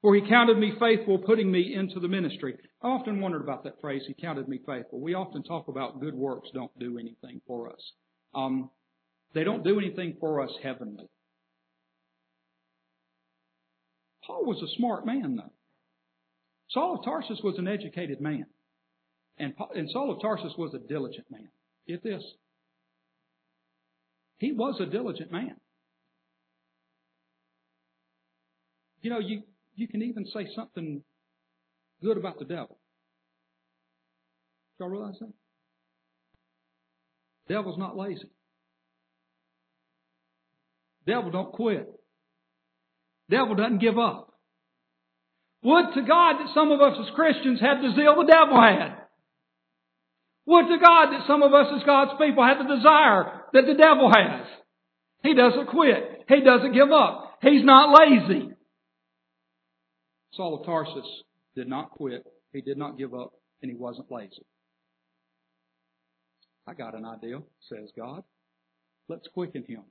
For 0.02 0.14
he 0.14 0.28
counted 0.28 0.58
me 0.58 0.74
faithful, 0.80 1.18
putting 1.18 1.50
me 1.50 1.74
into 1.74 2.00
the 2.02 2.10
ministry. 2.10 2.56
I 2.82 2.88
often 2.90 3.22
wondered 3.22 3.42
about 3.42 3.64
that 3.64 3.80
phrase, 3.80 4.04
he 4.06 4.14
counted 4.14 4.50
me 4.50 4.60
faithful. 4.66 5.00
We 5.00 5.14
often 5.14 5.44
talk 5.44 5.70
about 5.70 6.02
good 6.02 6.14
works 6.14 6.50
don't 6.54 6.78
do 6.78 7.00
anything 7.00 7.42
for 7.48 7.72
us. 7.72 7.80
Um, 8.36 8.70
they 9.34 9.46
don't 9.46 9.64
do 9.64 9.80
anything 9.80 10.18
for 10.20 10.42
us 10.42 10.52
heavenly. 10.62 11.10
Paul 14.28 14.46
was 14.46 14.62
a 14.62 14.76
smart 14.78 15.06
man, 15.06 15.38
though. 15.38 15.52
Saul 16.70 16.98
of 17.00 17.06
Tarsus 17.06 17.40
was 17.44 17.58
an 17.58 17.68
educated 17.68 18.20
man. 18.20 18.46
And, 19.38 19.54
and 19.76 19.90
Saul 19.90 20.12
of 20.12 20.22
Tarsus 20.22 20.54
was 20.58 20.74
a 20.74 20.80
diligent 20.80 21.30
man. 21.32 21.50
Get 21.88 22.04
this. 22.04 22.24
He 24.44 24.52
was 24.52 24.76
a 24.82 24.86
diligent 24.86 25.32
man. 25.32 25.56
You 29.02 29.10
know, 29.10 29.20
you, 29.20 29.44
you 29.74 29.88
can 29.88 30.02
even 30.02 30.26
say 30.26 30.50
something 30.54 31.02
good 32.02 32.18
about 32.18 32.40
the 32.40 32.44
devil. 32.44 32.78
Y'all 34.78 34.90
realize 34.90 35.16
that? 35.22 35.32
Devil's 37.48 37.78
not 37.78 37.96
lazy. 37.96 38.30
Devil 41.08 41.32
don't 41.32 41.54
quit. 41.54 41.88
Devil 43.30 43.56
doesn't 43.56 43.80
give 43.80 43.98
up. 43.98 44.34
Would 45.64 45.94
to 45.96 46.02
God 46.02 46.34
that 46.34 46.54
some 46.54 46.70
of 46.70 46.82
us 46.82 46.98
as 47.00 47.16
Christians 47.16 47.62
had 47.62 47.78
the 47.78 47.96
zeal 47.96 48.16
the 48.18 48.30
devil 48.30 48.62
had. 48.62 49.03
Would 50.46 50.68
to 50.68 50.78
God 50.78 51.12
that 51.12 51.28
some 51.28 51.42
of 51.42 51.54
us 51.54 51.68
as 51.76 51.84
God's 51.84 52.12
people 52.20 52.44
had 52.44 52.60
the 52.60 52.76
desire 52.76 53.44
that 53.54 53.66
the 53.66 53.76
devil 53.76 54.12
has. 54.14 54.46
He 55.24 55.34
doesn't 55.34 55.68
quit. 55.68 56.26
He 56.28 56.42
doesn't 56.42 56.74
give 56.74 56.92
up. 56.92 57.38
He's 57.42 57.64
not 57.64 57.98
lazy. 57.98 58.50
Saul 60.34 60.60
of 60.60 60.66
Tarsus 60.66 61.24
did 61.56 61.68
not 61.68 61.92
quit. 61.92 62.26
He 62.52 62.62
did 62.62 62.78
not 62.78 62.98
give 62.98 63.14
up 63.14 63.34
and 63.62 63.72
he 63.72 63.78
wasn't 63.78 64.12
lazy. 64.12 64.46
I 66.68 66.74
got 66.74 66.96
an 66.96 67.06
idea, 67.06 67.42
says 67.70 67.90
God. 67.96 68.24
Let's 69.10 69.28
quicken 69.34 69.64
him 69.68 69.84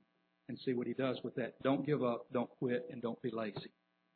and 0.49 0.57
see 0.65 0.73
what 0.73 0.87
he 0.87 0.93
does 0.93 1.17
with 1.23 1.35
that. 1.35 1.53
Don't 1.63 1.85
give 1.85 2.03
up, 2.03 2.25
don't 2.33 2.49
quit, 2.59 2.87
and 2.91 3.01
don't 3.01 3.21
be 3.21 3.31
lazy. 3.31 3.71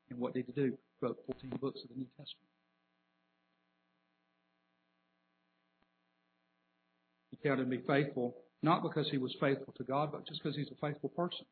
And 0.10 0.20
what 0.20 0.34
did 0.34 0.46
he 0.48 0.52
do? 0.54 0.78
Wrote 1.02 1.18
14 1.28 1.60
books 1.62 1.80
of 1.84 1.90
the 1.90 1.96
New 1.96 2.08
Testament. 2.18 2.57
Counted 7.48 7.68
me 7.68 7.80
faithful, 7.88 8.36
not 8.62 8.84
because 8.84 9.08
he 9.10 9.18
was 9.18 9.36
faithful 9.40 9.74
to 9.78 9.84
God, 9.84 10.12
but 10.12 10.28
just 10.28 10.42
because 10.42 10.56
he's 10.56 10.70
a 10.72 10.88
faithful 10.88 11.10
person. 11.10 11.46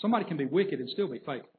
Somebody 0.00 0.24
can 0.24 0.36
be 0.36 0.46
wicked 0.46 0.80
and 0.80 0.88
still 0.90 1.08
be 1.08 1.18
faithful. 1.18 1.58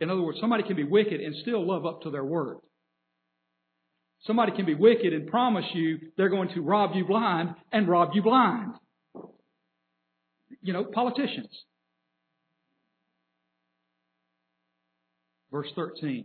In 0.00 0.10
other 0.10 0.22
words, 0.22 0.38
somebody 0.40 0.62
can 0.62 0.76
be 0.76 0.84
wicked 0.84 1.20
and 1.20 1.34
still 1.42 1.66
love 1.66 1.86
up 1.86 2.02
to 2.02 2.10
their 2.10 2.24
word. 2.24 2.58
Somebody 4.26 4.52
can 4.52 4.66
be 4.66 4.74
wicked 4.74 5.12
and 5.12 5.28
promise 5.28 5.64
you 5.74 5.98
they're 6.16 6.28
going 6.28 6.50
to 6.54 6.60
rob 6.60 6.90
you 6.94 7.04
blind 7.04 7.54
and 7.72 7.88
rob 7.88 8.10
you 8.14 8.22
blind 8.22 8.74
you 10.62 10.72
know, 10.72 10.84
politicians. 10.84 11.50
Verse 15.50 15.68
13, 15.74 16.24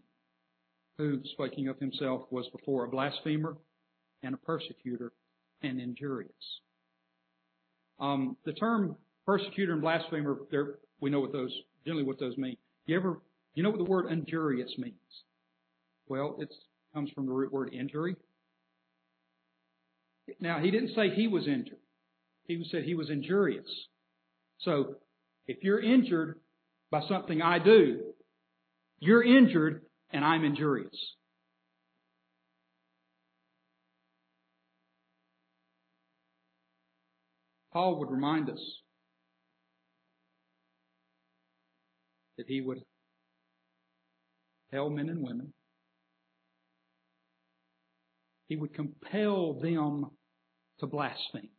who, 0.97 1.19
speaking 1.33 1.67
of 1.67 1.79
himself, 1.79 2.23
was 2.31 2.47
before 2.55 2.85
a 2.85 2.89
blasphemer 2.89 3.57
and 4.23 4.33
a 4.33 4.37
persecutor 4.37 5.11
and 5.61 5.79
injurious. 5.79 6.31
Um, 7.99 8.37
the 8.45 8.53
term 8.53 8.95
persecutor 9.25 9.73
and 9.73 9.81
blasphemer, 9.81 10.37
we 11.01 11.09
know 11.09 11.19
what 11.19 11.31
those, 11.31 11.53
generally 11.85 12.05
what 12.05 12.19
those 12.19 12.37
mean. 12.37 12.57
You 12.85 12.95
ever, 12.97 13.19
you 13.55 13.63
know 13.63 13.69
what 13.69 13.79
the 13.79 13.89
word 13.89 14.11
injurious 14.11 14.71
means? 14.77 14.95
Well, 16.07 16.37
it 16.39 16.53
comes 16.93 17.09
from 17.11 17.25
the 17.25 17.31
root 17.31 17.51
word 17.51 17.73
injury. 17.73 18.15
Now, 20.39 20.59
he 20.59 20.71
didn't 20.71 20.93
say 20.95 21.09
he 21.09 21.27
was 21.27 21.47
injured. 21.47 21.79
He 22.45 22.65
said 22.71 22.83
he 22.83 22.95
was 22.95 23.09
injurious. 23.09 23.67
So, 24.59 24.95
if 25.47 25.57
you're 25.63 25.81
injured 25.81 26.39
by 26.91 27.01
something 27.07 27.41
I 27.41 27.59
do, 27.59 28.13
you're 28.99 29.23
injured 29.23 29.83
and 30.11 30.23
I'm 30.23 30.43
injurious. 30.43 30.95
Paul 37.77 37.99
would 37.99 38.09
remind 38.09 38.49
us 38.49 38.59
that 42.35 42.47
he 42.47 42.59
would 42.59 42.79
tell 44.71 44.89
men 44.89 45.09
and 45.09 45.21
women, 45.21 45.53
he 48.47 48.55
would 48.55 48.73
compel 48.73 49.59
them 49.61 50.07
to 50.79 50.87
blaspheme. 50.87 51.51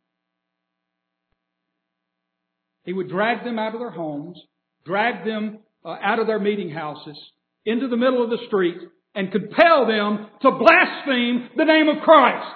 He 2.83 2.91
would 2.91 3.07
drag 3.07 3.45
them 3.45 3.57
out 3.57 3.73
of 3.73 3.79
their 3.79 3.89
homes, 3.89 4.41
drag 4.85 5.23
them 5.23 5.59
uh, 5.85 5.95
out 6.03 6.19
of 6.19 6.27
their 6.27 6.39
meeting 6.39 6.69
houses, 6.69 7.17
into 7.65 7.87
the 7.87 7.95
middle 7.95 8.21
of 8.21 8.29
the 8.29 8.45
street, 8.47 8.75
and 9.15 9.31
compel 9.31 9.87
them 9.87 10.27
to 10.41 10.51
blaspheme 10.51 11.51
the 11.55 11.63
name 11.63 11.87
of 11.87 12.03
Christ. 12.03 12.55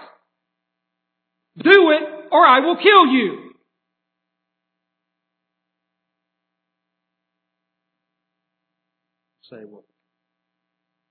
Do 1.59 1.91
it 1.91 2.30
or 2.30 2.45
I 2.45 2.59
will 2.59 2.76
kill 2.76 3.07
you. 3.07 3.53
Say, 9.50 9.64
well, 9.66 9.84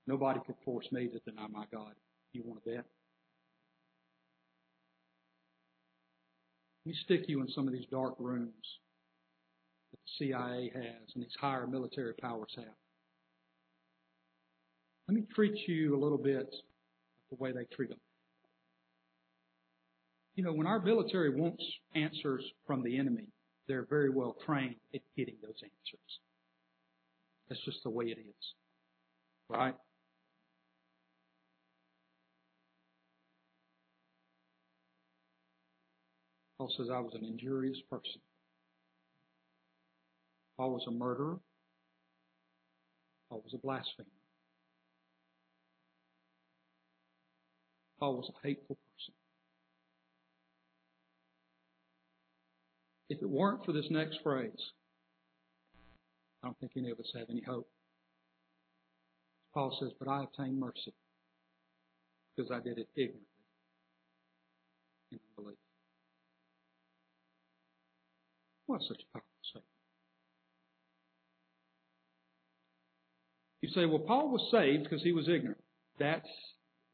nobody 0.07 0.39
could 0.45 0.55
force 0.65 0.87
me 0.91 1.07
to 1.07 1.19
deny 1.19 1.47
my 1.51 1.65
God. 1.71 1.93
You 2.33 2.43
want 2.45 2.63
to 2.63 2.69
bet? 2.69 2.85
Let 6.85 6.89
me 6.89 6.95
stick 7.05 7.21
you 7.27 7.41
in 7.41 7.47
some 7.49 7.67
of 7.67 7.73
these 7.73 7.85
dark 7.91 8.15
rooms 8.19 8.79
that 9.91 9.99
the 9.99 10.11
CIA 10.17 10.71
has 10.73 11.13
and 11.15 11.23
these 11.23 11.35
higher 11.39 11.67
military 11.67 12.13
powers 12.15 12.51
have. 12.57 12.65
Let 15.07 15.15
me 15.15 15.23
treat 15.33 15.67
you 15.67 15.95
a 15.95 15.99
little 15.99 16.17
bit 16.17 16.53
the 17.29 17.35
way 17.37 17.51
they 17.51 17.65
treat 17.75 17.89
them. 17.89 17.99
You 20.35 20.43
know, 20.43 20.53
when 20.53 20.65
our 20.65 20.79
military 20.79 21.29
wants 21.29 21.63
answers 21.93 22.43
from 22.65 22.83
the 22.83 22.97
enemy, 22.97 23.27
they're 23.67 23.85
very 23.89 24.09
well 24.09 24.35
trained 24.45 24.75
at 24.93 25.01
getting 25.15 25.35
those 25.41 25.61
answers. 25.61 26.19
That's 27.49 27.63
just 27.65 27.83
the 27.83 27.89
way 27.89 28.05
it 28.05 28.17
is. 28.19 28.53
Right? 29.49 29.75
Paul 36.57 36.73
says 36.77 36.87
I 36.89 36.99
was 36.99 37.13
an 37.13 37.25
injurious 37.25 37.77
person. 37.89 38.21
Paul 40.57 40.71
was 40.71 40.85
a 40.87 40.91
murderer. 40.91 41.37
Paul 43.29 43.41
was 43.43 43.53
a 43.53 43.57
blasphemer. 43.57 44.07
Paul 47.99 48.17
was 48.17 48.29
a 48.29 48.47
hateful 48.47 48.77
person. 48.77 49.13
If 53.09 53.21
it 53.21 53.29
weren't 53.29 53.65
for 53.65 53.73
this 53.73 53.87
next 53.89 54.19
phrase, 54.23 54.51
I 56.43 56.47
don't 56.47 56.59
think 56.59 56.73
any 56.75 56.91
of 56.91 56.99
us 56.99 57.09
have 57.15 57.29
any 57.29 57.41
hope. 57.41 57.69
Paul 59.53 59.75
says, 59.79 59.91
But 59.97 60.09
I 60.09 60.23
obtained 60.23 60.59
mercy 60.59 60.93
because 62.35 62.51
I 62.51 62.59
did 62.59 62.77
it 62.77 62.89
ignorantly 62.95 63.21
in 65.11 65.19
unbelief. 65.37 65.57
What 68.65 68.81
such 68.81 69.01
a 69.01 69.13
powerful 69.13 69.29
statement. 69.43 69.65
You 73.61 73.69
say, 73.69 73.85
well, 73.85 73.99
Paul 73.99 74.29
was 74.29 74.45
saved 74.51 74.83
because 74.83 75.03
he 75.03 75.13
was 75.13 75.29
ignorant. 75.29 75.63
That's 75.97 76.27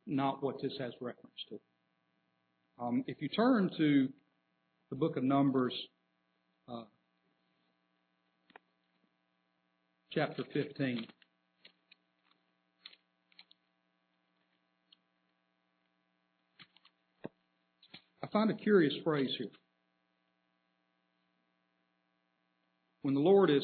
not 0.06 0.44
what 0.44 0.62
this 0.62 0.74
has 0.80 0.92
reference 1.02 1.34
to. 1.50 1.60
Um, 2.80 3.04
if 3.08 3.22
you 3.22 3.30
turn 3.30 3.72
to 3.78 4.10
the 4.90 4.96
book 4.96 5.18
of 5.18 5.24
Numbers, 5.24 5.74
uh, 6.68 6.84
chapter 10.12 10.44
15. 10.54 11.06
I 18.24 18.28
find 18.28 18.50
a 18.50 18.56
curious 18.56 18.94
phrase 19.04 19.30
here. 19.38 19.48
When 23.04 23.14
the 23.14 23.20
Lord 23.20 23.50
is 23.50 23.64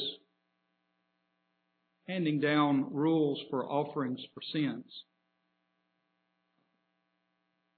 handing 2.08 2.40
down 2.40 2.94
rules 2.94 3.40
for 3.50 3.66
offerings 3.66 4.20
for 4.34 4.42
sins, 4.54 4.86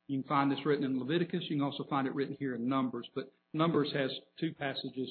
you 0.07 0.21
can 0.21 0.27
find 0.27 0.51
this 0.51 0.65
written 0.65 0.85
in 0.85 0.99
Leviticus. 0.99 1.43
You 1.49 1.57
can 1.57 1.65
also 1.65 1.85
find 1.89 2.07
it 2.07 2.15
written 2.15 2.35
here 2.39 2.55
in 2.55 2.67
Numbers. 2.67 3.07
But 3.15 3.31
Numbers 3.53 3.91
has 3.93 4.11
two 4.39 4.53
passages 4.53 5.09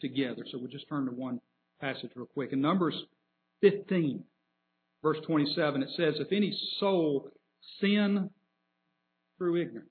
together. 0.00 0.44
So 0.50 0.58
we'll 0.58 0.70
just 0.70 0.88
turn 0.88 1.06
to 1.06 1.12
one 1.12 1.40
passage 1.80 2.10
real 2.14 2.26
quick. 2.26 2.52
In 2.52 2.60
Numbers 2.60 2.94
15, 3.60 4.24
verse 5.02 5.18
27, 5.26 5.82
it 5.82 5.88
says, 5.96 6.14
If 6.18 6.32
any 6.32 6.56
soul 6.80 7.30
sin 7.80 8.30
through 9.38 9.60
ignorance, 9.62 9.90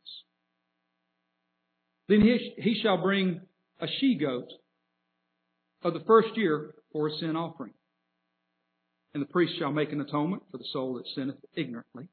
then 2.07 2.21
he, 2.21 2.53
he 2.57 2.79
shall 2.81 3.01
bring 3.01 3.41
a 3.79 3.87
she 3.99 4.15
goat 4.15 4.49
of 5.83 5.93
the 5.93 6.03
first 6.05 6.35
year 6.35 6.73
for 6.91 7.07
a 7.07 7.17
sin 7.19 7.35
offering. 7.35 7.73
And 9.13 9.21
the 9.21 9.27
priest 9.27 9.53
shall 9.59 9.71
make 9.71 9.91
an 9.91 10.01
atonement 10.01 10.43
for 10.51 10.57
the 10.57 10.65
soul 10.71 10.95
that 10.95 11.05
sinneth 11.15 11.37
ignorantly. 11.55 12.07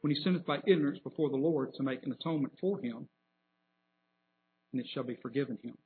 When 0.00 0.14
he 0.14 0.22
sinneth 0.22 0.46
by 0.46 0.58
ignorance 0.66 1.00
before 1.02 1.28
the 1.28 1.36
Lord 1.36 1.74
to 1.74 1.82
make 1.82 2.04
an 2.04 2.12
atonement 2.12 2.52
for 2.60 2.80
him, 2.80 3.08
and 4.72 4.80
it 4.80 4.86
shall 4.94 5.02
be 5.02 5.18
forgiven 5.20 5.58
him. 5.62 5.76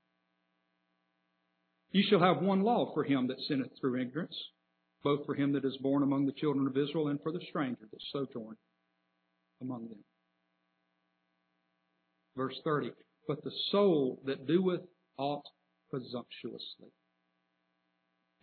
You 1.92 2.02
shall 2.08 2.20
have 2.20 2.42
one 2.42 2.62
law 2.62 2.92
for 2.94 3.04
him 3.04 3.26
that 3.28 3.40
sinneth 3.46 3.72
through 3.78 4.00
ignorance, 4.00 4.36
both 5.04 5.26
for 5.26 5.34
him 5.34 5.52
that 5.52 5.64
is 5.64 5.76
born 5.82 6.02
among 6.02 6.24
the 6.24 6.32
children 6.32 6.66
of 6.66 6.76
Israel 6.76 7.08
and 7.08 7.22
for 7.22 7.32
the 7.32 7.44
stranger 7.50 7.86
that 7.90 8.00
sojourn 8.12 8.56
among 9.60 9.88
them. 9.88 10.04
Verse 12.34 12.58
30. 12.64 12.92
But 13.28 13.44
the 13.44 13.52
soul 13.70 14.22
that 14.24 14.46
doeth 14.46 14.80
aught 15.18 15.44
presumptuously. 15.90 16.88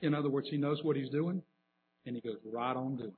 In 0.02 0.14
other 0.14 0.30
words, 0.30 0.47
he 0.50 0.58
knows 0.58 0.84
what 0.84 0.95
he's 0.95 1.10
doing, 1.10 1.41
and 2.06 2.16
he 2.16 2.22
goes 2.22 2.38
right 2.45 2.76
on 2.76 2.97
doing 2.97 3.10
it. 3.10 3.16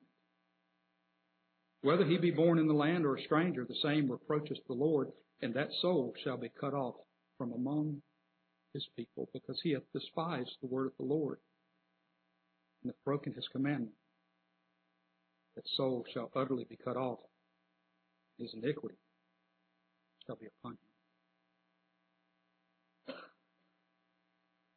Whether 1.88 2.06
he 2.06 2.18
be 2.18 2.32
born 2.32 2.58
in 2.58 2.68
the 2.68 2.74
land 2.74 3.06
or 3.06 3.18
a 3.18 3.24
stranger, 3.24 3.66
the 3.66 3.76
same 3.84 4.10
reproacheth 4.10 4.66
the 4.68 4.74
Lord, 4.74 5.10
and 5.42 5.54
that 5.56 5.70
soul 5.82 6.14
shall 6.24 6.38
be 6.38 6.50
cut 6.60 6.74
off 6.74 6.96
from 7.38 7.52
among 7.52 8.02
his 8.74 8.88
people, 8.96 9.30
because 9.34 9.60
he 9.62 9.72
hath 9.72 9.84
despised 9.94 10.56
the 10.62 10.68
word 10.68 10.88
of 10.88 10.94
the 10.98 11.06
Lord, 11.06 11.38
and 12.82 12.92
hath 12.92 13.04
broken 13.06 13.34
his 13.34 13.48
commandment. 13.52 13.94
That 15.56 15.68
soul 15.76 16.06
shall 16.14 16.32
utterly 16.36 16.64
be 16.64 16.78
cut 16.78 16.96
off. 16.96 17.20
His 18.38 18.54
iniquity 18.54 18.96
shall 20.26 20.38
be 20.38 20.48
upon 20.48 20.74
him. 20.74 20.78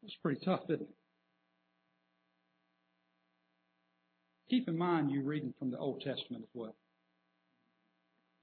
It's 0.02 0.16
pretty 0.22 0.44
tough, 0.44 0.64
isn't 0.64 0.82
it? 0.82 0.88
Keep 4.50 4.68
in 4.68 4.76
mind 4.76 5.10
you're 5.10 5.22
reading 5.22 5.54
from 5.58 5.70
the 5.70 5.78
Old 5.78 6.02
Testament 6.02 6.42
as 6.42 6.50
well. 6.52 6.76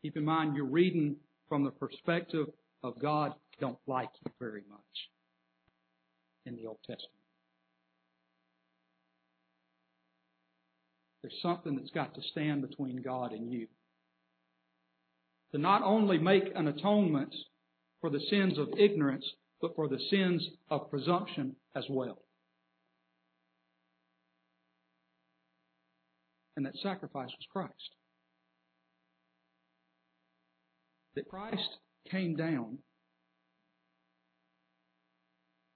Keep 0.01 0.17
in 0.17 0.25
mind 0.25 0.55
you're 0.55 0.65
reading 0.65 1.17
from 1.47 1.63
the 1.63 1.71
perspective 1.71 2.47
of 2.83 2.99
God 2.99 3.33
don't 3.59 3.77
like 3.85 4.09
you 4.25 4.31
very 4.39 4.63
much 4.69 5.10
in 6.45 6.55
the 6.55 6.67
Old 6.67 6.79
Testament. 6.79 7.21
There's 11.21 11.39
something 11.41 11.75
that's 11.75 11.91
got 11.91 12.15
to 12.15 12.21
stand 12.31 12.67
between 12.67 13.01
God 13.01 13.31
and 13.31 13.51
you. 13.51 13.67
To 15.51 15.57
not 15.57 15.83
only 15.83 16.17
make 16.17 16.45
an 16.55 16.67
atonement 16.67 17.35
for 17.99 18.09
the 18.09 18.21
sins 18.29 18.57
of 18.57 18.69
ignorance, 18.77 19.25
but 19.61 19.75
for 19.75 19.87
the 19.87 19.99
sins 20.09 20.47
of 20.69 20.89
presumption 20.89 21.55
as 21.75 21.83
well. 21.89 22.17
And 26.57 26.65
that 26.65 26.75
sacrifice 26.81 27.29
was 27.29 27.47
Christ. 27.51 27.95
That 31.15 31.29
Christ 31.29 31.77
came 32.09 32.35
down 32.35 32.79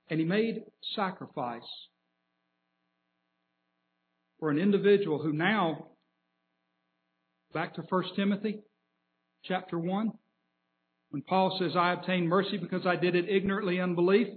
and 0.10 0.20
he 0.20 0.26
made 0.26 0.64
sacrifice 0.96 1.62
for 4.40 4.50
an 4.50 4.60
individual 4.60 5.22
who 5.22 5.34
now, 5.34 5.88
back 7.54 7.76
to 7.76 7.82
1 7.82 8.04
Timothy 8.16 8.60
chapter 9.44 9.80
1, 9.80 10.12
when 11.10 11.22
Paul 11.22 11.58
says, 11.60 11.72
I 11.76 11.94
obtained 11.94 12.28
mercy 12.28 12.58
because 12.58 12.86
I 12.86 12.96
did 12.96 13.16
it 13.16 13.30
ignorantly 13.30 13.80
unbelief, 13.80 14.28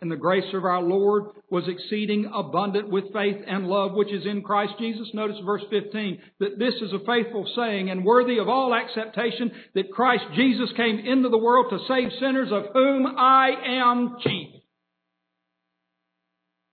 and 0.00 0.10
the 0.10 0.16
grace 0.16 0.52
of 0.54 0.64
our 0.64 0.82
Lord 0.82 1.26
was 1.48 1.68
exceeding 1.68 2.28
abundant 2.34 2.90
with 2.90 3.12
faith 3.12 3.36
and 3.46 3.68
love 3.68 3.92
which 3.92 4.12
is 4.12 4.26
in 4.26 4.42
Christ 4.42 4.72
Jesus. 4.80 5.08
Notice 5.14 5.36
verse 5.44 5.62
15, 5.70 6.18
that 6.40 6.58
this 6.58 6.74
is 6.82 6.92
a 6.92 7.04
faithful 7.06 7.48
saying 7.54 7.88
and 7.88 8.04
worthy 8.04 8.38
of 8.38 8.48
all 8.48 8.74
acceptation 8.74 9.52
that 9.74 9.92
Christ 9.92 10.24
Jesus 10.34 10.70
came 10.76 10.98
into 10.98 11.28
the 11.28 11.38
world 11.38 11.66
to 11.70 11.78
save 11.86 12.08
sinners 12.18 12.48
of 12.50 12.72
whom 12.72 13.06
I 13.06 13.50
am 13.64 14.16
chief. 14.24 14.61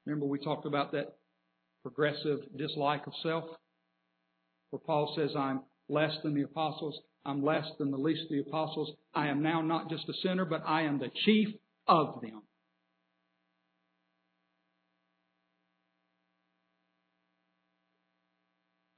Remember 0.10 0.26
we 0.26 0.40
talked 0.40 0.66
about 0.66 0.92
that 0.94 1.18
progressive 1.84 2.40
dislike 2.58 3.06
of 3.06 3.14
self? 3.22 3.44
Where 4.72 4.80
Paul 4.80 5.14
says, 5.16 5.36
I'm 5.38 5.62
less 5.88 6.18
than 6.24 6.34
the 6.34 6.42
apostles. 6.42 7.00
I'm 7.24 7.44
less 7.44 7.66
than 7.78 7.92
the 7.92 7.98
least 7.98 8.24
of 8.24 8.30
the 8.30 8.40
apostles. 8.40 8.92
I 9.14 9.28
am 9.28 9.44
now 9.44 9.62
not 9.62 9.88
just 9.88 10.10
a 10.10 10.14
sinner, 10.24 10.46
but 10.46 10.64
I 10.66 10.82
am 10.84 10.98
the 10.98 11.12
chief 11.26 11.50
of 11.88 12.22
them. 12.22 12.42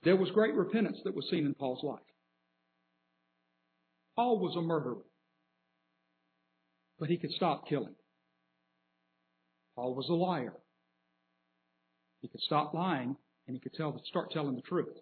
There 0.03 0.15
was 0.15 0.31
great 0.31 0.55
repentance 0.55 0.97
that 1.03 1.13
was 1.13 1.27
seen 1.29 1.45
in 1.45 1.53
Paul's 1.55 1.83
life. 1.83 1.99
Paul 4.15 4.39
was 4.39 4.55
a 4.55 4.61
murderer, 4.61 5.03
but 6.99 7.09
he 7.09 7.17
could 7.17 7.31
stop 7.31 7.67
killing. 7.67 7.95
Paul 9.75 9.93
was 9.93 10.07
a 10.09 10.13
liar. 10.13 10.53
He 12.21 12.27
could 12.27 12.41
stop 12.41 12.73
lying 12.73 13.15
and 13.47 13.55
he 13.55 13.59
could 13.59 13.73
tell, 13.73 13.99
start 14.05 14.31
telling 14.31 14.55
the 14.55 14.61
truth. 14.61 14.95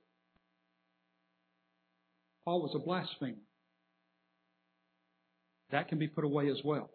Paul 2.45 2.61
was 2.61 2.71
a 2.75 2.79
blasphemer. 2.79 3.37
That 5.71 5.87
can 5.87 5.99
be 5.99 6.07
put 6.07 6.23
away 6.23 6.49
as 6.49 6.59
well. 6.63 6.89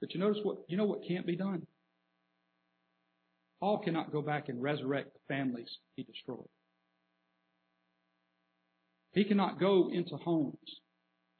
But 0.00 0.12
you 0.12 0.20
notice 0.20 0.40
what, 0.42 0.58
you 0.68 0.76
know 0.76 0.84
what 0.84 1.06
can't 1.06 1.26
be 1.26 1.36
done? 1.36 1.66
Paul 3.60 3.78
cannot 3.78 4.12
go 4.12 4.22
back 4.22 4.48
and 4.48 4.62
resurrect 4.62 5.14
the 5.14 5.34
families 5.34 5.68
he 5.94 6.02
destroyed. 6.02 6.48
He 9.12 9.24
cannot 9.24 9.58
go 9.58 9.88
into 9.90 10.16
homes 10.16 10.58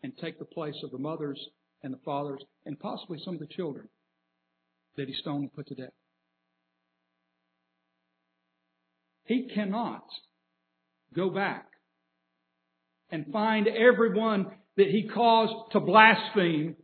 and 0.03 0.13
take 0.17 0.39
the 0.39 0.47
place 0.47 0.77
of 0.83 0.91
the 0.93 0.99
mothers 0.99 1.39
and 1.83 1.93
the 1.93 2.01
fathers 2.05 2.43
and 2.65 2.79
possibly 2.79 3.19
some 3.23 3.35
of 3.35 3.41
the 3.41 3.47
children 3.47 3.89
that 4.97 5.09
he 5.09 5.15
stoned 5.15 5.43
and 5.43 5.53
put 5.53 5.67
to 5.69 5.75
death. 5.75 5.93
He 9.27 9.49
cannot 9.55 10.05
go 11.15 11.31
back 11.31 11.67
and 13.11 13.27
find 13.33 13.69
everyone 13.69 14.47
that 14.77 14.89
he 14.89 15.09
caused 15.13 15.73
to 15.73 15.81
blaspheme 15.81 16.77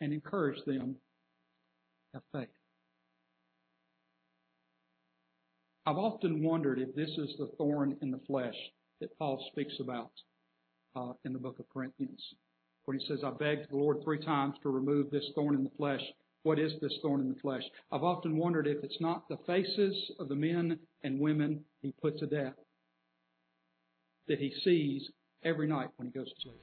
and 0.00 0.12
encourage 0.12 0.58
them 0.66 0.96
to 2.12 2.14
have 2.14 2.22
faith. 2.32 2.48
I've 5.86 5.96
often 5.96 6.42
wondered 6.42 6.78
if 6.78 6.94
this 6.94 7.08
is 7.08 7.34
the 7.38 7.50
thorn 7.58 7.96
in 8.02 8.10
the 8.10 8.20
flesh 8.26 8.54
that 9.00 9.16
Paul 9.18 9.44
speaks 9.50 9.74
about 9.80 10.10
uh, 10.94 11.12
in 11.24 11.32
the 11.32 11.38
book 11.38 11.58
of 11.58 11.68
Corinthians, 11.72 12.22
when 12.84 12.98
he 12.98 13.06
says, 13.06 13.20
I 13.24 13.30
begged 13.30 13.70
the 13.70 13.76
Lord 13.76 13.98
three 14.04 14.22
times 14.24 14.54
to 14.62 14.68
remove 14.68 15.10
this 15.10 15.24
thorn 15.34 15.54
in 15.54 15.64
the 15.64 15.70
flesh. 15.76 16.02
What 16.42 16.58
is 16.58 16.72
this 16.80 16.96
thorn 17.02 17.20
in 17.20 17.28
the 17.28 17.40
flesh? 17.40 17.62
I've 17.92 18.02
often 18.02 18.36
wondered 18.36 18.66
if 18.66 18.82
it's 18.82 19.00
not 19.00 19.28
the 19.28 19.36
faces 19.46 20.12
of 20.18 20.28
the 20.28 20.34
men 20.34 20.78
and 21.02 21.20
women 21.20 21.64
he 21.82 21.92
put 22.00 22.18
to 22.18 22.26
death 22.26 22.54
that 24.26 24.38
he 24.38 24.52
sees 24.64 25.10
every 25.44 25.66
night 25.66 25.88
when 25.96 26.08
he 26.08 26.12
goes 26.12 26.28
to 26.28 26.40
sleep. 26.42 26.60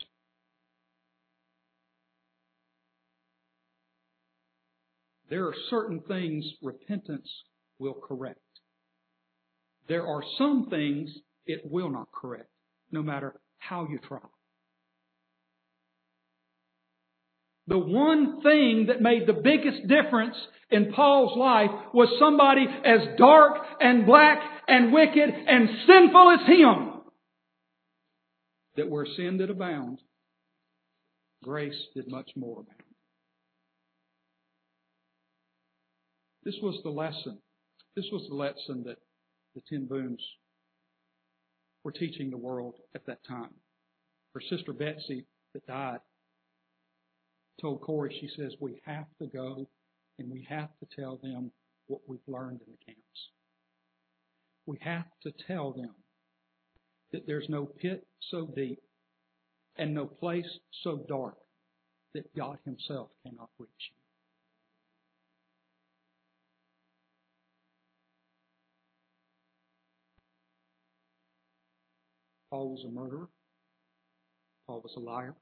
There 5.29 5.45
are 5.45 5.55
certain 5.69 5.99
things 6.07 6.45
repentance 6.63 7.29
will 7.79 7.95
correct. 7.95 8.39
There 9.89 10.07
are 10.07 10.23
some 10.37 10.67
things 10.69 11.09
it 11.45 11.61
will 11.69 11.89
not 11.89 12.07
correct, 12.13 12.49
no 12.91 13.03
matter 13.03 13.33
how 13.57 13.87
you 13.89 13.99
try. 14.07 14.19
The 17.67 17.77
one 17.77 18.41
thing 18.41 18.85
that 18.87 19.01
made 19.01 19.27
the 19.27 19.33
biggest 19.33 19.87
difference 19.87 20.35
in 20.69 20.93
Paul's 20.93 21.37
life 21.37 21.71
was 21.93 22.07
somebody 22.19 22.65
as 22.65 23.17
dark 23.17 23.57
and 23.79 24.05
black 24.05 24.39
and 24.67 24.93
wicked 24.93 25.29
and 25.29 25.69
sinful 25.85 26.31
as 26.31 26.47
him. 26.47 26.93
That 28.77 28.89
where 28.89 29.05
sin 29.17 29.37
did 29.37 29.49
abound, 29.49 29.99
grace 31.43 31.75
did 31.93 32.09
much 32.09 32.29
more 32.35 32.61
abound. 32.61 32.83
This 36.43 36.55
was 36.61 36.79
the 36.83 36.89
lesson. 36.89 37.39
This 37.97 38.05
was 38.13 38.25
the 38.29 38.35
lesson 38.35 38.83
that 38.85 38.99
the 39.55 39.61
Ten 39.69 39.87
Booms 39.87 40.21
were 41.83 41.91
teaching 41.91 42.29
the 42.29 42.37
world 42.37 42.75
at 42.95 43.05
that 43.07 43.25
time. 43.27 43.49
Her 44.33 44.41
sister 44.49 44.71
Betsie, 44.71 45.25
that 45.53 45.65
died, 45.67 45.99
told 47.61 47.81
Corrie, 47.81 48.15
she 48.19 48.29
says, 48.35 48.53
we 48.59 48.81
have 48.85 49.07
to 49.19 49.27
go 49.27 49.67
and 50.19 50.31
we 50.31 50.45
have 50.49 50.69
to 50.79 51.01
tell 51.01 51.17
them 51.21 51.51
what 51.87 52.01
we've 52.07 52.19
learned 52.27 52.61
in 52.65 52.71
the 52.71 52.85
camps. 52.85 53.01
We 54.65 54.77
have 54.81 55.05
to 55.23 55.31
tell 55.47 55.71
them 55.71 55.95
that 57.11 57.25
there's 57.25 57.47
no 57.49 57.65
pit 57.65 58.05
so 58.31 58.47
deep 58.55 58.81
and 59.77 59.93
no 59.93 60.05
place 60.05 60.59
so 60.83 61.05
dark 61.07 61.37
that 62.13 62.35
God 62.35 62.57
Himself 62.65 63.09
cannot 63.25 63.49
reach 63.59 63.69
you. 63.91 63.95
Paul 72.49 72.71
was 72.71 72.85
a 72.85 72.91
murderer. 72.91 73.27
Paul 74.65 74.81
was 74.81 74.93
a 74.95 74.99
liar. 74.99 75.35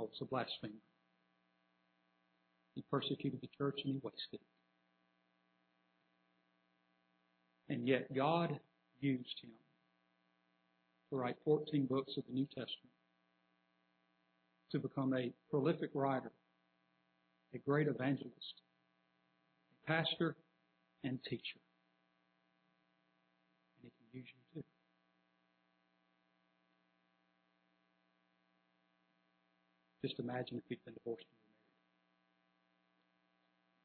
Was 0.00 0.20
a 0.20 0.24
blasphemer. 0.26 0.74
He 2.74 2.84
persecuted 2.90 3.40
the 3.40 3.48
church 3.58 3.80
and 3.84 3.94
he 3.94 4.00
wasted 4.02 4.34
it. 4.34 4.40
And 7.68 7.86
yet 7.86 8.14
God 8.14 8.60
used 9.00 9.40
him 9.42 9.50
to 11.10 11.16
write 11.16 11.36
14 11.44 11.86
books 11.86 12.12
of 12.16 12.24
the 12.28 12.32
New 12.32 12.46
Testament, 12.46 12.92
to 14.70 14.78
become 14.78 15.14
a 15.14 15.32
prolific 15.50 15.90
writer, 15.94 16.30
a 17.54 17.58
great 17.58 17.88
evangelist, 17.88 18.62
a 19.72 19.86
pastor, 19.86 20.36
and 21.02 21.18
teacher. 21.24 21.60
And 23.82 23.84
he 23.84 23.90
can 23.90 24.20
use 24.20 24.28
you 24.28 24.60
too. 24.60 24.64
Just 30.04 30.20
imagine 30.20 30.58
if 30.58 30.64
he'd 30.68 30.84
been 30.84 30.94
divorced 30.94 31.26